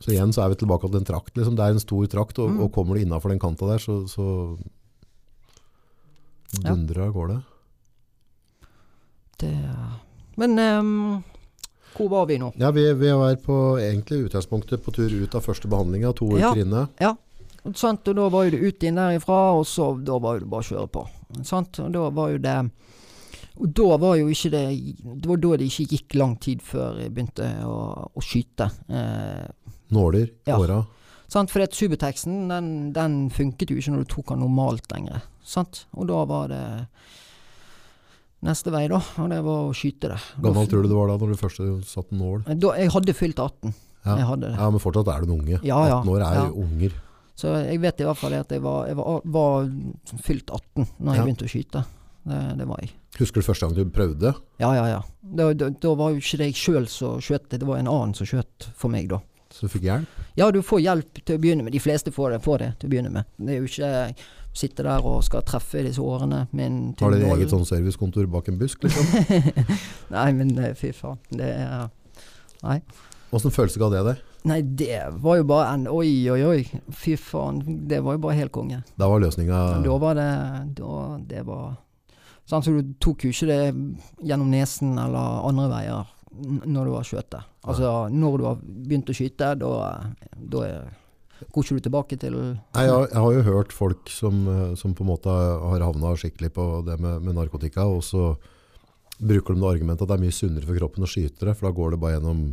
[0.00, 1.34] Så igjen så er vi tilbake til en trakt.
[1.36, 1.54] Liksom.
[1.56, 2.60] Det er en stor trakt, og, Mm.
[2.64, 4.58] og kommer du innafor den kanta der, så, så
[6.62, 6.70] Ja.
[6.74, 7.42] dundrer av gårde.
[9.38, 9.56] det
[10.36, 11.24] Men um,
[11.96, 12.52] hvor var vi nå?
[12.58, 16.50] Ja, vi, vi var på egentlig utgangspunktet på tur ut av første behandlinga, to Ja.
[16.52, 17.16] uker inne.
[17.74, 18.06] Sant?
[18.08, 20.68] Og da var jo det ut inn derifra, og så da var det bare å
[20.68, 21.04] kjøre på.
[21.44, 21.78] Sant?
[21.80, 22.70] Og da var jo det
[23.56, 26.98] Og da var jo ikke det Det var da det ikke gikk lang tid før
[27.00, 28.66] jeg begynte å, å skyte.
[28.90, 29.46] Eh,
[29.92, 30.58] Nåler, Ja.
[30.58, 30.86] åra.
[31.28, 31.50] sant?
[31.50, 35.22] For det Subuteksten den, den funket jo ikke når du tok den normalt lenger.
[35.44, 35.84] Sant?
[35.94, 36.86] Og da var det
[38.44, 39.00] neste vei, da.
[39.22, 40.20] Og det var å skyte det.
[40.44, 42.42] Gammel tror du det var da når du først satt en nål?
[42.60, 43.74] Da, jeg hadde fylt 18.
[44.04, 44.16] Ja.
[44.28, 44.56] Hadde det.
[44.60, 45.60] ja, men fortsatt er du en unge.
[45.64, 46.00] Ja, ja.
[46.02, 46.48] 18 år er Ja.
[46.52, 46.92] unger.
[47.36, 49.64] Så jeg vet i hvert fall at jeg var, jeg var, var
[50.22, 51.84] fylt 18 når jeg begynte å skyte.
[52.24, 52.90] Det, det var jeg.
[53.18, 54.34] Husker du første gang du prøvde?
[54.60, 55.00] Ja, ja, ja.
[55.22, 58.14] Da, da, da var jo ikke det jeg sjøl som skjøt, det var en annen
[58.14, 59.18] som skjøt for meg da.
[59.54, 60.22] Så du fikk hjelp?
[60.34, 61.74] Ja, du får hjelp til å begynne med.
[61.76, 63.28] De fleste får det, får det til å begynne med.
[63.38, 63.90] Det er jo ikke
[64.54, 68.50] sitte der og skal treffe disse årene med en Har dere eget sånn servicekontor bak
[68.50, 68.82] en busk?
[68.82, 69.54] Liksom?
[70.14, 71.20] Nei, men eh, fy faen.
[71.30, 71.86] Det er
[72.64, 72.80] Nei.
[73.34, 74.22] Åssen følelse ga det deg?
[74.48, 76.82] Nei, det var jo bare en Oi, oi, oi.
[76.90, 77.62] Fy faen.
[77.90, 78.82] Det var jo bare helt konge.
[78.98, 80.28] Da var løsninga Da var det
[80.80, 80.98] da,
[81.30, 81.76] Det var
[82.44, 83.60] Sånn, så du tok jo ikke det
[84.28, 86.10] gjennom nesen eller andre veier
[86.66, 87.44] når du har skjøtet.
[87.64, 89.70] Altså, når du har begynt å skyte, da,
[90.34, 90.64] da
[91.52, 94.44] går ikke du tilbake til Nei, jeg, har- jeg har jo hørt folk som,
[94.76, 98.36] som på en måte har havna skikkelig på det med, med narkotika, og så
[99.20, 101.68] bruker de det argumentet at det er mye sunnere for kroppen å skyte det, for
[101.68, 102.44] da går det bare gjennom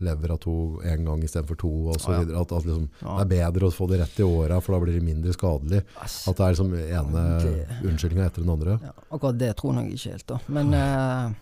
[0.00, 0.52] levra to
[0.88, 2.08] en gang istedenfor to, osv.
[2.08, 2.40] Ah, Ja.
[2.40, 3.18] At, at liksom, Ja.
[3.24, 5.82] det er bedre å få det rett i åra, for da blir det mindre skadelig.
[6.00, 8.78] Ass, At det er liksom ene Det- unnskyldninga etter den andre.
[8.82, 10.38] ja, Akkurat det tror jeg ikke helt, da.
[10.48, 11.34] Men eh,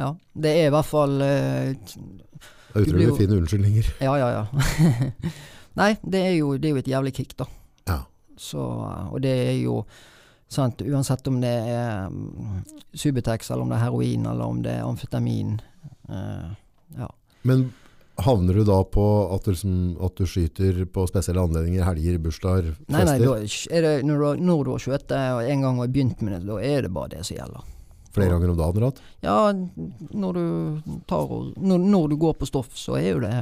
[0.00, 0.10] ja.
[0.32, 1.72] Det er i hvert fall eh,
[2.74, 3.90] utrolig fine unnskyldninger.
[4.06, 4.44] Ja, ja, ja.
[5.80, 7.46] Nei, det er, jo, det er jo et jævlig kick, da.
[7.88, 8.00] Ja.
[8.40, 9.84] Så, og det er jo
[10.50, 14.74] sant, uansett om det er um, Subutex, eller om det er heroin, eller om det
[14.80, 15.60] er amfetamin.
[16.10, 16.50] Uh,
[16.98, 17.06] ja.
[17.46, 17.68] Men
[18.20, 22.74] havner du da på at du, liksom, at du skyter på spesielle anledninger, helger, bursdager,
[22.90, 26.36] Nei, nei, da det, når, du, når du har skjøtet en gang og begynt med
[26.36, 27.68] det, da er det bare det som gjelder.
[28.14, 29.00] Flere ganger om dagen ratt?
[29.22, 29.38] Ja,
[30.10, 30.44] når du
[31.08, 33.34] tar når, når du går på stoff, så er jo det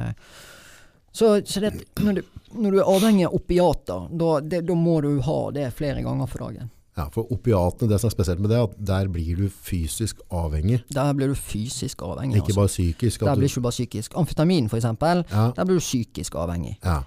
[1.13, 1.73] Så, så det,
[2.05, 5.71] når, du, når du er avhengig av opiater, da, det, da må du ha det
[5.75, 6.69] flere ganger for dagen.
[6.99, 10.81] Ja, for opiatene, det som er spesielt med det, at der blir du fysisk avhengig.
[10.95, 12.41] Der blir du fysisk avhengig.
[12.41, 12.61] Ikke altså.
[12.61, 13.21] bare psykisk.
[13.21, 14.17] Der blir du, ikke bare psykisk.
[14.19, 16.77] Amfetamin, eksempel, ja, der blir du psykisk avhengig.
[16.85, 17.01] ja,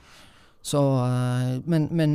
[0.62, 2.12] Så, eh, men, men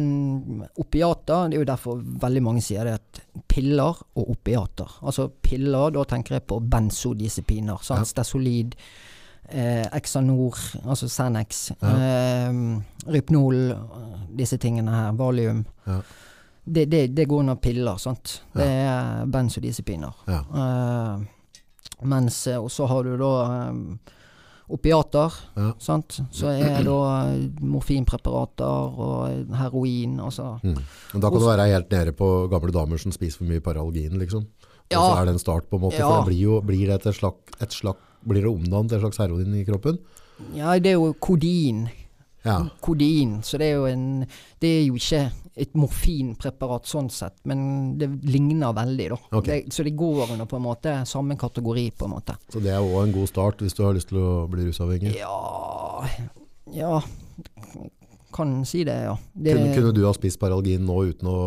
[0.79, 3.21] opiater, det er jo derfor veldig mange sier det at
[3.51, 4.99] piller og opiater.
[5.03, 7.75] Altså piller, da tenker jeg på benzodiazepiner.
[7.81, 7.83] Ja.
[7.89, 8.07] Sant?
[8.13, 8.77] Stesolid,
[9.51, 12.53] eh, Exanor, altså Xanax, eh,
[13.17, 13.61] Rypnol,
[14.39, 15.65] disse tingene her, Valium.
[15.87, 16.01] Ja.
[16.67, 18.41] Det, det, det går under piller, sant.
[18.55, 20.23] Det er benzodiazepiner.
[20.31, 20.43] ja.
[20.63, 21.27] Eh,
[22.03, 23.29] mens eh, Og så har du da
[23.71, 23.77] eh,
[24.73, 25.73] opiater, Ja.
[25.79, 26.21] sant.
[26.35, 26.97] Så er da
[27.31, 30.59] eh, morfinpreparater og heroin, altså.
[30.63, 30.79] Mm.
[31.13, 34.19] Men da kan du være helt nede på gamle damer som spiser for mye Paralgin,
[34.19, 34.47] liksom.
[34.91, 35.01] Ja.
[35.01, 35.99] Og så er det en start, på en måte.
[35.99, 36.09] Ja.
[36.09, 37.97] For det blir, jo, blir det et slag, et slag,
[38.27, 39.99] blir det omdannet til et slags heroin i kroppen?
[40.55, 41.89] Ja, det er jo kodin.
[42.45, 42.61] Ja.
[42.81, 43.41] Kodin.
[43.43, 44.27] Så det er jo en
[44.61, 47.61] Det er jo ikke et morfinpreparat sånn sett, men
[47.97, 49.19] det ligner veldig, da.
[49.41, 49.63] Okay.
[49.65, 52.37] Det, så det går under på en måte samme kategori, på en måte.
[52.53, 55.17] Så det er òg en god start hvis du har lyst til å bli rusavhengig.
[55.17, 56.05] Ja
[56.75, 56.99] Ja,
[58.37, 59.17] kan si det, ja.
[59.33, 61.39] Det, Kunne, kunne du ha spist Paralgin nå uten å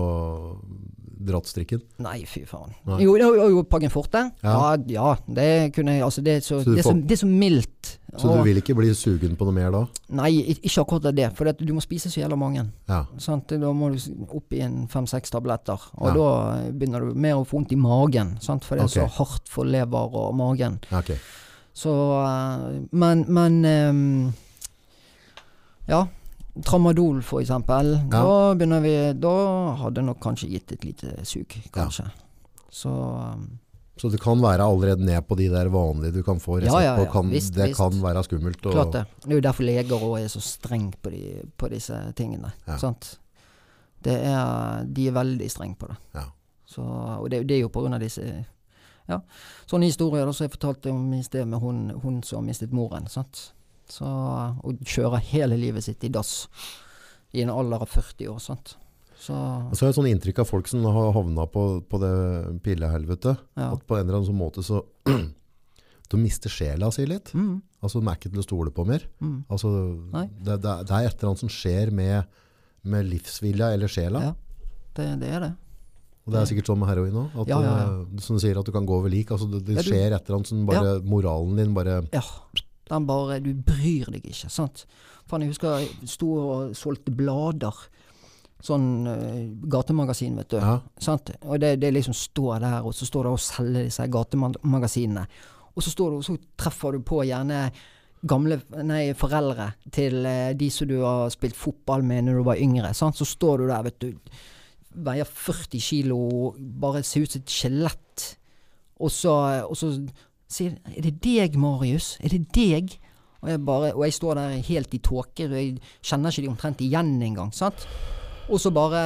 [1.20, 1.82] dratt strikken?
[2.04, 2.72] Nei, fy faen.
[2.88, 3.02] Nei.
[3.04, 4.22] Jo, jo, jo Paggen Forte?
[4.44, 4.54] Ja.
[4.56, 4.76] Ja.
[4.88, 7.30] ja, det kunne jeg Altså, det er så, Så det er så, det er så
[7.30, 7.92] mildt.
[8.16, 9.82] Så du vil ikke bli sugen på noe mer da?
[10.18, 11.28] Nei, ikke akkurat det.
[11.38, 12.64] For du må spise så jævla mange.
[12.90, 13.04] Ja.
[13.22, 13.52] Sant?
[13.52, 15.90] Da må du opp i en fem-seks tabletter.
[16.00, 16.30] Og da
[16.72, 18.38] begynner du mer å få vondt i magen.
[18.44, 18.66] Sant?
[18.66, 19.04] For det er okay.
[19.04, 20.80] så hardt for lever og magen.
[20.90, 21.20] Okay.
[21.76, 21.92] Så
[22.24, 24.34] eh, Men, men um,
[25.90, 26.08] Ja.
[26.66, 27.93] Tramadol, for eksempel.
[27.95, 28.10] Ja.
[28.12, 29.34] Da begynner vi Da
[29.84, 32.05] hadde nok kanskje gitt et lite sug, kanskje.
[32.70, 33.60] Så um,
[33.99, 36.80] Så det kan være allerede ned på de der vanlige du kan få resept Ja,
[36.82, 37.05] ja, ja.
[37.05, 37.12] på.
[37.12, 37.78] Kan, Visst, det visst.
[37.82, 38.66] kan være skummelt.
[38.66, 39.05] Og, Klart det.
[39.26, 41.12] Det er jo derfor leger òg er så strenge på,
[41.57, 42.51] på disse tingene.
[42.68, 42.78] Ja.
[42.78, 43.18] Sant?
[44.03, 45.97] Det er, de er veldig strenge på det.
[46.16, 46.24] Ja.
[46.66, 48.24] Så, og det, det er jo på grunn av disse
[49.10, 49.18] ja,
[49.66, 53.07] sånne historier da, som jeg fortalte om i sted med hun, hun som mistet moren.
[53.10, 53.49] Sant?
[53.92, 56.48] Så, og kjører hele livet sitt i dass
[57.34, 58.40] i en alder av 40 år.
[58.42, 58.76] Sant?
[59.20, 62.14] Så så har jeg sånn inntrykk av folk som har havna på, på det
[62.64, 63.42] pillehelvetet.
[63.60, 63.72] ja.
[63.74, 64.84] At på en eller annen sånn måte så
[66.10, 67.34] De mister sjela si litt.
[67.38, 69.04] Mm, Altså De er ikke til å stole på mer.
[69.22, 69.44] mm.
[69.52, 69.70] Altså,
[70.16, 72.24] det, det, det er et eller annet som skjer med,
[72.84, 74.24] med livsvilja eller sjela.
[74.32, 74.32] Ja.
[74.98, 75.52] Det, det er det.
[76.26, 77.38] Og det er sikkert sånn med heroin òg.
[77.50, 78.24] Ja, ja, ja.
[78.26, 79.30] Som du sier, at du kan gå over lik.
[79.34, 82.24] Altså, det, det skjer et eller annet som bare Moralen din bare Ja.
[82.90, 84.86] Den bare Du bryr deg ikke, sant.
[85.30, 87.86] Faen, jeg husker jeg sto og solgte blader.
[88.66, 90.58] Sånn uh, gatemagasin, vet du.
[90.60, 90.80] Ja.
[91.00, 91.32] Sant?
[91.46, 95.24] Og det, det liksom står der, og så står det og selger disse gatemagasinene.
[95.76, 97.70] Og så, står du, så treffer du på gjerne
[98.28, 102.60] gamle nei, foreldre til uh, de som du har spilt fotball med når du var
[102.60, 102.92] yngre.
[102.98, 103.20] Sant?
[103.20, 104.34] Så står du der, vet du.
[105.06, 106.20] Veier 40 kilo,
[106.58, 108.26] bare ser ut som et skjelett.
[109.00, 109.32] Og så,
[109.70, 109.94] og så
[110.50, 112.18] sier Er det deg, Marius?
[112.24, 112.97] Er det deg?
[113.39, 116.52] Og jeg, bare, og jeg står der helt i tåke, og jeg kjenner ikke de
[116.52, 117.54] omtrent igjen engang.
[117.56, 117.86] sant?
[118.50, 119.04] Og så bare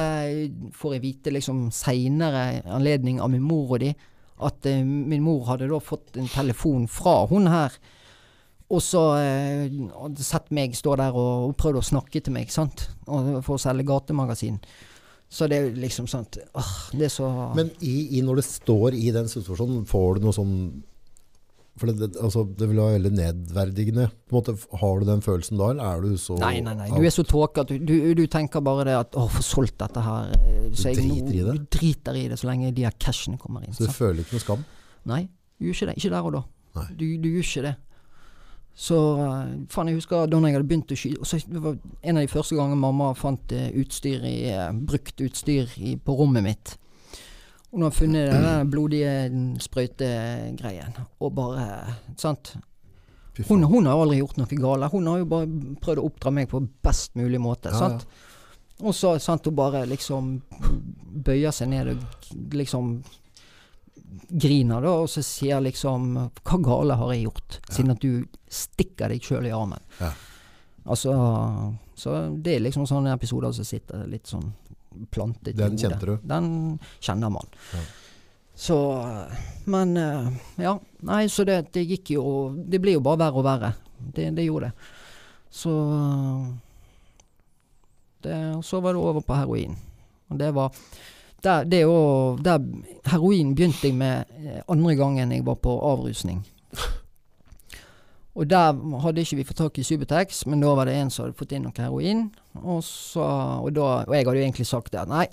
[0.74, 3.92] får jeg vite liksom seinere anledning av min mor og de
[4.44, 7.76] at eh, min mor hadde da fått en telefon fra hun her.
[8.72, 12.50] Og så eh, hadde sett meg stå der og, og prøvd å snakke til meg,
[12.50, 12.88] sant.
[13.06, 14.58] Og, for å selge gatemagasin.
[15.30, 16.26] Så det er liksom sånn
[17.56, 20.56] Men i, i når du står i den situasjonen, får du noe sånn
[21.74, 24.04] For det, det, altså, det vil være veldig nedverdigende.
[24.30, 26.86] Måte, har du den følelsen da, eller er du så Nei, nei, nei.
[26.94, 29.78] Du er så tåke at du, du, du tenker bare det at 'Å, få solgt
[29.82, 30.36] dette her'.
[30.38, 31.56] eh, Så Du jeg du driter i det?
[31.58, 33.74] Du driter i det så lenge de her cashene kommer inn.
[33.74, 33.96] Så du sant?
[33.96, 34.64] føler ikke noe skam?
[35.04, 35.22] Nei,
[35.58, 35.96] du gjør ikke det.
[35.98, 36.44] Ikke der og da.
[36.94, 37.74] Du, du gjør ikke det.
[38.74, 42.16] Så eh, faen, jeg husker da jeg hadde begynt å skyte så Det var en
[42.18, 46.42] av de første gangene mamma fant eh, utstyr i, uh, brukt utstyr i, på rommet
[46.42, 46.76] mitt.
[47.74, 49.10] Nå har funnet den blodige
[49.64, 51.66] sprøytegreien, og bare
[52.20, 52.54] Sant.
[53.48, 54.92] Hun, hun har aldri gjort noe galt.
[54.92, 55.48] Hun har jo bare
[55.82, 57.72] prøvd å oppdra meg på best mulig måte.
[57.74, 58.06] Ja, sant?
[58.82, 60.36] Og så sant, hun bare liksom
[61.26, 62.96] bøyer seg ned og liksom
[64.28, 67.58] griner, da, og så sier liksom Hva gale har jeg gjort?
[67.70, 69.82] Siden at du stikker deg sjøl i armen.
[69.98, 70.12] Ja.
[70.84, 71.14] Altså
[71.96, 72.14] Så
[72.44, 74.50] det er liksom sånne episoder som sitter litt sånn
[75.10, 75.80] plantet Den i hodet.
[75.80, 76.16] kjente du?
[76.22, 77.46] Den kjenner man.
[77.74, 77.84] Ja.
[78.54, 78.76] Så
[79.64, 80.28] Men eh,
[80.62, 80.78] ja.
[81.00, 82.24] Nei, så det, det gikk jo
[82.54, 83.72] Det blir jo bare verre og verre.
[83.98, 84.92] Det, det gjorde det.
[85.50, 85.72] Så
[88.22, 89.76] det, så var det over på heroin.
[90.28, 90.72] Og det var
[91.44, 92.58] der, det jo, der
[93.04, 96.40] Heroin begynte jeg med eh, andre gangen jeg var på avrusning.
[98.34, 98.74] Og der
[99.04, 101.54] hadde ikke vi fått tak i Subutex, men da var det en som hadde fått
[101.54, 102.26] inn noe heroin.
[102.58, 103.22] Og, så,
[103.62, 105.28] og, da, og jeg hadde jo egentlig sagt det nei.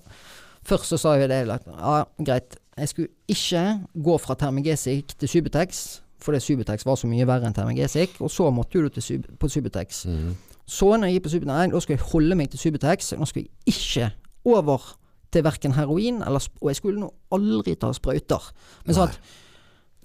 [0.68, 3.64] Først så sa jeg det at ja, greit, jeg skulle ikke
[4.06, 8.20] gå fra Termegesic til Subutex, fordi Subutex var så mye verre enn Termegesic.
[8.22, 10.06] Og så måtte du til på Subutex.
[10.06, 10.36] Mm.
[10.70, 13.14] Så når jeg gikk på Subutex, nei, da skulle jeg holde meg til Subutex.
[13.18, 14.12] Nå skulle jeg ikke
[14.54, 14.92] over
[15.32, 18.52] til verken heroin eller Og jeg skulle nå aldri ta sprøyter.
[18.86, 19.18] Men sant,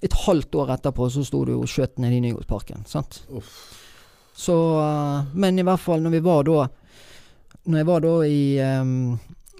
[0.01, 2.83] et halvt år etterpå så sto det jo skjøt ned i Nygårdsparken.
[2.85, 3.23] Sant?
[3.33, 3.53] Uff.
[4.37, 6.67] Så eh, Men i hvert fall når vi var da
[7.65, 8.91] Når jeg var da i um,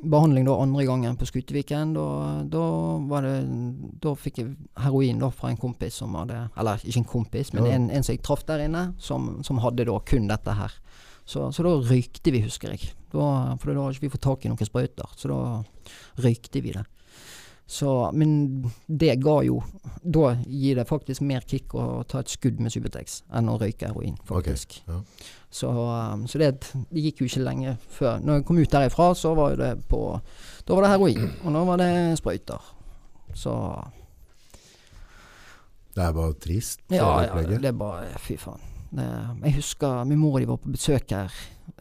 [0.04, 2.04] behandling da andre gangen på Skuteviken, da,
[2.46, 2.66] da
[3.10, 3.40] var det
[4.04, 4.52] Da fikk jeg
[4.84, 7.72] heroin da fra en kompis som hadde Eller ikke en kompis, men Ja.
[7.74, 10.78] en, en som jeg traff der inne, som, som hadde da kun dette her.
[11.26, 12.94] Så, så da røykte vi, husker jeg.
[13.12, 15.10] Da, for da hadde ikke vi fått tak i noen sprøyter.
[15.18, 15.40] Så da
[16.24, 16.86] røykte vi det.
[17.68, 19.58] Så, men det ga jo
[20.00, 23.90] Da gir det faktisk mer kick å ta et skudd med Subutex enn å røyke
[23.90, 24.78] heroin, faktisk.
[24.88, 25.02] ja.
[25.52, 26.54] Så, um, så det,
[26.92, 28.20] det gikk jo ikke lenge før.
[28.24, 30.00] Når jeg kom ut derifra, så var det på
[30.68, 32.72] Da var det heroin, og nå var det sprøyter.
[33.36, 33.54] Så
[35.96, 36.80] Det er bare trist.
[36.90, 37.62] ja, ja opplegget.
[37.62, 38.62] det er bare Fy faen.
[38.92, 39.06] Det,
[39.44, 41.34] jeg husker min mor og de var på besøk her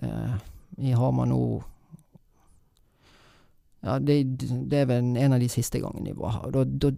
[0.03, 0.39] eh,
[0.79, 1.41] i Hamar nå
[3.87, 4.17] Ja, det,
[4.67, 6.51] det er vel en av de siste gangene vi var her.
[6.57, 6.91] Da, da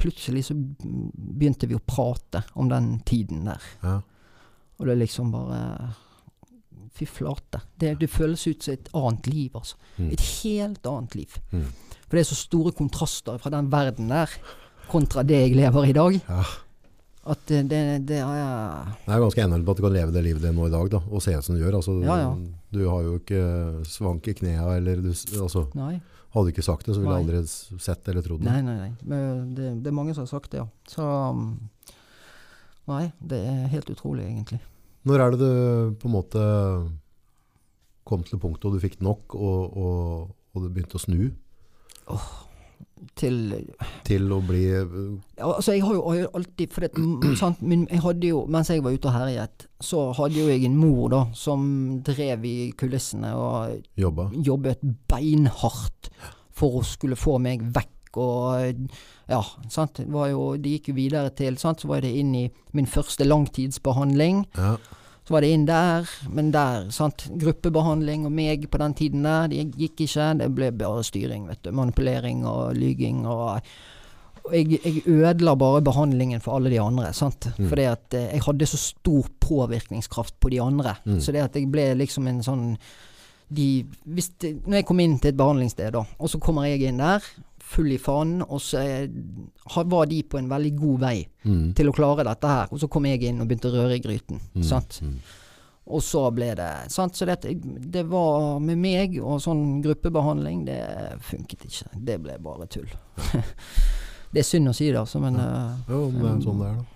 [0.00, 3.68] plutselig så begynte vi å prate om den tiden der.
[3.82, 3.98] Ja.
[4.78, 5.60] Og det er liksom bare
[6.92, 7.62] Fy flate.
[7.80, 9.78] Det, det føles ut som et annet liv, altså.
[9.96, 10.10] Mm.
[10.12, 11.38] Et helt annet liv.
[11.48, 11.70] Mm.
[12.02, 14.34] For det er så store kontraster fra den verden der
[14.92, 16.18] kontra det jeg lever i dag.
[16.26, 16.42] Ja.
[17.32, 17.80] At det, det,
[18.10, 20.52] det har jeg Det er ganske enig på at du kan leve det livet det
[20.52, 21.78] nå i dag, da, og se ut som du gjør.
[21.78, 22.18] Altså, ja.
[22.74, 23.42] Du har jo ikke
[23.88, 25.94] svank i knærne eller du, altså, Nei.
[26.32, 28.48] Hadde du ikke sagt det, så ville jeg aldri sett eller trodd det.
[28.48, 28.92] Nei, nei, nei.
[29.04, 30.68] Men det, det er mange som har sagt det, ja.
[30.88, 31.50] Så um,
[32.90, 34.58] Nei, det er helt utrolig, egentlig.
[35.06, 36.46] Når er det du på en måte
[38.08, 41.28] kom til punktet og du fikk nok, og, og, og du begynte å snu
[43.18, 43.38] Til
[44.06, 44.84] til å bli ja,
[45.42, 46.92] Altså, jeg har jo alltid For det,
[47.40, 50.66] sant, min, jeg hadde jo, mens jeg var ute og herjet, så hadde jo jeg
[50.68, 51.64] en mor da, som
[52.06, 54.28] drev i kulissene og jobba?
[54.46, 56.12] jobbet beinhardt
[56.52, 58.18] for å skulle få meg vekk.
[58.22, 58.88] Og
[59.30, 59.40] ja,
[59.72, 59.96] sant.
[59.96, 61.80] Det, var jo, det gikk jo videre til sant?
[61.82, 62.44] Så var det inn i
[62.76, 64.44] min første langtidsbehandling.
[64.58, 64.76] Ja.
[65.22, 67.28] Så var det inn der, men der, sant.
[67.38, 70.32] Gruppebehandling og meg på den tiden der, det gikk ikke.
[70.40, 71.70] Det ble bare styring, vet du.
[71.78, 73.62] Manipulering og lyging og
[74.50, 77.12] jeg, jeg ødela bare behandlingen for alle de andre.
[77.14, 77.46] sant?
[77.58, 77.68] Mm.
[77.68, 80.96] Fordi at eh, jeg hadde så stor påvirkningskraft på de andre.
[81.04, 81.20] Mm.
[81.20, 82.66] Så det at jeg ble liksom en sånn
[83.52, 87.02] de, det, Når jeg kom inn til et behandlingssted, da, og så kommer jeg inn
[87.02, 87.24] der,
[87.72, 91.72] full i fanen, og så eh, var de på en veldig god vei Mm.
[91.74, 92.68] til å klare dette her.
[92.70, 94.38] Og så kom jeg inn og begynte å røre i gryten.
[94.54, 94.62] Mm.
[94.62, 95.00] sant?
[95.02, 95.16] Mm.
[95.92, 97.16] Og så ble det sant?
[97.18, 97.40] Så det,
[97.90, 100.78] det var med meg og sånn gruppebehandling, det
[101.26, 101.88] funket ikke.
[101.98, 102.86] Det ble bare tull.
[104.32, 105.50] det er synd å si det, altså, men ja.
[105.90, 106.91] Jo, men sånn det er, da.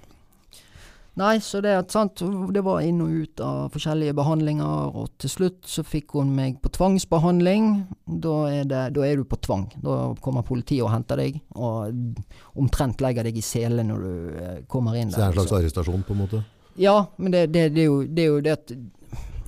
[1.16, 2.20] Nei, så det, sant,
[2.52, 6.58] det var inn og ut av forskjellige behandlinger, og til slutt så fikk hun meg
[6.60, 7.70] på tvangsbehandling.
[8.04, 9.64] Da er, det, da er du på tvang.
[9.80, 14.58] Da kommer politiet og henter deg, og omtrent legger deg i sele når du eh,
[14.68, 16.42] kommer inn Så det er en slags arrestasjon, på en måte?
[16.76, 18.74] Ja, men det, det, det, er jo, det er jo det at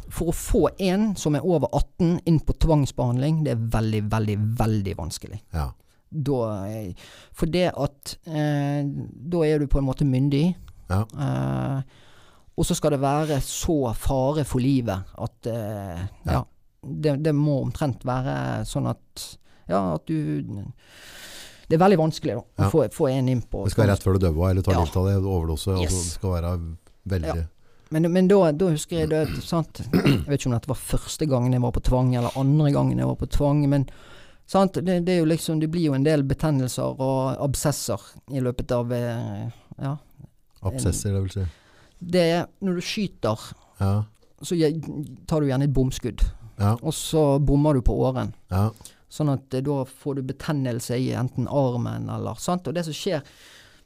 [0.09, 4.39] For å få en som er over 18 inn på tvangsbehandling, det er veldig, veldig,
[4.57, 5.43] veldig vanskelig.
[5.53, 5.67] Ja.
[6.09, 6.41] Da,
[7.37, 10.47] for det at eh, Da er du på en måte myndig.
[10.89, 11.03] Ja.
[11.05, 11.81] Eh,
[12.59, 16.39] og så skal det være så fare for livet at eh, Ja.
[16.39, 16.45] ja.
[16.79, 19.25] Det, det må omtrent være sånn at
[19.69, 20.47] Ja, at du
[21.69, 24.07] Det er veldig vanskelig da, å få, få en inn på Det skal være rett
[24.07, 25.75] før du døver eller tar livet av deg, overdose.
[25.75, 26.53] Altså, det skal være
[27.13, 27.43] veldig.
[27.91, 29.83] Men, men da, da husker jeg det, sant?
[29.93, 32.99] Jeg vet ikke om dette var første gangen jeg var på tvang, eller andre gangen
[33.01, 33.87] jeg var på tvang, men
[34.49, 34.77] sant?
[34.85, 39.49] Det, det, liksom, det blir jo en del betennelser og absesser i løpet av eh,
[39.83, 39.97] Ja.
[40.63, 41.47] Absesser, det vil si.
[42.01, 43.39] Det er når du skyter,
[43.81, 44.05] Ja.
[44.43, 44.55] så
[45.27, 46.23] tar du gjerne et bomskudd,
[46.59, 46.73] Ja.
[46.83, 48.35] og så bommer du på åren.
[48.51, 48.71] ja.
[49.11, 52.67] Sånn at eh, da får du betennelse i enten armen eller sant.
[52.69, 53.23] Og det som skjer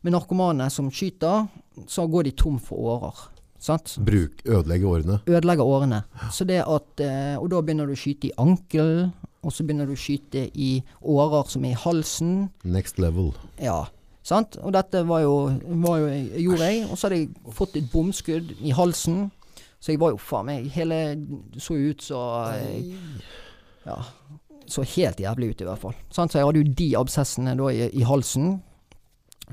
[0.03, 1.49] med narkomane som skyter,
[1.87, 3.21] så går de tom for årer.
[3.57, 3.95] Sant?
[4.03, 5.21] Bruk, ødelegge årene.
[5.25, 6.03] Ødelegge årene.
[6.33, 9.13] Så det at, eh, og da begynner du å skyte i ankelen,
[9.45, 12.51] og så begynner du å skyte i årer som er i halsen.
[12.65, 13.33] Next level.
[13.61, 13.87] Ja,
[14.23, 14.57] sant?
[14.63, 15.37] Og dette var jo,
[15.85, 16.11] var jo
[16.47, 19.31] gjorde jeg, og så hadde jeg fått et bomskudd i halsen.
[19.83, 20.99] Så jeg var jo faen meg hele
[21.59, 22.21] så ut så
[22.55, 22.93] eh,
[23.87, 23.97] Ja.
[24.71, 25.97] så helt jævlig ut, i hvert fall.
[26.15, 26.31] Sant?
[26.31, 28.61] Så jeg hadde jo de absessene da i, i halsen.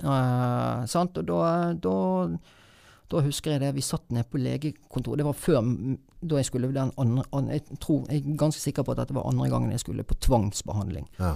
[0.03, 1.17] Uh, sant?
[1.17, 1.95] Og da, da,
[3.09, 3.73] da husker jeg det.
[3.75, 5.17] Vi satt ned på legekontoret.
[5.23, 5.65] Det var før
[6.21, 9.15] da jeg skulle den andre, andre jeg, tror, jeg er ganske sikker på at dette
[9.15, 11.07] var andre gangen jeg skulle på tvangsbehandling.
[11.17, 11.33] Ja.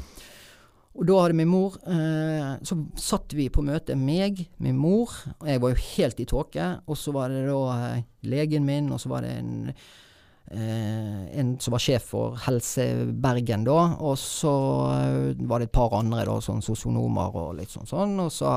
[0.94, 5.48] Og da hadde min mor eh, Så satt vi på møte, meg, min mor, og
[5.50, 6.68] jeg var jo helt i tåke.
[6.86, 11.56] Og så var det da eh, legen min, og så var det en eh, en
[11.60, 12.86] som var sjef for Helse
[13.24, 14.54] Bergen da, og så
[14.94, 18.54] eh, var det et par andre da, sånn sosionomer og litt sånn sånn, og så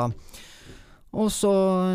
[1.16, 1.50] og så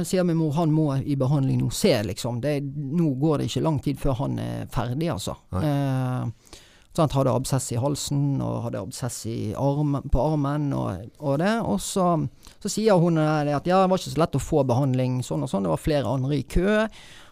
[0.08, 2.40] sier min mor han må i behandling nå, se liksom.
[2.42, 5.36] Det, nå går det ikke lang tid før han er ferdig, altså.
[5.62, 6.56] Eh,
[6.98, 11.54] han hadde absess i halsen og hadde absess i arm, på armen og, og det.
[11.64, 12.28] Og så,
[12.60, 15.50] så sier hun at ja, det var ikke så lett å få behandling sånn og
[15.50, 15.64] sånn.
[15.64, 16.82] Det var flere andre i kø.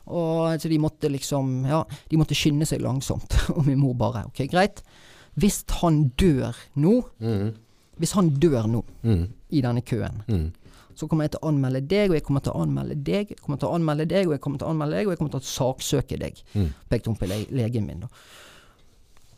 [0.09, 3.35] Og så de måtte liksom Ja, de måtte skynde seg langsomt.
[3.57, 4.79] Og min mor bare OK, greit.
[5.39, 7.51] Hvis han dør nå, Mm.
[7.99, 9.27] hvis han dør nå Mm.
[9.51, 10.51] i denne køen, Mm.
[10.95, 13.37] så kommer jeg til å anmelde deg, og jeg kommer til å anmelde deg, jeg
[13.39, 15.31] kommer til å anmelde deg, og jeg kommer til å anmelde deg, og jeg kommer
[15.31, 16.41] til å saksøke deg.
[16.55, 16.73] Mm.
[16.89, 18.07] Pekte hun på le legen min, da.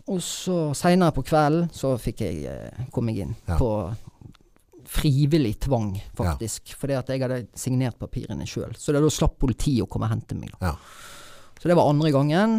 [0.10, 3.58] Og så seinere på kvelden så fikk jeg eh, komme inn Ja.
[3.58, 3.70] på
[4.92, 6.74] frivillig tvang, faktisk.
[6.76, 8.74] Fordi at jeg hadde signert papirene sjøl.
[8.76, 10.52] Så da slapp politiet å komme og hente meg.
[10.60, 10.74] Ja.
[11.62, 12.58] Så det var andre gangen.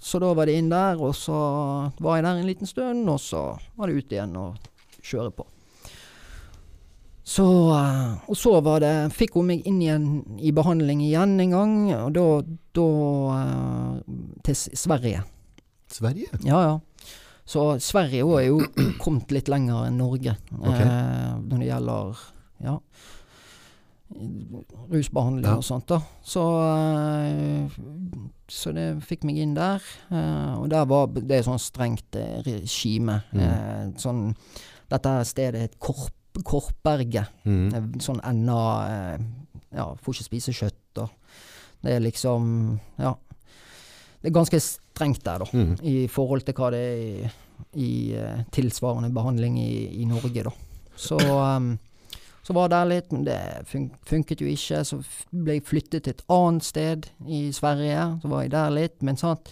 [0.00, 1.36] Så da var det inn der, og så
[2.00, 3.42] var jeg der en liten stund, og så
[3.76, 4.56] var det ut igjen og
[5.02, 5.44] kjøre på.
[7.28, 7.44] Så,
[7.76, 10.04] eh, og så var det, fikk hun meg inn igjen
[10.40, 12.24] i behandling igjen en gang, og da,
[12.78, 12.86] da
[13.34, 14.14] eh,
[14.48, 15.20] til Sverige.
[15.92, 16.30] Sverige?
[16.46, 16.78] Ja, ja.
[17.48, 18.58] Så Sverige òg er jo
[19.04, 20.80] kommet litt lenger enn Norge Ok.
[20.80, 22.24] eh, når det gjelder
[22.64, 22.74] ja,
[24.92, 25.56] rusbehandling Ja.
[25.56, 25.86] og sånt.
[25.88, 26.00] da.
[26.24, 27.68] Så, eh,
[28.48, 29.80] så det fikk meg inn der.
[30.58, 33.20] og der var det sånn strengt regime.
[33.32, 33.94] Mm.
[34.00, 34.34] Sånn,
[34.88, 36.14] dette stedet het Korp,
[36.44, 37.32] Korpberget.
[37.44, 37.66] Mm.
[37.74, 38.58] Eh, Sånn enda
[38.88, 39.24] eh,
[39.76, 41.10] Ja, får ikke spise kjøtt og
[41.84, 43.14] Det er liksom Ja.
[44.18, 45.46] Det er ganske strengt der, da.
[45.54, 45.74] Mm.
[45.86, 47.28] I forhold til hva det er i,
[47.78, 50.50] i eh, tilsvarende behandling i, i Norge, da.
[50.98, 51.76] Så um,
[52.48, 53.38] så var der litt, men det
[53.68, 54.78] fun funket jo ikke.
[54.80, 54.96] Så
[55.30, 58.06] ble jeg flyttet til et annet sted i Sverige.
[58.22, 59.02] Så var jeg der litt.
[59.04, 59.50] Men sant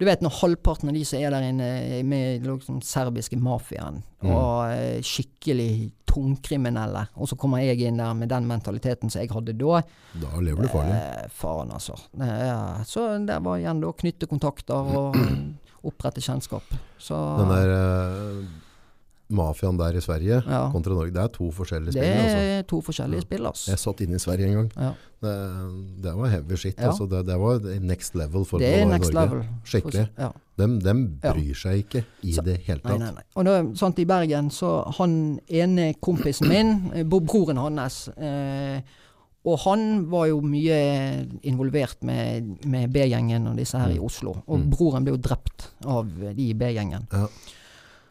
[0.00, 1.66] Du vet når halvparten av de som er der inne,
[2.00, 4.30] er med i liksom serbiske mafiaen, Mm.
[4.36, 9.30] og eh, skikkelig tungkriminelle, og så kommer jeg inn der med den mentaliteten som jeg
[9.32, 9.78] hadde da.
[10.20, 10.96] Da lever du farlig.
[10.96, 11.94] Eh, faren, altså.
[12.20, 15.16] Eh, så det var igjen da knytte kontakter og
[15.88, 16.68] opprette kjennskap.
[17.00, 18.44] Så Den der eh,
[19.30, 20.60] mafiaen der i Sverige ja.
[20.72, 22.20] kontra Norge, det er to forskjellige Det spill.
[22.24, 22.36] Altså.
[22.58, 23.70] er to forskjellige spill, altså.
[23.70, 24.70] Jeg satt inne i Sverige en gang.
[24.76, 24.90] Ja.
[25.20, 25.34] Det,
[26.02, 26.78] det var heavy shit.
[26.80, 27.06] Altså.
[27.10, 29.28] Det, det var next level for Det er next Norge.
[29.30, 29.44] level.
[29.64, 30.06] Skikkelig.
[30.18, 30.30] Ja.
[30.60, 32.98] De, de, bryr seg ikke i Så- det hele tatt.
[32.98, 33.22] nei, nei.
[33.36, 38.80] Og nå, sant, I Bergen, så han ene kompisen min, eh, broren hans eh,
[39.42, 40.74] Og han var jo mye
[41.48, 44.04] involvert med, med B-gjengen og disse her i Mm.
[44.04, 44.34] Oslo.
[44.46, 44.70] Og Mm.
[44.70, 47.06] broren ble jo drept av de i B-gjengen.
[47.10, 47.26] Ja.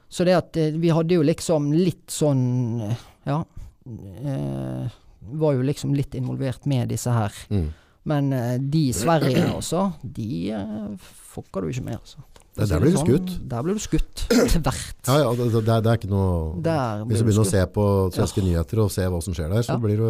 [0.10, 2.82] Så det at eh, vi hadde jo liksom litt sånn
[3.28, 3.44] Ja.
[3.86, 4.90] Eh,
[5.30, 7.34] var jo liksom litt involvert med disse her.
[7.50, 7.70] Mm.
[8.10, 12.24] Men eh, de i Sverige også, de eh, fucker du ikke med, altså.
[12.60, 13.34] Der, der blir du sånn, skutt.
[13.52, 14.24] Der blir du skutt.
[14.56, 14.96] Tvert.
[15.08, 17.86] Ja, ja, det, det, er ikke noe Der Hvis du begynner begynner å se på
[18.18, 19.84] svenske nyheter og se hva som skjer der, så Ja.
[19.84, 20.10] blir du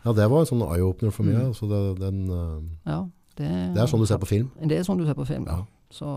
[0.00, 1.38] Ja, det var en sånn eye-opener for meg.
[1.38, 1.46] Mm.
[1.52, 2.98] Altså det, den, eh, Ja,
[3.36, 4.50] det, det er sånn du ser på film.
[4.60, 5.46] Det er sånn du ser på film.
[5.48, 5.62] Ja.
[5.92, 6.08] Så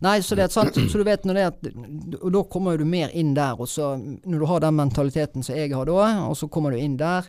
[0.00, 0.74] Nei, så det er sant.
[0.78, 3.96] Så du vet når det er Og da kommer du mer inn der, og så
[3.98, 7.26] Når du har den mentaliteten som jeg har da, og så kommer du inn der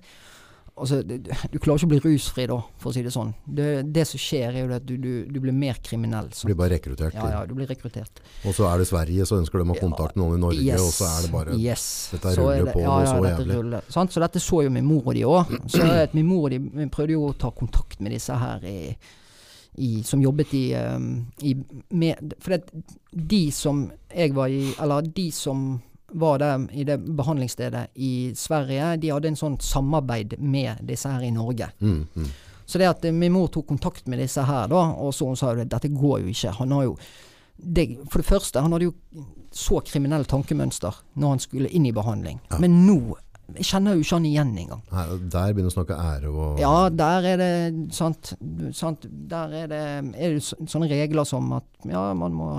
[0.79, 3.33] Altså, du, du klarer ikke å bli rusfri da, for å si det sånn.
[3.43, 6.29] Det, det som skjer, er jo at du, du, du blir mer kriminell.
[6.31, 6.47] Sant?
[6.47, 7.17] blir bare rekruttert.
[7.17, 8.21] Ja, ja, du blir rekruttert.
[8.47, 10.63] Og så er det Sverige, så ønsker de å ha kontakt med noen i Norge,
[10.63, 11.85] Yes, og så er det bare yes.
[12.13, 13.57] dette ruller er det- på ja, ja, så jævlig.
[13.59, 14.15] ruller, sant?
[14.15, 15.55] Så dette så jo min mor og de òg.
[15.75, 18.77] Så min mor og de prøvde jo å ta kontakt med disse her i,
[19.79, 21.55] i, som jobbet i, um, i
[21.89, 25.79] med, For det, de som jeg var i Eller de som
[26.11, 31.21] var der i det behandlingsstedet i Sverige, de hadde en sånn samarbeid med disse her
[31.21, 31.67] i Norge.
[31.79, 32.31] Mm, mm.
[32.65, 35.37] Så det at eh, min mor tok kontakt med disse her, da, og så hun
[35.37, 36.55] sa jo det, dette går jo ikke.
[36.57, 36.95] Han har jo
[37.61, 41.93] det, For det første, han hadde jo så kriminelle tankemønster når han skulle inn i
[41.93, 42.39] behandling.
[42.49, 42.59] Ja.
[42.63, 43.17] Men nå
[43.57, 44.81] jeg kjenner jo ikke han igjen engang.
[44.91, 48.33] Nei, der begynner du å snakke ære og Ja, der er det sant,
[48.73, 49.81] sant Der er det,
[50.15, 52.49] er det sånne regler som at ja, man må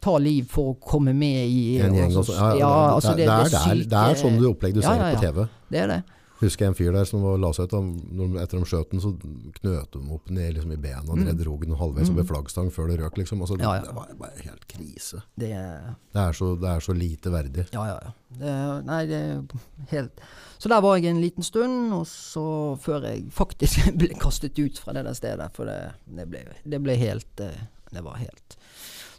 [0.00, 2.94] ta liv for å komme med i en gjeng og og så- så, ja, ja,
[2.94, 5.20] altså, det, det, er, det, er, det er sånn du opplegg du Ja, ser på
[5.24, 5.48] TV.
[5.72, 6.02] Det er det.
[6.40, 7.72] Husker jeg en fyr der som var la seg ut.
[7.72, 9.12] han- Etter de skjøt den, så
[9.60, 12.88] knøt de opp ned liksom, i bena og drev rogen halvveis opp i flaggstang før
[12.90, 13.16] det røk.
[13.16, 13.40] Liksom.
[13.40, 13.62] Altså, Mm.
[13.62, 13.80] Ja, ja.
[13.86, 15.22] Det var bare helt krise.
[15.38, 17.66] Det Det er så, det er så lite verdig.
[17.72, 18.10] Ja, ja, ja.
[18.38, 19.50] Det, nei, det
[19.90, 20.20] helt
[20.58, 24.78] Så der var jeg en liten stund, og så før jeg faktisk ble kastet ut
[24.78, 25.50] fra det der stedet.
[25.56, 27.56] For det, det, ble, det ble helt eh,
[27.92, 28.56] Det var helt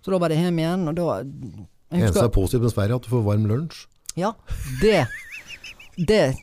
[0.03, 2.95] Så da var det hjem igjen, og da jeg Eneste er positivt med Sverige, er
[2.95, 3.85] at du får varm lunsj.
[4.17, 4.33] Ja,
[4.81, 5.07] det
[5.97, 6.35] Det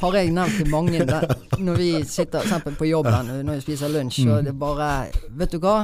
[0.00, 1.28] har jeg nevnt til mange der,
[1.58, 4.24] når vi sitter eksempel på jobben når vi spiser lunsj.
[4.26, 4.34] Mm.
[4.34, 4.90] Og det er bare
[5.36, 5.76] Vet du hva?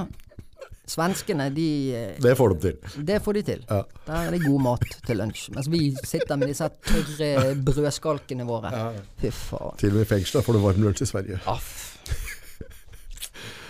[0.93, 3.05] Svenskene, de eh, Det får de til.
[3.07, 3.61] Det får de til.
[3.71, 3.83] Ja.
[4.07, 5.47] Der er det god mat til lunsj.
[5.55, 8.73] Mens vi sitter med disse tørre brødskalkene våre.
[9.23, 9.79] Fy faen.
[9.81, 11.39] Til og med i fengselet får du varm lunsj i Sverige.
[11.47, 11.79] Aff.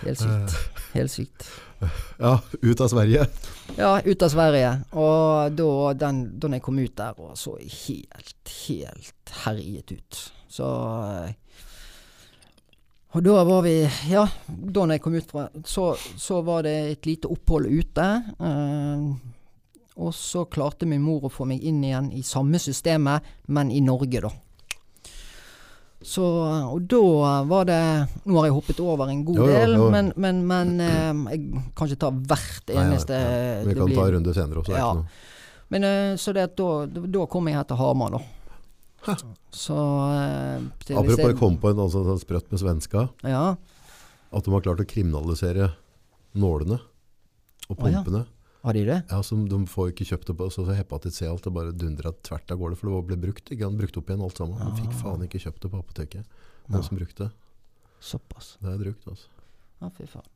[0.03, 0.57] Helt sykt.
[0.97, 1.47] Helt sykt.
[2.19, 3.27] Ja, ut av Sverige.
[3.77, 4.73] Ja, ut av Sverige.
[4.93, 5.69] Og da,
[5.99, 10.21] den, da jeg kom ut der, og så helt, helt herjet ut.
[10.53, 10.69] Så
[11.09, 11.33] eh,
[13.17, 13.75] Og da var vi
[14.11, 18.09] Ja, da jeg kom ut fra Så, så var det et lite opphold ute.
[18.41, 19.31] eh,
[20.03, 23.21] og så klarte min mor å få meg inn igjen i samme systemet,
[23.53, 24.31] men i Norge, da.
[26.05, 26.25] Så,
[26.75, 27.01] og da
[27.49, 27.79] var det
[28.27, 29.89] Nå har jeg hoppet over en god Jo, jo, del, jo.
[29.95, 33.63] men, men, men eh, jeg kan ikke ta hvert eneste nei, eneste ja.
[33.63, 34.77] Vi det kan blir- ta en runde senere også.
[34.77, 34.91] Ja.
[35.73, 36.71] Men eh, så det at da,
[37.19, 39.17] da kom jeg her til Hamar, da.
[39.53, 43.07] Så eh, til Apropos jeg kom på en altså, sånn sprøtt med svenska.
[43.27, 43.45] Ja.
[44.33, 45.73] At de har klart å kriminalisere
[46.39, 46.79] nålene
[47.69, 48.01] og Å, ja.
[48.03, 48.25] pumpene.
[48.63, 48.99] Har de det?
[49.11, 51.27] Ja, som De får ikke kjøpt det så så hepatitt C.
[51.27, 52.79] Alt det bare dundra tvert av gårde.
[52.79, 53.65] For det ble brukt ikke?
[53.67, 54.61] Han brukte opp igjen alt sammen.
[54.63, 56.37] De fikk faen ikke kjøpt det på apoteket.
[56.69, 56.87] Noen ja.
[56.87, 57.33] som brukte det.
[58.03, 58.55] Såpass.
[58.63, 59.43] Det er drukt, altså.
[59.83, 60.31] Ja, fy faen.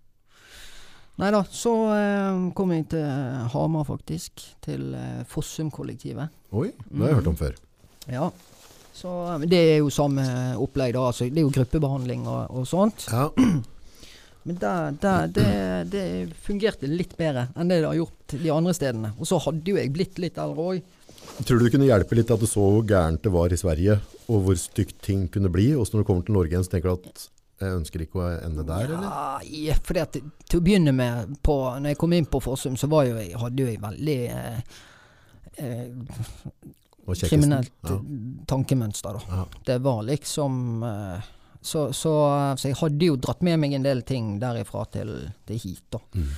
[1.17, 3.07] Nei da, så eh, kom jeg til
[3.55, 4.43] Hamar, faktisk.
[4.65, 6.35] Til eh, Fossum-kollektivet.
[6.53, 7.57] Oi, det har jeg hørt om før.
[8.11, 8.27] Ja.
[8.97, 10.27] Så eh, det er jo samme
[10.61, 11.07] opplegg, da.
[11.09, 13.07] Altså, det er jo gruppebehandling og, og sånt.
[13.09, 13.31] Ja,
[14.47, 15.47] Men da, da, det,
[15.91, 16.05] det
[16.47, 19.11] fungerte litt bedre enn det det har gjort de andre stedene.
[19.19, 20.93] Og så hadde jo jeg blitt litt eldre òg.
[21.43, 23.99] Tror du det kunne hjelpe litt at du så hvor gærent det var i Sverige,
[24.31, 25.73] og hvor stygt ting kunne bli?
[25.75, 28.21] Og så når du kommer til Norge igjen, så tenker du at jeg ønsker ikke
[28.21, 29.05] å ende der, eller?
[29.09, 32.77] Ja, ja, fordi at til å begynne med, på, når jeg kom inn på Fossum,
[32.79, 34.75] så var jo jeg, hadde jo jeg veldig eh,
[35.65, 37.97] eh, kriminelt Ja.
[38.51, 39.23] tankemønster, da.
[39.41, 39.47] Ja.
[39.71, 41.33] Det var liksom eh,
[41.67, 42.13] så, så,
[42.59, 45.13] så jeg hadde jo dratt med meg en del ting derifra til,
[45.49, 46.01] til hit, da.
[46.15, 46.29] Mm.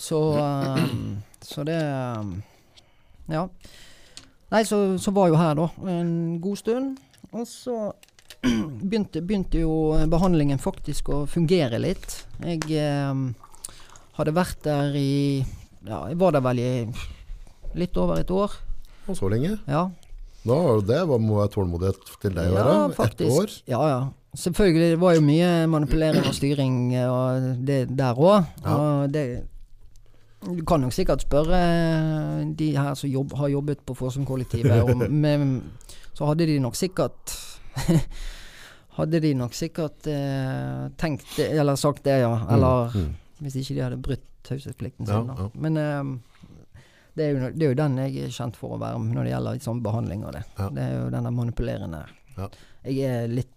[0.00, 0.84] Så, eh,
[1.44, 2.34] så det eh,
[3.30, 3.46] Ja.
[4.50, 6.12] Nei, så, så var jeg jo her, da, en
[6.42, 6.98] god stund.
[7.30, 7.76] Og så
[8.90, 12.24] begynte, begynte jo behandlingen faktisk å fungere litt.
[12.42, 13.24] Jeg eh,
[14.18, 15.12] hadde vært der i
[15.86, 16.70] Ja, jeg var der vel i
[17.80, 18.58] litt over et år.
[19.08, 19.56] Og så lenge?
[19.70, 19.86] Ja.
[20.40, 23.06] Da, har du det Hva må være tålmodighet til deg å være?
[23.06, 23.54] Ett år?
[23.70, 24.00] Ja, ja.
[24.36, 24.90] Selvfølgelig.
[24.94, 28.44] Det var jo mye manipulering og styring eh, og det der òg.
[28.64, 28.74] Ja.
[28.76, 29.24] Og det
[30.40, 31.58] Du kan nok sikkert spørre
[32.56, 35.62] de her som jobb, har jobbet på Forsumkollektivet om men
[36.14, 37.34] Så hadde de nok sikkert
[38.96, 42.32] Hadde de nok sikkert eh, tenkt det, eller sagt det, ja.
[42.50, 43.14] Eller Mm, mm.
[43.40, 45.26] hvis ikke de hadde brutt taushetsplikten Ja, sin.
[45.28, 45.34] da.
[45.42, 45.48] ja.
[45.54, 46.04] Men eh,
[47.16, 49.32] det, er jo, det er jo den jeg er kjent for å være når det
[49.34, 50.42] gjelder liksom, behandling av det.
[50.58, 50.68] Ja.
[50.70, 52.02] Det er jo den der manipulerende
[52.38, 52.48] Ja.
[52.84, 53.50] Jeg er litt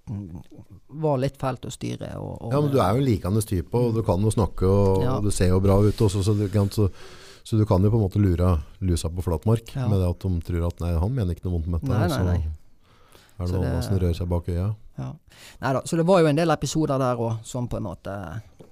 [0.94, 3.74] var litt fælt å styre og, og Ja, men du er jo en likende type,
[3.80, 5.18] og du kan jo snakke, og, Ja.
[5.18, 6.90] og du ser jo bra ut også, så, du kan, så,
[7.44, 8.50] så du kan jo på en måte lure
[8.82, 9.88] lusa på flatmark Ja.
[9.88, 11.94] med det at de tror at nei, han mener ikke noe vondt med dette.
[11.94, 12.44] Nei, nei, nei,
[13.38, 14.68] så er det noen andre som rører seg bak øya.
[15.00, 15.10] Ja.
[15.64, 18.18] Nei da, så det var jo en del episoder der òg, som på en måte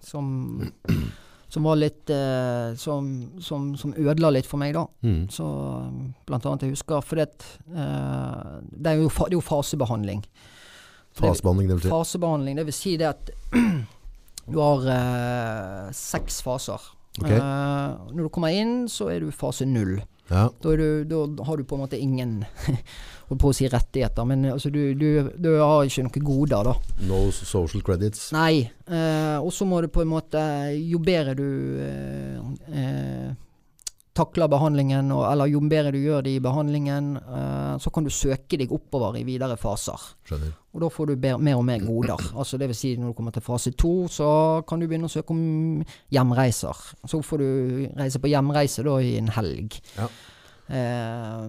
[0.02, 0.62] Som,
[1.52, 3.08] som var litt eh, som,
[3.44, 4.86] som, som ødela litt for meg, da.
[5.04, 5.26] Mm.
[5.32, 5.46] Så
[6.28, 7.28] blant annet jeg husker For det,
[7.68, 10.24] eh, det, er jo, det er jo fasebehandling.
[11.20, 11.92] Fasebehandling, det vil si.
[11.92, 13.34] Fasebehandling, det vil si det at
[14.52, 16.88] du har eh, seks faser.
[17.20, 17.28] Ok.
[17.28, 19.98] Uh, når du kommer inn, så er du fase null.
[20.32, 20.48] Ja.
[20.64, 22.46] Da, du, da har du på en måte ingen
[23.28, 26.74] Holdt på å si rettigheter, men altså du, du, du har ikke noen goder, da.
[27.08, 28.26] No social credits.
[28.36, 28.66] Nei.
[28.88, 30.42] Eh, og så må du på en måte
[30.76, 31.48] Jo bedre du
[31.80, 32.42] eh,
[32.76, 33.30] eh,
[34.18, 38.12] takler behandlingen, og, eller jo bedre du gjør det i behandlingen, eh, så kan du
[38.12, 40.10] søke deg oppover i videre faser.
[40.28, 40.52] Skjønner.
[40.72, 42.26] Og da får du ber, mer og mer goder.
[42.42, 44.32] Altså det vil si når du kommer til fase to, så
[44.68, 46.84] kan du begynne å søke om hjemreiser.
[47.08, 47.48] Så får du
[48.00, 49.80] reise på hjemreise da i en helg.
[49.96, 50.10] Ja.
[50.72, 51.48] Eh,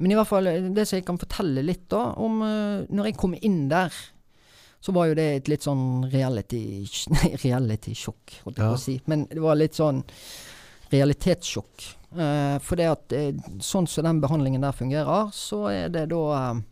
[0.00, 3.18] men i hvert fall det som jeg kan fortelle litt da om eh, Når jeg
[3.20, 3.92] kom inn der,
[4.80, 6.62] så var jo det et litt sånn reality
[7.14, 8.96] Nei, reality-sjokk, holdt jeg på å si.
[9.10, 10.00] Men det var litt sånn
[10.92, 11.86] realitetssjokk.
[12.10, 13.30] Eh, for det at eh,
[13.62, 16.66] sånn som den behandlingen der fungerer, så er det da eh,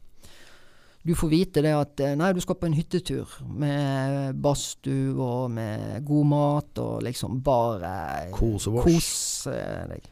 [1.08, 5.50] Du får vite det at eh, nei, du skal på en hyttetur med badstue og
[5.54, 9.54] med god mat og liksom bare kose
[9.92, 10.10] deg.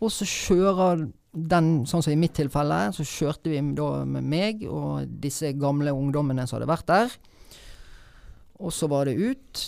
[0.00, 1.04] Og så kjører
[1.34, 5.94] den, sånn som i mitt tilfelle, så kjørte vi da med meg og disse gamle
[5.94, 7.14] ungdommene som hadde vært der.
[8.62, 9.64] Og så var det ut,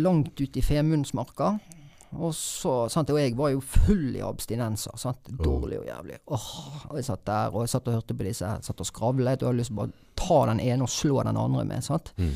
[0.00, 1.56] langt ut i Femundsmarka.
[2.16, 4.96] Og så, sant, og jeg var jo full i abstinenser.
[5.00, 5.28] Sant?
[5.42, 6.18] Dårlig og jævlig.
[6.32, 6.48] Åh,
[6.90, 9.42] og jeg satt der og jeg satt og hørte på disse her, satt og skravlet.
[9.42, 11.84] Og jeg hadde lyst til bare ta den ene og slå den andre med.
[11.84, 12.12] Sant?
[12.16, 12.32] Mm.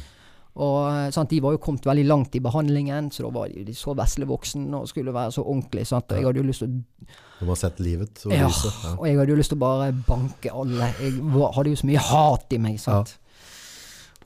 [0.61, 3.75] Og sant, De var jo kommet veldig langt i behandlingen, så da var de, de
[3.79, 5.87] så veslevoksen og skulle være så ordentlig.
[5.89, 6.11] Sant?
[6.11, 8.81] Og jeg hadde jo lyst til å De har sett livet og Ja, lyset.
[8.85, 8.95] Ja.
[8.99, 10.91] og jeg hadde jo lyst til å bare banke alle.
[11.01, 13.15] Jeg var, hadde jo så mye hat i meg, sant.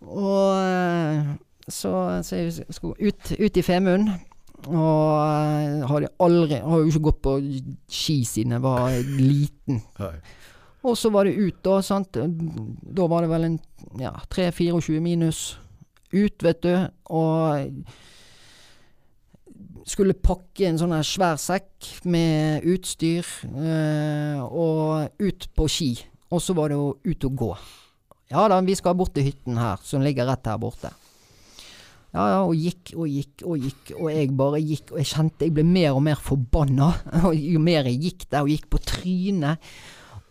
[0.04, 1.34] Og eh,
[1.68, 1.92] så,
[2.26, 4.10] så jeg skulle ut, ut i Femund.
[4.70, 7.34] Og eh, hadde aldri Har jo ikke gått på
[7.90, 9.82] ski siden jeg var liten.
[10.84, 11.78] Og så var det ut, da.
[11.80, 12.12] sant.
[12.12, 13.60] Da var det vel en
[14.00, 15.38] ja, 3-24 minus
[16.12, 16.74] ut, vet du.
[17.08, 17.70] Og
[19.88, 23.24] skulle pakke en sånn svær sekk med utstyr,
[23.56, 25.90] eh, og ut på ski.
[26.32, 27.50] Og så var det jo ut og gå.
[28.32, 30.92] Ja da, vi skal bort til hytten her, som ligger rett her borte.
[32.14, 35.48] Ja, ja, og gikk og gikk og gikk, og jeg bare gikk, og jeg kjente
[35.48, 36.92] jeg ble mer og mer forbanna.
[37.34, 39.74] Jo mer jeg gikk der, og gikk på trynet.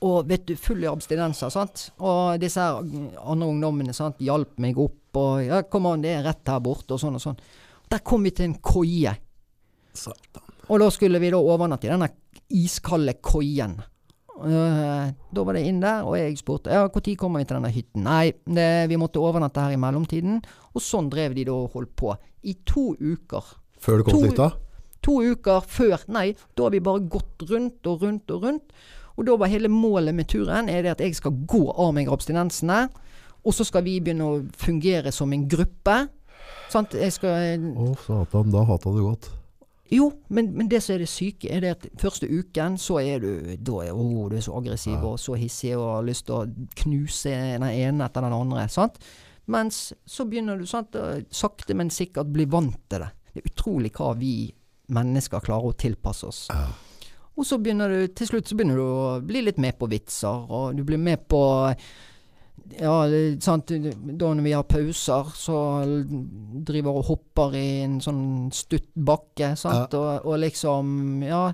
[0.03, 1.89] Og vet du, full abstinenser, sant.
[2.03, 6.25] Og disse her andre ungdommene sant, hjalp meg opp, og ja, kom an, det er
[6.27, 7.39] rett her borte, og sånn og sånn.
[7.91, 9.13] Der kom vi til en koie.
[9.93, 10.55] Satan.
[10.71, 12.13] Og da skulle vi da overnatte i denne
[12.55, 13.75] iskalde koien.
[14.45, 17.71] Eh, da var det inn der, og jeg spurte ja, når kommer vi til denne
[17.73, 18.03] hytten.
[18.03, 20.41] Nei, det, vi måtte overnatte her i mellomtiden.
[20.73, 22.15] Og sånn drev de da og holdt på.
[22.43, 23.43] I to uker.
[23.79, 24.51] Før du kom To- til hytta?
[25.03, 28.75] To uker før Nei, da har vi bare gått rundt og rundt og rundt.
[29.17, 32.07] Og da var hele målet med turen er det at jeg skal gå av meg
[32.09, 32.87] abstinensene.
[33.43, 35.97] Og så skal vi begynne å fungere som en gruppe.
[36.71, 36.95] Sant?
[36.97, 38.49] Jeg skal Å, satan.
[38.53, 39.29] Da hata du godt.
[39.93, 43.19] Jo, men, men det som er det syke, er det at første uken så er
[43.21, 43.29] du
[43.61, 45.03] da er, oh, du er så aggressiv Ja.
[45.11, 48.65] og så hissig og har lyst til å knuse den ene etter den andre.
[48.73, 48.97] sant?
[49.45, 50.95] Mens så begynner du sant,
[51.29, 53.11] sakte, men sikkert bli vant til det.
[53.33, 54.33] Det er utrolig hva vi
[54.93, 56.41] mennesker klarer å tilpasse oss.
[56.49, 56.67] Ja.
[57.35, 60.43] Og så begynner du til slutt så begynner du å bli litt med på vitser,
[60.53, 61.39] og du blir med på
[62.79, 62.93] ja,
[63.43, 65.57] sant, da når vi har pauser, så
[66.65, 71.47] driver og hopper i en sånn stutt bakke, sant, og, og liksom Ja.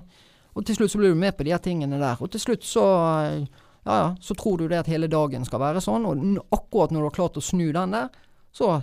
[0.58, 2.18] Og til slutt så blir du med på de her tingene der.
[2.20, 2.84] Og til slutt så
[3.86, 7.00] Ja, ja, så tror du det at hele dagen skal være sånn, og akkurat når
[7.00, 8.08] du har klart å snu den der,
[8.52, 8.82] så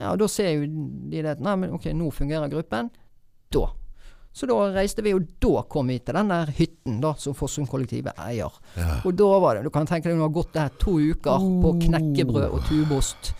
[0.00, 0.66] Ja, da ser jo
[1.10, 2.88] de det Nei, men ok, nå fungerer gruppen.
[3.52, 3.66] Da.
[4.32, 8.16] Så da reiste vi, og da kom vi til den der hytten da, som Fossum-kollektivet
[8.24, 8.54] eier.
[8.78, 8.94] Ja.
[9.04, 11.74] Og da var det Du kan tenke deg du har gått der to uker på
[11.84, 13.32] knekkebrød og tubost.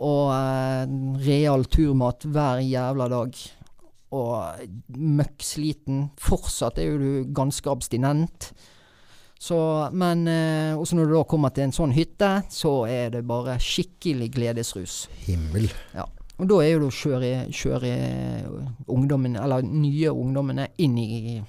[0.00, 0.94] Og eh,
[1.26, 3.40] real turmat hver jævla dag.
[4.16, 4.66] Og
[4.96, 6.06] møkksliten.
[6.18, 8.50] Fortsatt er jo du ganske abstinent.
[9.40, 9.56] Så,
[9.96, 13.60] men eh, også når du da kommer til en sånn hytte, så er det bare
[13.60, 15.04] skikkelig gledesrus.
[15.28, 15.68] Himmel.
[16.40, 17.94] Og da er jo det å kjøre, kjøre
[18.88, 21.40] ungdommene, eller nye ungdommene, inn i,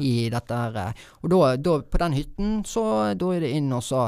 [0.00, 0.78] i dette her.
[0.86, 1.08] eh.
[1.22, 2.84] Og da, da, på den hytten, så
[3.18, 4.06] da er det inn og så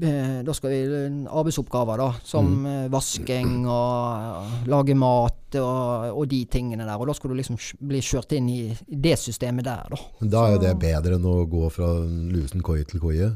[0.00, 0.80] eh, Da skal vi
[1.28, 2.08] arbeidsoppgaver, da.
[2.24, 2.88] Som mm.
[2.94, 6.96] vasking og eh, lage mat og, og de tingene der.
[6.96, 7.60] Og da skal du liksom
[7.90, 10.00] bli kjørt inn i, i det systemet der, da.
[10.22, 13.34] Men da er jo det bedre enn å gå fra lusen koie til koie.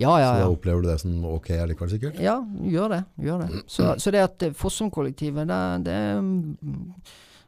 [0.00, 2.20] Ja, ja, Så da opplever du det som ok likevel, sikkert?
[2.24, 3.00] Ja, gjør det.
[3.20, 3.64] Gjør det.
[3.68, 6.54] Så, så det at eh, Fossum-kollektivet, det, det mm,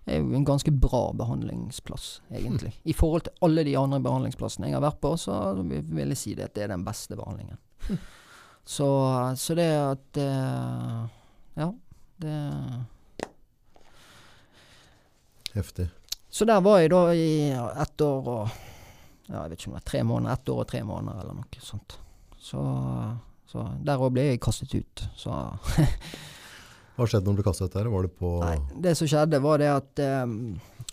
[0.05, 2.75] er jo en ganske bra behandlingsplass, egentlig.
[2.93, 6.21] I forhold til alle de andre behandlingsplassene jeg har vært på, så vil vil jeg
[6.21, 7.61] si det at det er den beste behandlingen.
[8.63, 8.87] Så,
[9.43, 10.99] så det at eh,
[11.59, 11.65] Ja,
[12.23, 12.35] det
[15.57, 15.89] Heftig.
[16.31, 18.55] Så der var jeg da i ett år og
[19.27, 20.39] Ja, jeg vet ikke om det var tre måneder.
[20.39, 21.99] Ett år og tre måneder, eller noe sånt.
[22.43, 22.61] Så,
[23.47, 25.05] så der òg ble jeg kastet ut.
[25.19, 25.31] Så
[26.97, 27.87] Hva skjedde når du ble kastet der?
[27.89, 30.35] Var det på Nei, det som skjedde var det at um,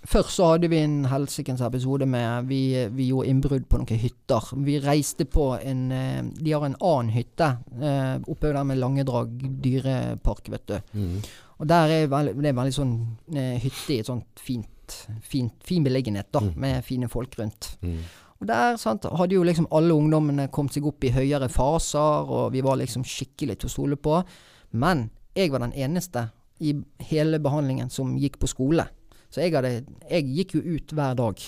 [0.07, 2.59] Først så hadde vi en helsikens episode med vi,
[2.95, 4.45] vi gjorde innbrudd på noen hytter.
[4.63, 7.49] Vi reiste på en eh, De har en annen hytte
[7.81, 10.77] uh, oppe der med Langedrag dyrepark, vet du.
[10.95, 11.19] Mm.
[11.59, 12.95] Og der er veld, det er veldig sånn
[13.35, 16.55] uh, hytte i et sånt fint, fint fin beliggenhet, da, Mm.
[16.63, 17.73] med fine folk rundt.
[17.83, 17.99] Mhm.
[18.39, 22.53] Og der sant, hadde jo liksom alle ungdommene kommet seg opp i høyere faser, og
[22.55, 24.21] vi var liksom skikkelig til å stole på.
[24.79, 26.29] Men jeg var den eneste
[26.63, 26.73] i
[27.09, 28.87] hele behandlingen som gikk på skole.
[29.29, 31.43] Så jeg, hadde, jeg gikk jo ut hver dag.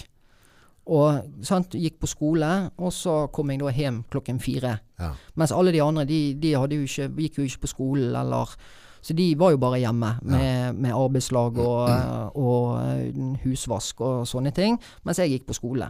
[0.91, 2.49] Og sant, gikk på skole,
[2.81, 4.75] og så kom jeg da hjem klokken fire.
[4.99, 5.11] Ja.
[5.39, 8.55] Mens alle de andre, de, de jo ikke, gikk jo ikke på skolen, eller
[9.01, 11.89] Så de var jo bare hjemme med, med arbeidslag og,
[12.37, 15.87] og husvask og sånne ting, mens jeg gikk på skole.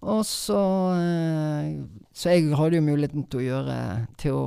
[0.00, 0.60] Og så
[0.96, 1.76] eh,
[2.16, 3.76] Så jeg hadde jo muligheten til å gjøre
[4.20, 4.44] Til å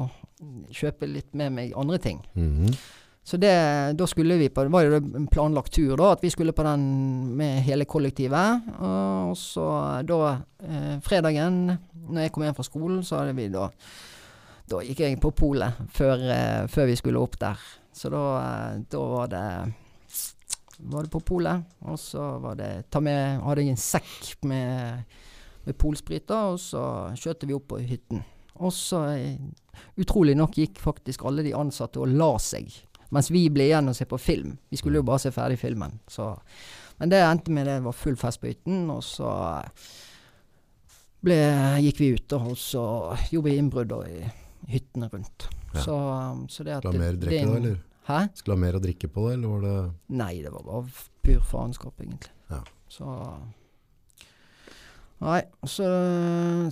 [0.73, 2.17] kjøpe litt med meg andre ting.
[2.35, 2.73] Mhm.
[3.23, 3.53] Så det,
[3.95, 6.65] da skulle vi på Det var jo en planlagt tur, da, at vi skulle på
[6.67, 6.81] den
[7.39, 8.65] med hele kollektivet.
[8.84, 9.67] Og så
[10.03, 10.17] da
[10.59, 11.61] eh, fredagen,
[12.09, 13.69] når jeg kom hjem fra skolen, så hadde vi da
[14.67, 17.63] Da gikk jeg på polet før, eh, før vi skulle opp der.
[17.95, 19.47] Så da, eh, da var det
[20.84, 25.03] var det på polet, og så var det ta med, hadde jeg en sekk med,
[25.68, 26.84] med polsprita, og så
[27.19, 28.23] kjørte vi opp på hytten.
[28.61, 29.38] Og så, eh,
[29.98, 32.69] utrolig nok, gikk faktisk alle de ansatte og la seg.
[33.14, 34.57] Mens vi ble igjen og se på film.
[34.69, 35.99] Vi skulle jo bare se ferdig filmen.
[36.10, 36.31] Så.
[36.98, 39.31] Men det endte med det var full fest på hytten, og så
[41.23, 41.38] ble,
[41.85, 42.85] gikk vi ut, og så
[43.31, 44.23] gjorde vi innbrudd i
[44.73, 45.48] hyttene rundt.
[45.73, 45.81] Ja.
[45.81, 45.98] Så,
[46.49, 47.81] så det at Skulle ha mer drikke da, eller?
[48.03, 48.19] Hæ?
[48.35, 49.76] Skulle ha mer å drikke på det, eller var det
[50.19, 52.34] Nei, det var bare pur faenskap, egentlig.
[52.52, 52.60] Ja.
[52.91, 53.14] Så
[55.23, 55.39] Nei,
[55.69, 55.85] så,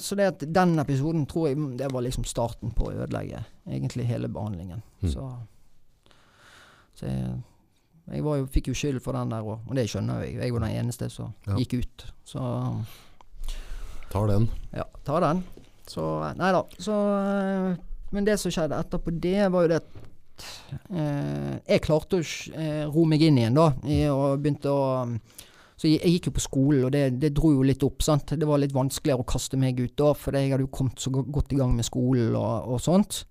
[0.02, 4.06] så det at den episoden tror jeg det var liksom starten på å ødelegge egentlig
[4.10, 4.82] hele behandlingen.
[5.02, 5.12] Mm.
[5.14, 5.28] Så,
[7.00, 7.30] så jeg,
[8.12, 10.36] jeg var jo, fikk jo skyld for den der òg, og det skjønner jeg.
[10.42, 11.56] Jeg var den eneste som Ja.
[11.62, 12.06] gikk ut.
[12.28, 12.42] Så
[14.12, 14.50] Tar den.
[14.76, 15.44] ja, tar den.
[15.88, 16.04] Så
[16.38, 16.66] Nei da.
[16.80, 16.94] Så
[18.12, 20.44] Men det som skjedde etterpå det, var jo det at
[20.92, 22.26] eh, Jeg klarte å
[22.60, 23.70] eh, ro meg inn igjen, da.
[23.88, 24.84] I, og begynte å
[25.82, 28.04] Så jeg, jeg gikk jo på skolen, og det, det dro jo litt opp.
[28.06, 28.36] sant?
[28.38, 31.10] Det var litt vanskeligere å kaste meg ut da, for jeg hadde jo kommet så
[31.10, 33.24] godt i gang med skolen og, og sånt.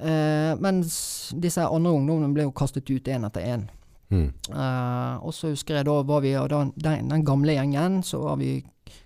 [0.00, 0.96] Eh, mens
[1.38, 3.68] disse andre ungdommene ble jo kastet ut én etter én.
[4.10, 4.26] Mm.
[4.50, 8.24] Eh, og så husker jeg da var vi og da, den, den gamle gjengen, så
[8.24, 8.56] var vi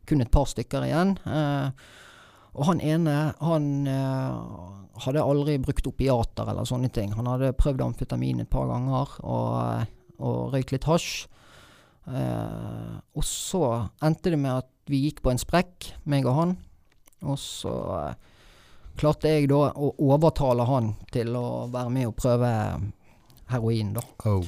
[0.08, 1.18] kun et par stykker igjen.
[1.28, 1.68] Eh,
[2.54, 4.40] og han ene, han eh,
[5.04, 7.12] hadde aldri brukt opiater eller sånne ting.
[7.18, 11.26] Han hadde prøvd amfetamin et par ganger og, og røykt litt hasj.
[12.06, 13.64] Eh, og så
[14.04, 16.56] endte det med at vi gikk på en sprekk, meg og han.
[17.24, 18.32] Og så eh,
[19.00, 22.50] klarte jeg da å overtale han til å være med og prøve
[23.50, 24.04] heroin, da.
[24.28, 24.44] Oh.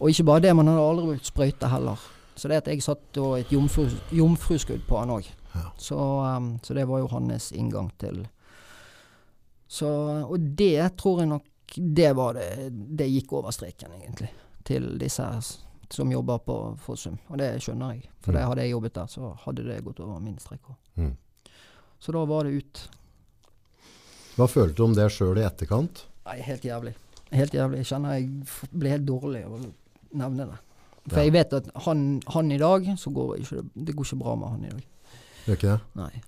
[0.00, 2.08] Og ikke bare det, man hadde aldri brukt sprøyte heller.
[2.34, 3.84] Så det at jeg satt da et jomfru,
[4.16, 5.28] jomfruskudd på han òg.
[5.54, 5.66] Ja.
[5.76, 8.20] Så, um, så det var jo hans inngang til
[9.66, 9.88] Så
[10.30, 14.30] Og det tror jeg nok Det var det Det gikk over streken, egentlig.
[14.64, 15.26] Til disse
[15.90, 17.18] som jobber på Fossum.
[17.30, 18.08] Og det skjønner jeg.
[18.22, 18.48] For det Mm.
[18.48, 20.60] hadde jeg jobbet der, så hadde det gått over min strek.
[20.96, 21.16] Mm.
[22.00, 22.88] Så da var det ut.
[24.36, 26.06] Hva følte du om det sjøl i etterkant?
[26.26, 26.94] Nei, helt jævlig.
[27.32, 27.76] Helt jævlig.
[27.78, 28.28] Jeg kjenner jeg
[28.72, 29.72] blir helt dårlig av å
[30.14, 30.58] nevne det.
[31.08, 31.24] For Ja.
[31.24, 34.34] jeg vet at han, han i dag, så går ikke det, det går ikke bra
[34.36, 34.82] med han i dag.
[35.46, 35.80] Gjør ikke det?
[35.96, 36.22] Nei.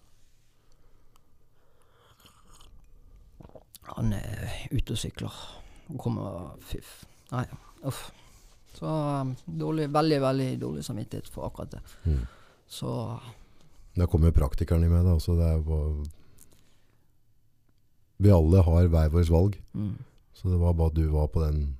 [3.96, 5.32] Han er ute og sykler.
[5.92, 7.04] Og kommer Fyff.
[7.32, 7.44] Nei,
[7.84, 8.10] uff.
[8.78, 11.80] Så um, dårlig, veldig, veldig dårlig samvittighet for akkurat det.
[12.06, 12.22] Mm.
[12.72, 12.94] Så
[13.96, 15.04] Da kommer praktikeren i meg.
[15.04, 16.06] Da, Også det er bare
[18.22, 19.58] Vi alle har hver vårt valg.
[19.74, 19.94] mm,
[20.34, 21.76] Så det var bare at du var på den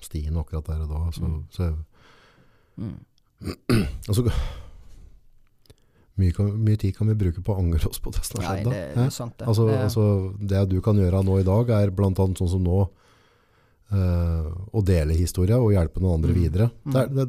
[0.00, 1.00] stien akkurat der og da.
[1.10, 1.44] Så, Mm.
[1.50, 1.74] så
[4.08, 4.22] altså,
[6.18, 8.56] mye, kan, mye tid kan vi bruke på å angre oss på det som har
[8.60, 8.70] skjedd.
[8.72, 9.46] det, det sant, det.
[9.50, 10.04] Altså, altså,
[10.38, 12.10] det du kan gjøre nå i dag, er bl.a.
[12.14, 12.78] sånn som nå,
[13.92, 14.17] eh,
[14.72, 16.40] å dele historia og hjelpe noen andre Mm.
[16.42, 16.70] videre.
[16.84, 16.92] Mm.
[16.92, 17.28] Det er, det,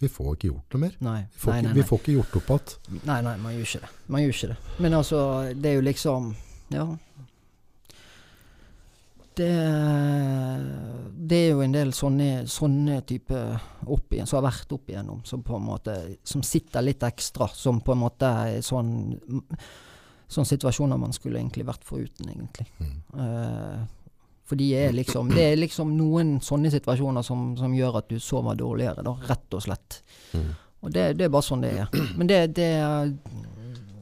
[0.00, 0.94] vi får ikke gjort noe mer.
[1.00, 3.00] nei, Vi får, nei, ikke, nei, vi får ikke gjort opp igjen.
[3.06, 3.90] Nei, nei, man gjør ikke det.
[4.08, 4.58] Man gjør ikke det.
[4.78, 5.22] Men altså,
[5.54, 6.34] det er jo liksom
[6.70, 6.86] Ja.
[9.38, 9.46] Det,
[11.30, 13.38] det er jo en del sånne, sånne type
[13.86, 15.94] opp igjen, som har vært opp igjennom, som på en måte
[16.26, 19.14] Som sitter litt ekstra, som på en måte er sånn
[20.28, 22.66] sånn situasjoner man skulle egentlig vært foruten, egentlig.
[22.82, 22.96] Mm.
[23.16, 23.84] Eh,
[24.48, 28.16] for de er liksom Det er liksom noen sånne situasjoner som, som gjør at du
[28.22, 29.98] sover dårligere, da, rett og slett.
[30.32, 30.46] Mm.
[30.86, 31.88] Og det, det er bare sånn det er.
[32.16, 32.68] Men det, det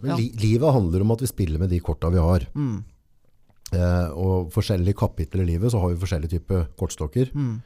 [0.02, 0.16] Men Ja.
[0.20, 2.46] li, livet handler om at vi spiller med de korta vi har.
[2.54, 2.76] mm,
[3.74, 7.32] Eh, og forskjellige kapitler i livet så har vi forskjellige typer kortstokker.
[7.34, 7.56] mm,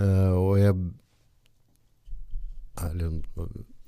[0.00, 0.74] Eh, og jeg
[2.80, 3.22] ærlig,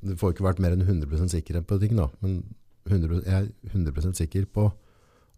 [0.04, 2.08] Du får ikke vært mer enn 100% sikker på ting, da.
[2.20, 2.42] Men
[2.90, 4.72] 100, jeg er 100 sikker på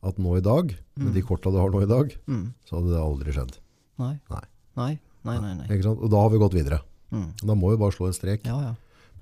[0.05, 1.15] at nå i dag, med Mm.
[1.15, 2.47] de korta du har nå i dag, mm.
[2.69, 3.59] så hadde det aldri skjedd.
[3.99, 4.15] Nei.
[4.31, 4.45] Nei.
[4.77, 5.67] Nei, nei, nei.
[5.69, 5.83] nei.
[5.83, 6.01] Sant?
[6.01, 6.81] Og da har vi gått videre.
[7.11, 7.33] Mm.
[7.43, 8.47] Da må vi bare slå en strek.
[8.47, 8.75] Ja, ja.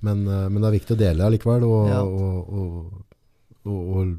[0.02, 2.02] Men, eh, men det er viktig å dele likevel, og, Ja.
[2.02, 2.52] og,
[3.64, 4.14] og, og,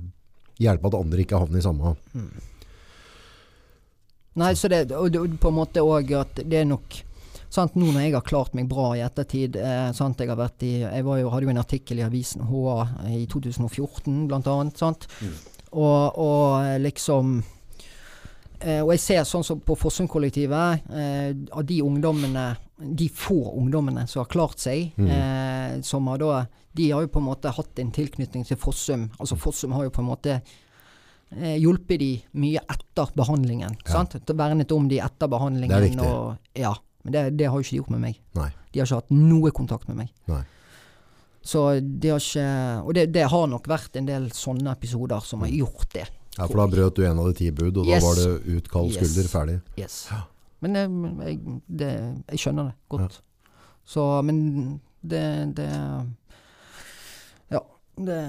[0.61, 1.95] hjelpe at andre ikke havner i samme.
[4.35, 7.03] Nei, så det, og på en måte òg at det er nok
[7.53, 7.75] Sant?
[7.77, 10.17] Nå når jeg har klart meg bra i ettertid eh, sant?
[10.17, 10.33] Jeg,
[10.65, 12.77] i, jeg var jo, hadde jo en artikkel i avisen HA
[13.13, 15.05] i 2014 blant annet.
[15.73, 17.37] Og, og eh, liksom
[18.61, 22.51] eh, Og jeg ser sånn som på Fossum-kollektivet, eh, av de ungdommene
[22.83, 25.07] de få ungdommene som har klart seg, Mm.
[25.09, 26.45] eh, som har da
[26.75, 29.11] De har jo på en måte hatt en tilknytning til Fossum.
[29.19, 30.41] Altså Fossum har jo på en måte
[31.37, 33.75] eh, hjulpet de mye etter behandlingen.
[33.85, 33.91] Ja.
[33.91, 34.15] Sant?
[34.25, 35.69] Vernet om de etter behandlingen.
[35.69, 36.07] Det er viktig.
[36.09, 36.73] Og, ja,
[37.03, 38.17] men det, det har jo ikke de gjort med meg.
[38.39, 38.49] Nei.
[38.73, 40.09] De har ikke hatt noe kontakt med meg.
[40.27, 40.41] Nei.
[41.43, 42.43] Så de har ikke
[42.87, 46.05] Og det, det har nok vært en del sånne episoder som har gjort det.
[46.37, 48.01] Ja, for da brøt du en av de ti bud, og Yes.
[48.01, 48.95] da var det ut kald Yes.
[49.11, 49.57] skulder, ferdig.
[49.77, 49.97] Yes.
[50.11, 50.21] Ja.
[50.63, 50.83] Men det,
[51.27, 51.91] jeg, det,
[52.31, 53.19] jeg skjønner det godt.
[53.85, 55.23] Så, men det,
[55.57, 55.67] det
[57.51, 57.59] Ja,
[57.99, 58.19] det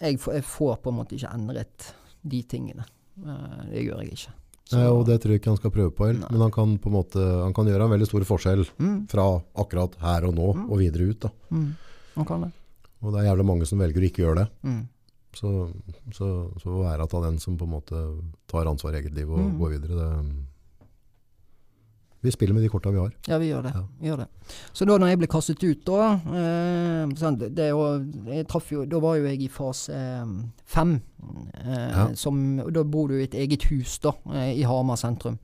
[0.00, 1.92] jeg, får- jeg får på en måte ikke endret
[2.22, 2.84] de tingene.
[3.20, 4.32] Eh, Det gjør jeg ikke.
[4.72, 6.86] Nei, og det tror jeg ikke han skal prøve på heller, men han kan på
[6.90, 9.24] en måte Han kan gjøre en veldig stor forskjell mm, fra
[9.58, 10.70] akkurat her og nå Mm.
[10.70, 11.20] og videre ut.
[11.20, 11.30] da.
[11.50, 11.70] mm,
[12.16, 12.52] Han kan det.
[13.02, 14.48] Og det er jævlig mange som velger å ikke gjøre det.
[14.62, 14.80] Mm.
[15.32, 15.70] Så,
[16.12, 16.26] så,
[16.60, 17.98] så være at av den som på en måte
[18.50, 19.58] tar ansvar i eget liv og Mm.
[19.58, 20.08] går videre, det
[22.22, 23.12] Vi spiller med de korta vi har.
[23.28, 23.70] Ja, vi gjør det.
[23.74, 23.82] Ja.
[24.00, 24.26] Vi gjør det.
[24.76, 29.24] Så da når jeg ble kastet ut da eh, sant, det jo, Da var jo
[29.30, 30.26] jeg i fase eh,
[30.66, 30.98] fem.
[31.64, 32.08] Eh, Ja.
[32.14, 35.38] som, og da bor du i et eget hus da, eh, i Hamar sentrum.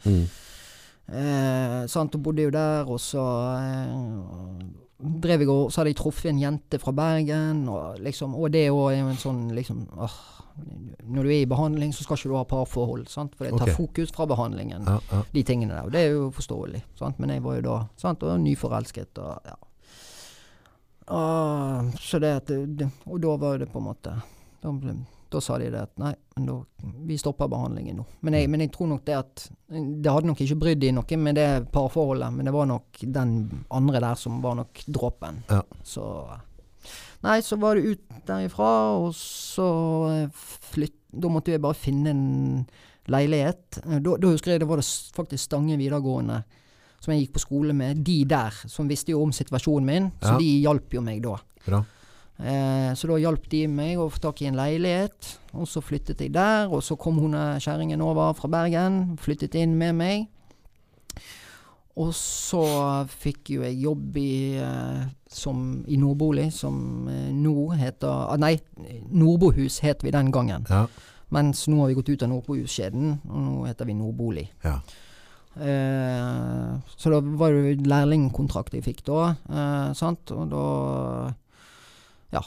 [1.08, 3.22] Eh, sant, og bodde jo der, og så
[3.56, 8.50] eh, drev jeg og Så hadde jeg truffet en jente fra Bergen, og liksom Og
[8.52, 10.16] det òg er jo en sånn liksom åh,
[11.04, 13.34] Når du er i behandling, så skal ikke du ha parforhold, sant?
[13.36, 13.76] for det tar okay.
[13.76, 15.22] fokus fra behandlingen Ja, ja.
[15.32, 15.84] de tingene der.
[15.84, 16.82] Og det er jo forståelig.
[16.96, 17.18] Sant?
[17.20, 18.24] Men jeg var jo da sant?
[18.24, 19.58] Og nyforelsket og ja.
[21.06, 24.16] Og, så det det, Og da var det på en måte
[24.62, 24.96] da, ble,
[25.30, 26.54] da sa de det at nei, men da,
[27.08, 28.04] vi stopper behandlingen nå.
[28.22, 31.16] Men jeg, men jeg tror nok det at Det hadde nok ikke brydd de noe
[31.18, 33.32] med det parforholdet, men det var nok den
[33.74, 35.42] andre der som var nok dråpen.
[35.50, 35.62] Ja.
[35.82, 36.04] Så
[37.24, 38.68] Nei, så var det ut derifra,
[39.00, 39.66] og så
[40.12, 40.28] eh,
[40.70, 40.94] flytt...
[41.16, 42.66] Da måtte jeg bare finne en
[43.10, 43.80] leilighet.
[43.86, 44.86] Eh, Da, da husker jeg det var det
[45.16, 46.42] faktisk Stange videregående
[47.02, 48.04] som jeg gikk på skole med.
[48.06, 50.38] De der som visste jo om situasjonen min, så Ja.
[50.38, 51.36] de hjalp jo meg da.
[51.66, 51.82] Bra.
[52.36, 56.20] Eh, så da hjalp de meg å få tak i en leilighet, og så flyttet
[56.20, 56.68] jeg der.
[56.68, 60.26] Og så kom hun eh, kjerringen over fra Bergen, flyttet inn med meg.
[61.96, 62.62] Og så
[63.08, 68.58] fikk jo jeg jobb i, eh, som, i Nordbolig, som eh, nå heter ah, Nei,
[69.08, 70.68] Nordbohus het vi den gangen.
[70.68, 70.84] Ja.
[71.32, 74.48] Mens nå har vi gått ut av Nordbohuskjeden, og nå heter vi Nordbolig.
[74.64, 74.78] ja.
[75.56, 80.28] Eh, så da var det lærlingkontrakt jeg fikk da, eh, sant.
[80.36, 80.64] Og da
[82.32, 82.42] ja,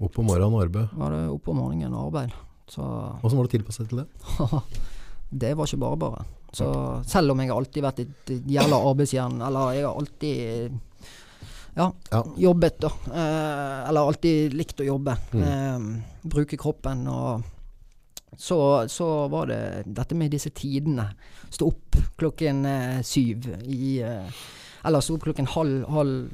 [0.00, 0.88] Opp om morgenen og arbeid.
[0.96, 2.30] var det opp om morgenen og arbeid.
[2.70, 2.80] Så
[3.20, 4.06] Hvordan var det tilpasset til det?
[5.42, 6.22] det var ikke bare bare.
[6.56, 6.68] Så
[7.06, 10.78] selv om jeg har alltid vært et jævla arbeidsjern, eller jeg har alltid
[11.76, 12.22] ja, Ja.
[12.36, 12.88] jobbet, da.
[13.12, 15.14] Eh, eller alltid likt å jobbe.
[15.36, 15.44] Mm.
[15.44, 17.44] Eh, bruke kroppen og
[18.40, 21.10] så, så var det dette med disse tidene.
[21.50, 24.40] Stå opp klokken eh, syv i eh,
[24.86, 26.30] Eller stå opp klokken halv, halv,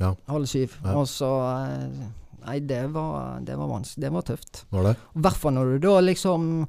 [0.00, 0.14] Ja.
[0.26, 0.76] halv syv.
[0.82, 0.96] Ja.
[0.98, 2.04] Og så eh,
[2.44, 4.02] Nei, det var, det var vanskelig.
[4.04, 4.66] Det var tøft.
[4.68, 4.90] Var det?
[5.16, 6.66] I hvert fall når du da liksom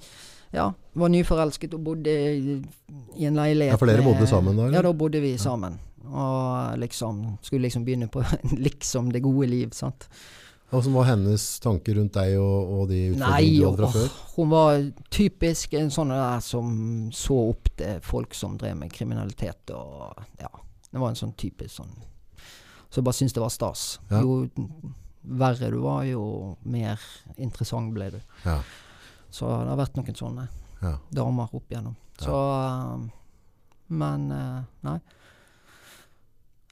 [0.55, 2.55] ja, var nyforelsket og bodde i,
[3.19, 3.73] i en leilighet.
[3.73, 4.77] Ja, for dere bodde sammen da, eller?
[4.79, 5.75] Ja, da bodde vi sammen.
[6.05, 8.23] Og liksom skulle liksom begynne på
[8.67, 10.07] liksom det gode liv, sant.
[10.71, 14.15] Hvordan var hennes tanker rundt deg og, og de utfordringene du hadde fra før?
[14.35, 14.79] hun var
[15.13, 16.71] typisk en sånn der som
[17.13, 20.49] så opp til folk som drev med kriminalitet og ja.
[20.89, 21.93] Det var en sånn typisk sånn
[22.89, 23.85] Så jeg bare syntes det var stas.
[24.11, 24.21] Ja.
[24.21, 24.47] Jo
[25.25, 27.01] verre du var, jo mer
[27.41, 28.19] interessant ble du.
[28.45, 28.59] Ja.
[29.33, 30.47] Så det har vært noen sånne
[30.81, 30.97] Ja.
[31.11, 31.95] damer opp igjennom.
[32.21, 33.09] Så eh,
[33.89, 34.99] Men eh, nei.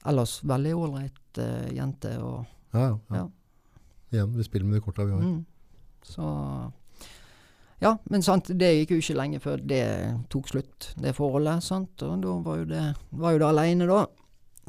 [0.04, 3.16] Ellers veldig ålreit uh, jente og Ja, ja, ja.
[3.16, 3.28] Ja.
[4.12, 5.20] Igjen, vi spiller med de korta vi har.
[5.20, 5.44] mm.
[6.04, 6.26] Så
[7.80, 9.80] Ja, men sant, det gikk jo ikke lenge før det
[10.30, 11.62] tok slutt, det forholdet.
[11.64, 14.06] sant, Og da var jo det var jo det aleine, da.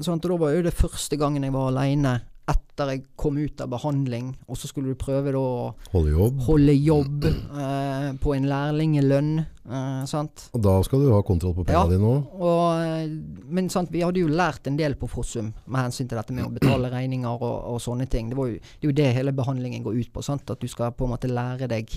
[0.02, 3.62] Sant, og da var jo det første gangen jeg var aleine etter jeg kom ut
[3.64, 6.42] av behandling, og så skulle du prøve da å Holde jobb.
[6.46, 10.50] holde jobb eh, på en lærlingelønn, eh, sant.
[10.54, 11.86] Og da skal du ha kontroll på Ja.
[11.88, 12.76] pengene dine òg.
[12.84, 16.34] Eh, men sant, vi hadde jo lært en del på Fossum med hensyn til dette
[16.34, 18.30] med å betale regninger og, og sånne ting.
[18.30, 20.22] Det, var jo, det er jo det hele behandlingen går ut på.
[20.22, 20.50] Sant?
[20.52, 21.90] At du skal på en måte lære deg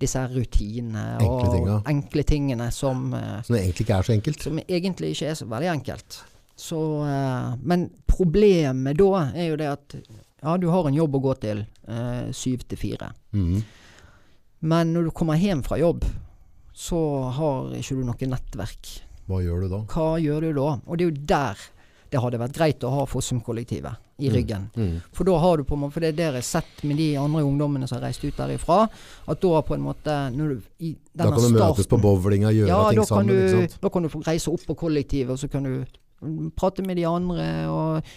[0.00, 4.40] disse rutinene og enkle, enkle tingene som, eh, Som egentlig ikke er så enkelt.
[4.42, 6.22] som egentlig ikke er så veldig enkelt.
[6.56, 9.96] Så, eh, men problemet da er jo det at
[10.44, 13.10] ja, du har en jobb å gå til eh, syv til fire.
[13.34, 13.64] Mhm.
[14.64, 16.06] Men når du kommer hjem fra jobb,
[16.72, 16.98] så
[17.36, 18.92] har ikke du noe nettverk.
[19.28, 19.80] Hva gjør du da?
[19.92, 20.70] Hva gjør du da?
[20.86, 21.64] Og det er jo der
[22.14, 24.68] det hadde vært greit å ha Fossum-kollektivet i ryggen.
[24.78, 25.00] Mm.
[25.14, 27.00] For da har du på en måte, for det er det jeg har sett med
[27.00, 28.84] de andre ungdommene som har reist ut derifra,
[29.26, 30.44] at da på en måte du,
[31.10, 33.26] Da kan du møtes på starten- bowlinga, gjøre ja, ting sammen.
[33.26, 33.76] du, ikke sant?
[33.82, 36.03] da kan du reise opp på kollektivet, og så kan du mm,
[36.56, 38.14] prate med de andre og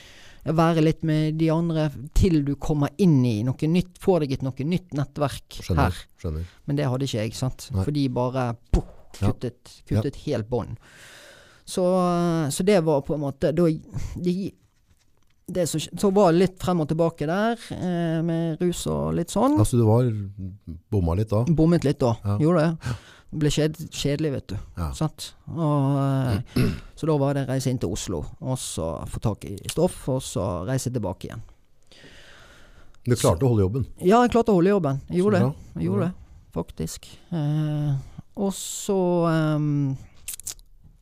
[0.57, 4.45] være litt med de andre til du kommer inn i noe nytt, får deg et
[4.47, 5.89] noe nytt nettverk Skjønner.
[5.91, 5.97] her.
[6.21, 6.45] skjønner.
[6.65, 7.67] Men det hadde ikke jeg, sant.
[7.75, 7.83] Nei.
[7.83, 9.31] For de bare poff, Ja.
[9.31, 10.01] kuttet, ja.
[10.25, 10.77] helt bånd.
[11.65, 11.83] Så,
[12.51, 13.65] så det var på en måte da,
[14.15, 14.33] de,
[15.47, 19.31] det som, Så var det litt frem og tilbake der, eh, med rus og litt
[19.33, 19.57] sånn.
[19.59, 20.07] Altså du var
[20.91, 21.43] bomma litt da?
[21.47, 22.37] Bommet litt da, Ja.
[22.39, 22.95] gjorde det.
[23.27, 24.55] Det ble kjed, kjedelig, vet du.
[24.79, 24.87] Ja.
[24.95, 25.33] Sant?
[25.51, 29.57] Og, eh, så da var det reise inn til Oslo, og så få tak i
[29.67, 31.43] stoff, og så reise tilbake igjen.
[33.07, 33.87] Du klarte å holde jobben?
[34.03, 35.01] Ja, jeg klarte å holde jobben.
[35.07, 35.51] Jeg gjorde det.
[35.77, 37.07] Jeg gjorde det, faktisk.
[37.35, 37.91] Eh,
[38.37, 38.99] og så
[39.31, 39.95] ehm,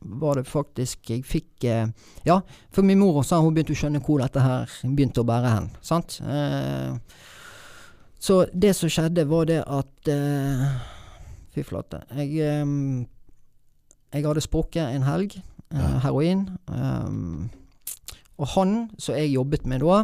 [0.00, 1.88] var det faktisk Jeg fikk eh,
[2.24, 2.40] Ja,
[2.72, 5.70] for min mor sa hun begynte å skjønne hvor dette her begynte å bære hen.
[5.84, 6.20] Sant?
[6.22, 6.94] Eh,
[8.18, 10.62] så det som skjedde, var det at eh,
[11.56, 12.02] Fy flate.
[12.18, 13.06] Jeg, um,
[14.12, 15.38] jeg hadde sprukket en helg.
[15.72, 16.46] Uh, Heroin.
[16.68, 17.48] Um,
[18.36, 20.02] og han som jeg jobbet med da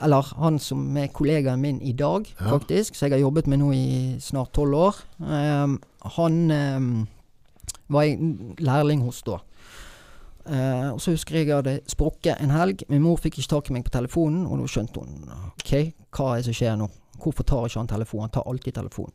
[0.00, 2.46] eller han som er kollegaen min i dag, Ja.
[2.48, 4.96] faktisk, som jeg har jobbet med nå i snart tolv år.
[5.20, 5.74] um,
[6.16, 7.08] han um,
[7.88, 8.18] var jeg
[8.58, 9.36] lærling hos da.
[10.46, 12.82] Uh, og så husker jeg jeg hadde sprukket en helg.
[12.88, 16.30] Min mor fikk ikke tak i meg på telefonen, og da skjønte hun OK, hva
[16.32, 16.88] er det som skjer nå?
[17.20, 18.22] Hvorfor tar ikke han telefonen?
[18.30, 19.12] Han tar alltid telefonen.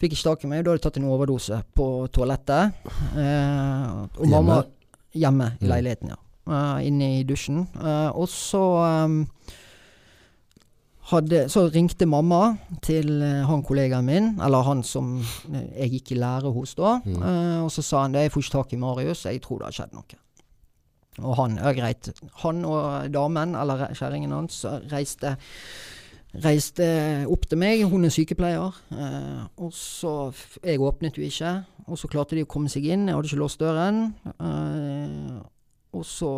[0.00, 0.64] Fikk ikke tak i meg.
[0.64, 2.74] Da hadde jeg tatt en overdose på toalettet.
[3.14, 4.64] Eh, og mamma
[5.14, 5.68] Hjemme i Mm.
[5.70, 6.16] leiligheten, ja.
[6.46, 7.68] Uh, inne i dusjen.
[7.78, 8.60] Uh, og så
[9.04, 9.28] um,
[11.10, 15.18] hadde, Så ringte mamma til eh, han kollegaen min, eller han som
[15.76, 16.98] jeg gikk i lære hos da.
[17.04, 17.22] Mm.
[17.22, 19.68] uh, og så sa han det, jeg får ikke tak i Marius, jeg tror det
[19.70, 20.20] har skjedd noe.
[21.22, 22.10] Og han, ja greit.
[22.42, 25.36] Han og damen, eller kjerringen hans, reiste
[26.42, 26.86] Reiste
[27.30, 28.74] opp til meg, hun er sykepleier.
[28.90, 30.32] Eh, og så
[30.64, 31.52] Jeg åpnet jo ikke,
[31.86, 33.06] og så klarte de å komme seg inn.
[33.06, 34.14] Jeg hadde ikke låst døren.
[34.34, 35.42] Eh,
[35.94, 36.30] og så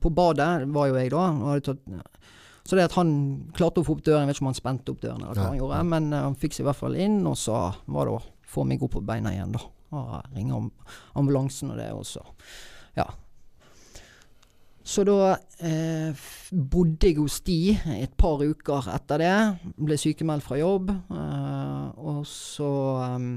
[0.00, 1.26] På badet var jo jeg da.
[1.60, 1.78] tatt,
[2.64, 4.92] så det at han klarte å få opp døren, jeg vet ikke om han spente
[4.94, 5.48] opp døren, eller hva Ja.
[5.50, 8.12] han gjorde, men eh, han fikk seg i hvert fall inn, og så var det
[8.14, 9.58] å få meg opp på beina igjen, da.
[9.92, 10.70] Og ringe am
[11.16, 12.22] ambulansen og det, og så
[12.96, 13.04] Ja.
[14.82, 19.36] Så da eh, bodde jeg hos de et par uker etter det.
[19.78, 20.90] Ble sykemeldt fra jobb.
[20.90, 22.70] Eh, og så
[23.06, 23.28] ehm,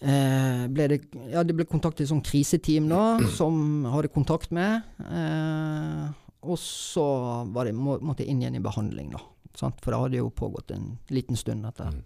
[0.00, 1.00] eh, ble det
[1.34, 4.88] Ja, det ble kontaktet et sånt kriseteam da, som hadde kontakt med.
[5.04, 6.08] Eh,
[6.48, 7.06] og så
[7.52, 9.22] var det, må, måtte jeg inn igjen i behandling, da.
[9.58, 9.80] Sant?
[9.82, 11.90] For det hadde jo pågått en liten stund, dette.
[11.92, 12.02] Mm.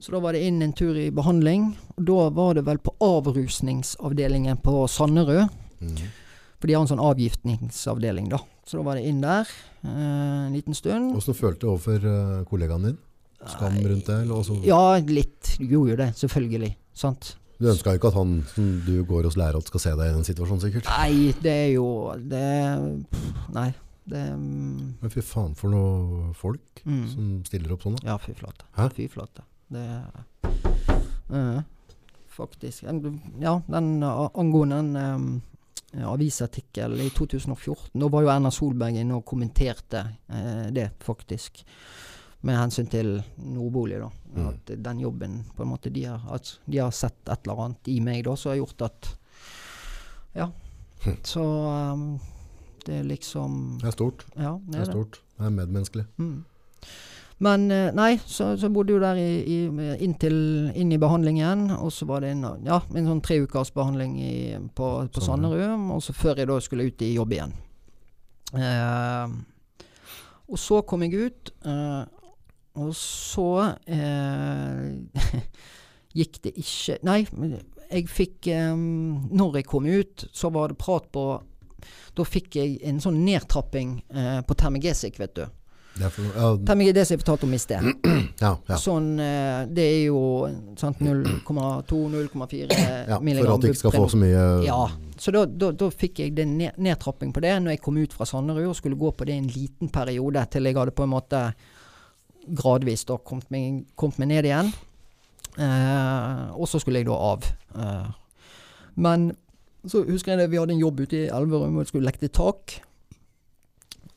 [0.00, 1.72] Så da var det inn en tur i behandling.
[1.98, 5.50] Og da var det vel på avrusningsavdelingen på Sanderud.
[5.80, 6.04] Mm.
[6.64, 8.38] For de har en sånn avgiftningsavdeling, da.
[8.64, 9.44] Så da var det inn der
[9.84, 9.90] eh,
[10.46, 11.10] en liten stund.
[11.12, 12.94] Åssen følte du overfor uh, kollegaen din?
[13.52, 14.16] Skam rundt det?
[14.22, 15.50] Eller Ja, litt.
[15.60, 16.72] Du gjorde jo det, selvfølgelig.
[16.96, 17.34] Sant?
[17.60, 20.24] Du ønska ikke at han som du går hos lærer skal se deg i den
[20.24, 20.88] situasjonen, sikkert?
[20.88, 21.86] Nei, det er jo
[22.32, 22.42] Det
[23.12, 23.68] pff, Nei.
[24.08, 27.06] Det um, Men fy faen for noe folk mm.
[27.12, 28.14] som stiller opp sånn, da.
[28.14, 28.64] Ja, fy flate.
[28.80, 28.88] Hæ?
[28.96, 29.44] Fy flate.
[29.68, 29.88] Det
[31.28, 31.58] uh,
[32.40, 32.88] Faktisk.
[32.88, 35.34] Ja, den uh, angående den um,
[36.02, 41.64] avisartikkel i 2014, da var jo Erna Solberg inne og kommenterte eh, det, faktisk.
[42.44, 44.10] Med hensyn til Nordbolig, da.
[44.34, 44.48] Mm.
[44.50, 47.88] At den jobben på en måte de har, at de har sett et eller annet
[47.88, 49.12] i meg da, som har gjort at
[50.34, 50.50] Ja.
[51.04, 51.16] Hm.
[51.22, 52.18] Så um,
[52.86, 54.26] det er liksom Det er stort.
[54.36, 55.20] Ja, Det er stort.
[55.38, 56.04] Det er medmenneskelig.
[56.16, 56.44] Mm.
[57.42, 60.36] Men eh, nei, så, så bodde jo der i, i, inntil
[60.78, 61.66] inn i behandlingen.
[61.80, 64.34] Og så var det en, ja, en sånn tre ukers behandling i,
[64.76, 65.58] på, på Sanderud.
[65.64, 65.90] Sanderud.
[65.96, 67.56] Og så før jeg da skulle ut i jobb igjen.
[68.54, 69.34] Eh,
[70.44, 72.02] og så kom jeg ut, eh,
[72.84, 73.48] og så
[73.86, 75.40] eh,
[76.18, 77.20] gikk det ikke Nei,
[77.88, 81.24] jeg fikk eh, Når jeg kom ut, så var det prat på
[82.18, 85.46] Da fikk jeg en sånn nedtrapping eh, på Termegesic, vet du.
[85.94, 87.84] Det er for, ja, Termegesic fortalte om i sted.
[88.44, 88.78] ja, ja.
[88.80, 90.22] Sånn eh, Det er jo
[90.80, 93.18] 0,2-0,4 ja.
[93.20, 94.80] For at du ikke skal få så mye Ja.
[95.14, 98.26] Så da, da, da fikk jeg den nedtrapping på det når jeg kom ut fra
[98.26, 101.44] Sanderud og skulle gå på det en liten periode til jeg hadde på en måte
[102.44, 104.72] gradvis da kommet meg, kommet meg ned igjen.
[105.54, 107.46] Eh, og så skulle jeg da av.
[107.78, 108.10] Eh,
[109.06, 109.30] men
[109.86, 112.80] så husker jeg det, vi hadde en jobb ute i Elverum og skulle lekte tak.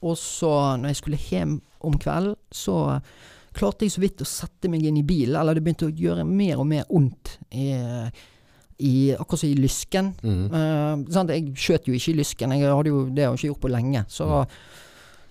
[0.05, 1.57] Og så når jeg skulle hjem
[1.87, 2.99] om kvelden, så
[3.57, 5.37] klarte jeg så vidt å sette meg inn i bilen.
[5.39, 7.69] Eller det begynte å gjøre mer og mer vondt i,
[8.77, 10.11] i, akkurat som i lysken.
[10.21, 10.43] Mm.
[10.53, 11.31] Uh?
[11.33, 13.73] Jeg skjøt jo ikke i lysken, jeg hadde jo, det har jeg ikke gjort på
[13.73, 14.03] lenge.
[14.13, 14.27] Så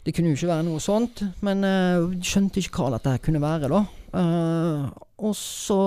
[0.06, 1.22] det kunne jo ikke være noe sånt.
[1.46, 3.84] Men uh, skjønte ikke hva dette kunne være, da.
[4.16, 4.86] Uh,
[5.26, 5.80] og så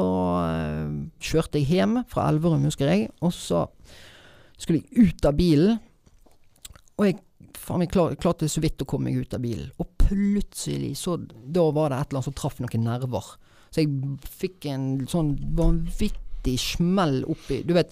[0.43, 0.89] uh,
[1.23, 3.09] kjørte jeg hjem fra Elverum, husker jeg.
[3.23, 3.65] Og så
[4.59, 5.79] skulle jeg ut av bilen.
[6.99, 7.19] Og jeg
[7.69, 9.69] faen jeg klar, klarte så vidt å komme meg ut av bilen.
[9.79, 13.35] Og plutselig, så Da var det et eller annet som traff noen nerver.
[13.69, 17.91] Så jeg fikk en sånn vanvittig smell oppi Du vet,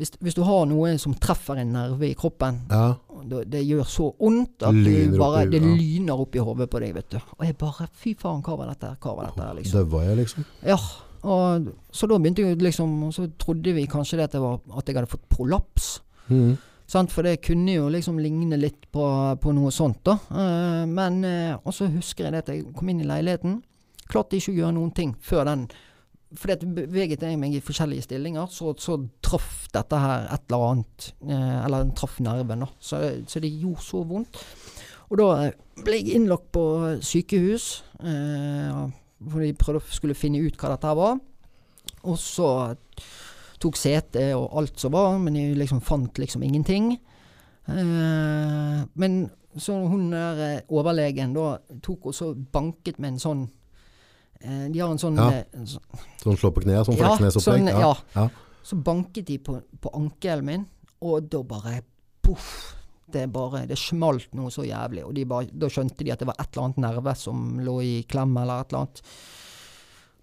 [0.00, 2.94] hvis, hvis du har noe som treffer en nerve i kroppen, Ja.
[3.28, 4.78] det, det gjør så vondt at
[5.18, 7.18] bare, det lyner opp i hodet på deg, vet du.
[7.38, 8.94] Og jeg bare Fy faen, hva var dette?
[9.02, 9.48] Hva var dette?
[9.60, 9.90] liksom?
[9.92, 10.46] var jeg, liksom?
[10.64, 10.78] Ja.
[11.20, 14.54] Og, så da begynte jeg liksom Og så trodde vi kanskje det at, det var,
[14.72, 16.00] at jeg hadde fått prolaps.
[16.30, 16.56] Mhm.
[16.90, 17.12] Sant?
[17.14, 19.04] For det kunne jo liksom ligne litt på,
[19.38, 20.16] på noe sånt, da.
[20.30, 23.60] Uh, men uh, Og så husker jeg det at jeg kom inn i leiligheten.
[24.10, 25.68] Klarte ikke å gjøre noen ting før den
[26.34, 30.66] Fordi at beveget jeg meg i forskjellige stillinger, så, så traff dette her et eller
[30.68, 31.06] annet.
[31.26, 32.68] Eh, eller den traff nerven, da.
[32.78, 34.38] Så, så det gjorde så vondt.
[35.10, 36.62] Og da eh, ble jeg innlagt på
[37.02, 37.66] sykehus.
[37.98, 38.78] Eh,
[39.26, 41.18] hvor de prøvde skulle finne ut hva dette her var.
[42.06, 42.48] Og så
[43.60, 46.94] tok sete og alt som var, men jeg liksom fant liksom ingenting.
[47.68, 53.40] Eh, men så hun der eh, overlegen da tok og så banket med en sånn
[54.40, 55.28] eh, De har en sånn Ja.
[55.42, 57.68] eh, sånn- slå på kneet, sånn fleksnesopplegg?
[57.68, 57.94] sånn, ja.
[58.14, 58.28] ja.
[58.62, 60.66] Så banket de på, på ankelen min,
[61.02, 61.80] og da bare
[62.22, 62.76] poff.
[63.10, 65.02] Det bare, det smalt noe så jævlig.
[65.04, 67.80] Og de bare, da skjønte de at det var et eller annet nerve som lå
[67.82, 69.00] i klem, eller et eller annet.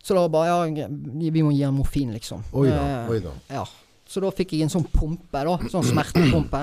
[0.08, 2.46] Så da bare Ja, vi må gi ham morfin, liksom.
[2.56, 2.84] Oi da.
[3.04, 3.34] Eh, Oi da.
[3.52, 3.66] ja.
[4.08, 5.58] Så da fikk jeg en sånn pumpe, da.
[5.68, 6.62] Sånn smertepumpe.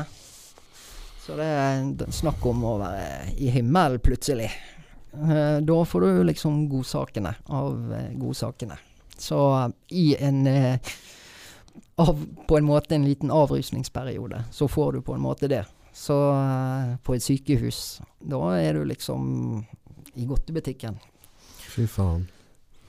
[1.27, 4.49] Så det er snakk om å være i himmelen plutselig.
[5.15, 8.79] Eh, Da får du liksom godsakene av eh, godsakene.
[9.21, 9.39] Så
[9.95, 10.47] i en
[11.97, 15.65] av, På en måte en liten avrusningsperiode, så får du på en måte det.
[15.95, 16.17] Så
[17.05, 19.65] på et sykehus, da er du liksom
[20.17, 20.97] i godtebutikken.
[21.77, 22.27] Fy faen.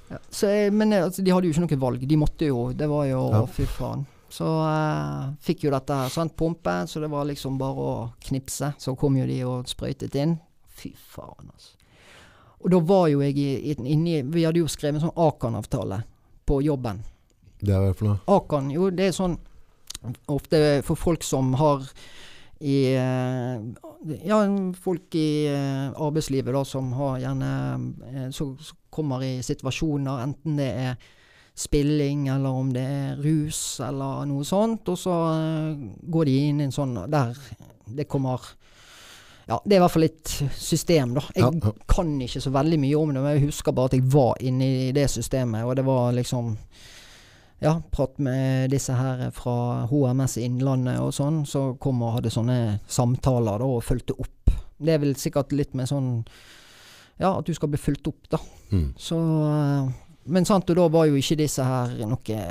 [0.09, 2.03] Ja, så men eh, altså, de hadde jo ikke noe valg.
[2.07, 2.67] De måtte jo.
[2.77, 3.45] Det var jo Ja.
[3.49, 4.05] Fy faen.
[4.35, 6.11] Så uh, fikk jo dette her.
[6.11, 6.73] Sant, pumpe.
[6.89, 7.95] Så det var liksom bare å
[8.27, 8.73] knipse.
[8.81, 10.37] Så kom jo de og sprøytet inn.
[10.75, 11.73] Fy faen, altså.
[12.65, 15.99] Og da var jo jeg inni Vi hadde jo skrevet en sånn Akan-avtale
[16.49, 17.03] på jobben.
[17.61, 18.21] Det er hva for noe?
[18.31, 19.37] Akan, jo det er sånn
[20.29, 21.85] ofte for folk som har
[22.65, 23.61] i eh,
[24.25, 24.39] Ja,
[24.81, 27.51] folk i eh, arbeidslivet da som har gjerne
[28.11, 30.97] eh, så, så kommer i situasjoner, enten det er
[31.55, 35.15] spilling, eller om det er rus, eller noe sånt, og så
[36.03, 37.31] går de inn i en sånn der
[37.95, 38.41] det kommer
[39.45, 41.21] ja, Det er i hvert fall et system, da.
[41.35, 41.71] Jeg Ja, ja.
[41.87, 44.69] kan ikke så veldig mye om det, men jeg husker bare at jeg var inne
[44.87, 46.55] i det systemet, og det var liksom
[47.59, 52.59] ja, prat med disse her fra HMS Innlandet og sånn, så kom og hadde sånne
[52.87, 54.51] samtaler da, og fulgte opp.
[54.77, 56.09] Det er vel sikkert litt med sånn
[57.15, 58.39] Ja, at du skal bli fulgt opp, da.
[58.73, 58.89] Mm.
[58.99, 59.93] Så eh,
[60.27, 62.41] Men sant, og da var jo ikke disse her noe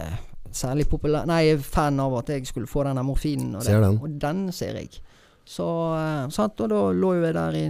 [0.55, 3.57] særlig populære Nei, fan av at jeg skulle få denne morfinen.
[3.59, 3.99] Og, den.
[3.99, 5.03] og den ser jeg.
[5.45, 5.67] Så
[5.99, 7.65] eh, sant, og da lå jo jeg der i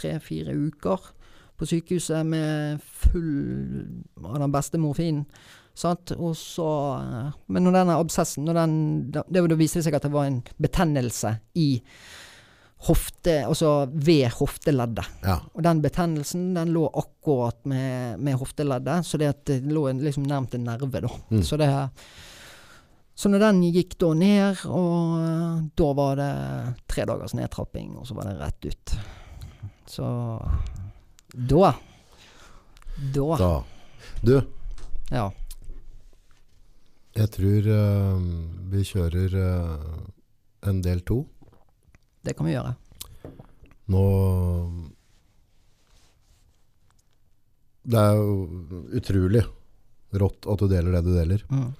[0.00, 1.10] tre-fire uker
[1.60, 3.82] på sykehuset med full
[4.24, 5.26] av den beste morfinen.
[5.74, 5.92] Så
[7.00, 8.74] eh, Men når denne absessen når den,
[9.14, 11.70] da, Det viste det seg at det var en betennelse i
[12.88, 15.04] hofte Altså ved hofteleddet.
[15.24, 15.38] Ja.
[15.52, 20.24] Og den betennelsen den lå akkurat med, med hofteleddet, så det, det lå en, liksom
[20.24, 21.10] nærmt en nerve, da.
[21.28, 21.42] Mm.
[21.44, 21.68] Så, det,
[23.14, 26.30] så når den gikk da ned, og eh, da var det
[26.88, 28.96] tre dagers nedtrapping, og så var det rett ut.
[29.90, 30.08] Så
[31.36, 31.74] da
[33.14, 33.36] Da.
[33.36, 33.52] Da.
[34.22, 34.34] Du,
[35.10, 35.30] Ja.
[37.16, 38.28] Jeg tror uh,
[38.70, 40.00] vi kjører uh,
[40.70, 41.22] en del to.
[42.22, 42.74] Det kan vi gjøre.
[43.90, 44.04] Nå
[47.90, 48.34] Det er jo
[49.00, 49.40] utrolig
[50.20, 51.44] rått at du deler det du deler.
[51.50, 51.70] Mm.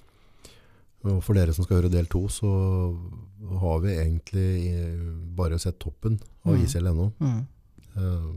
[1.01, 2.49] Og for dere som skal høre del to, så
[3.61, 5.05] har vi egentlig eh,
[5.37, 6.63] bare sett toppen av Mm.
[6.65, 7.07] ICL.no.
[7.19, 7.39] Mm.
[7.95, 8.27] Eh,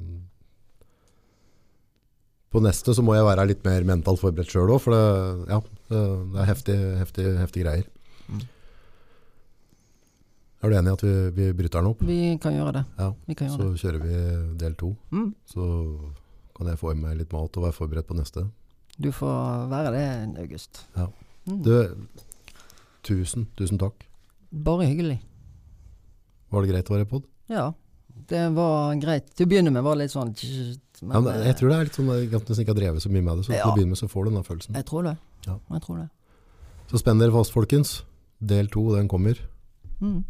[2.54, 5.58] På neste så må jeg være litt mer mentalt forberedt sjøl òg, for det, ja,
[5.90, 6.02] det
[6.44, 7.88] er heftig, heftig, heftig greier.
[8.30, 8.44] Mm.
[10.64, 12.04] Er du enig i at vi, vi bryter den opp?
[12.08, 12.84] Vi kan gjøre det.
[13.00, 13.80] Ja, Vi kan gjøre så det.
[13.82, 14.20] kjører vi
[14.62, 14.92] del to.
[15.12, 15.26] Mm.
[15.50, 15.66] Så
[16.56, 18.46] kan jeg få i meg litt mat og være forberedt på neste.
[18.96, 20.06] Du får være det,
[20.46, 20.84] August.
[20.96, 21.08] Ja.
[21.50, 21.58] Mm.
[21.66, 21.74] Du,
[23.04, 24.06] tusen, tusen takk.
[24.54, 25.18] Bare hyggelig.
[26.54, 27.26] Var det greit å være pod?
[27.50, 27.72] Ja.
[28.30, 29.32] Det var greit.
[29.34, 30.30] Til å begynne med var det litt sånn
[31.04, 33.12] men, Ja, men jeg tror det er litt sånn at nesten ikke har drevet så
[33.12, 34.78] mye med det, så til å begynne med så får du den følelsen.
[34.80, 35.16] Jeg tror det.
[35.46, 35.56] Ja.
[35.76, 36.08] Jeg tror det.
[36.90, 37.94] Så spenn dere fast, folkens.
[38.44, 39.38] Del to, den kommer.
[40.00, 40.24] Mm.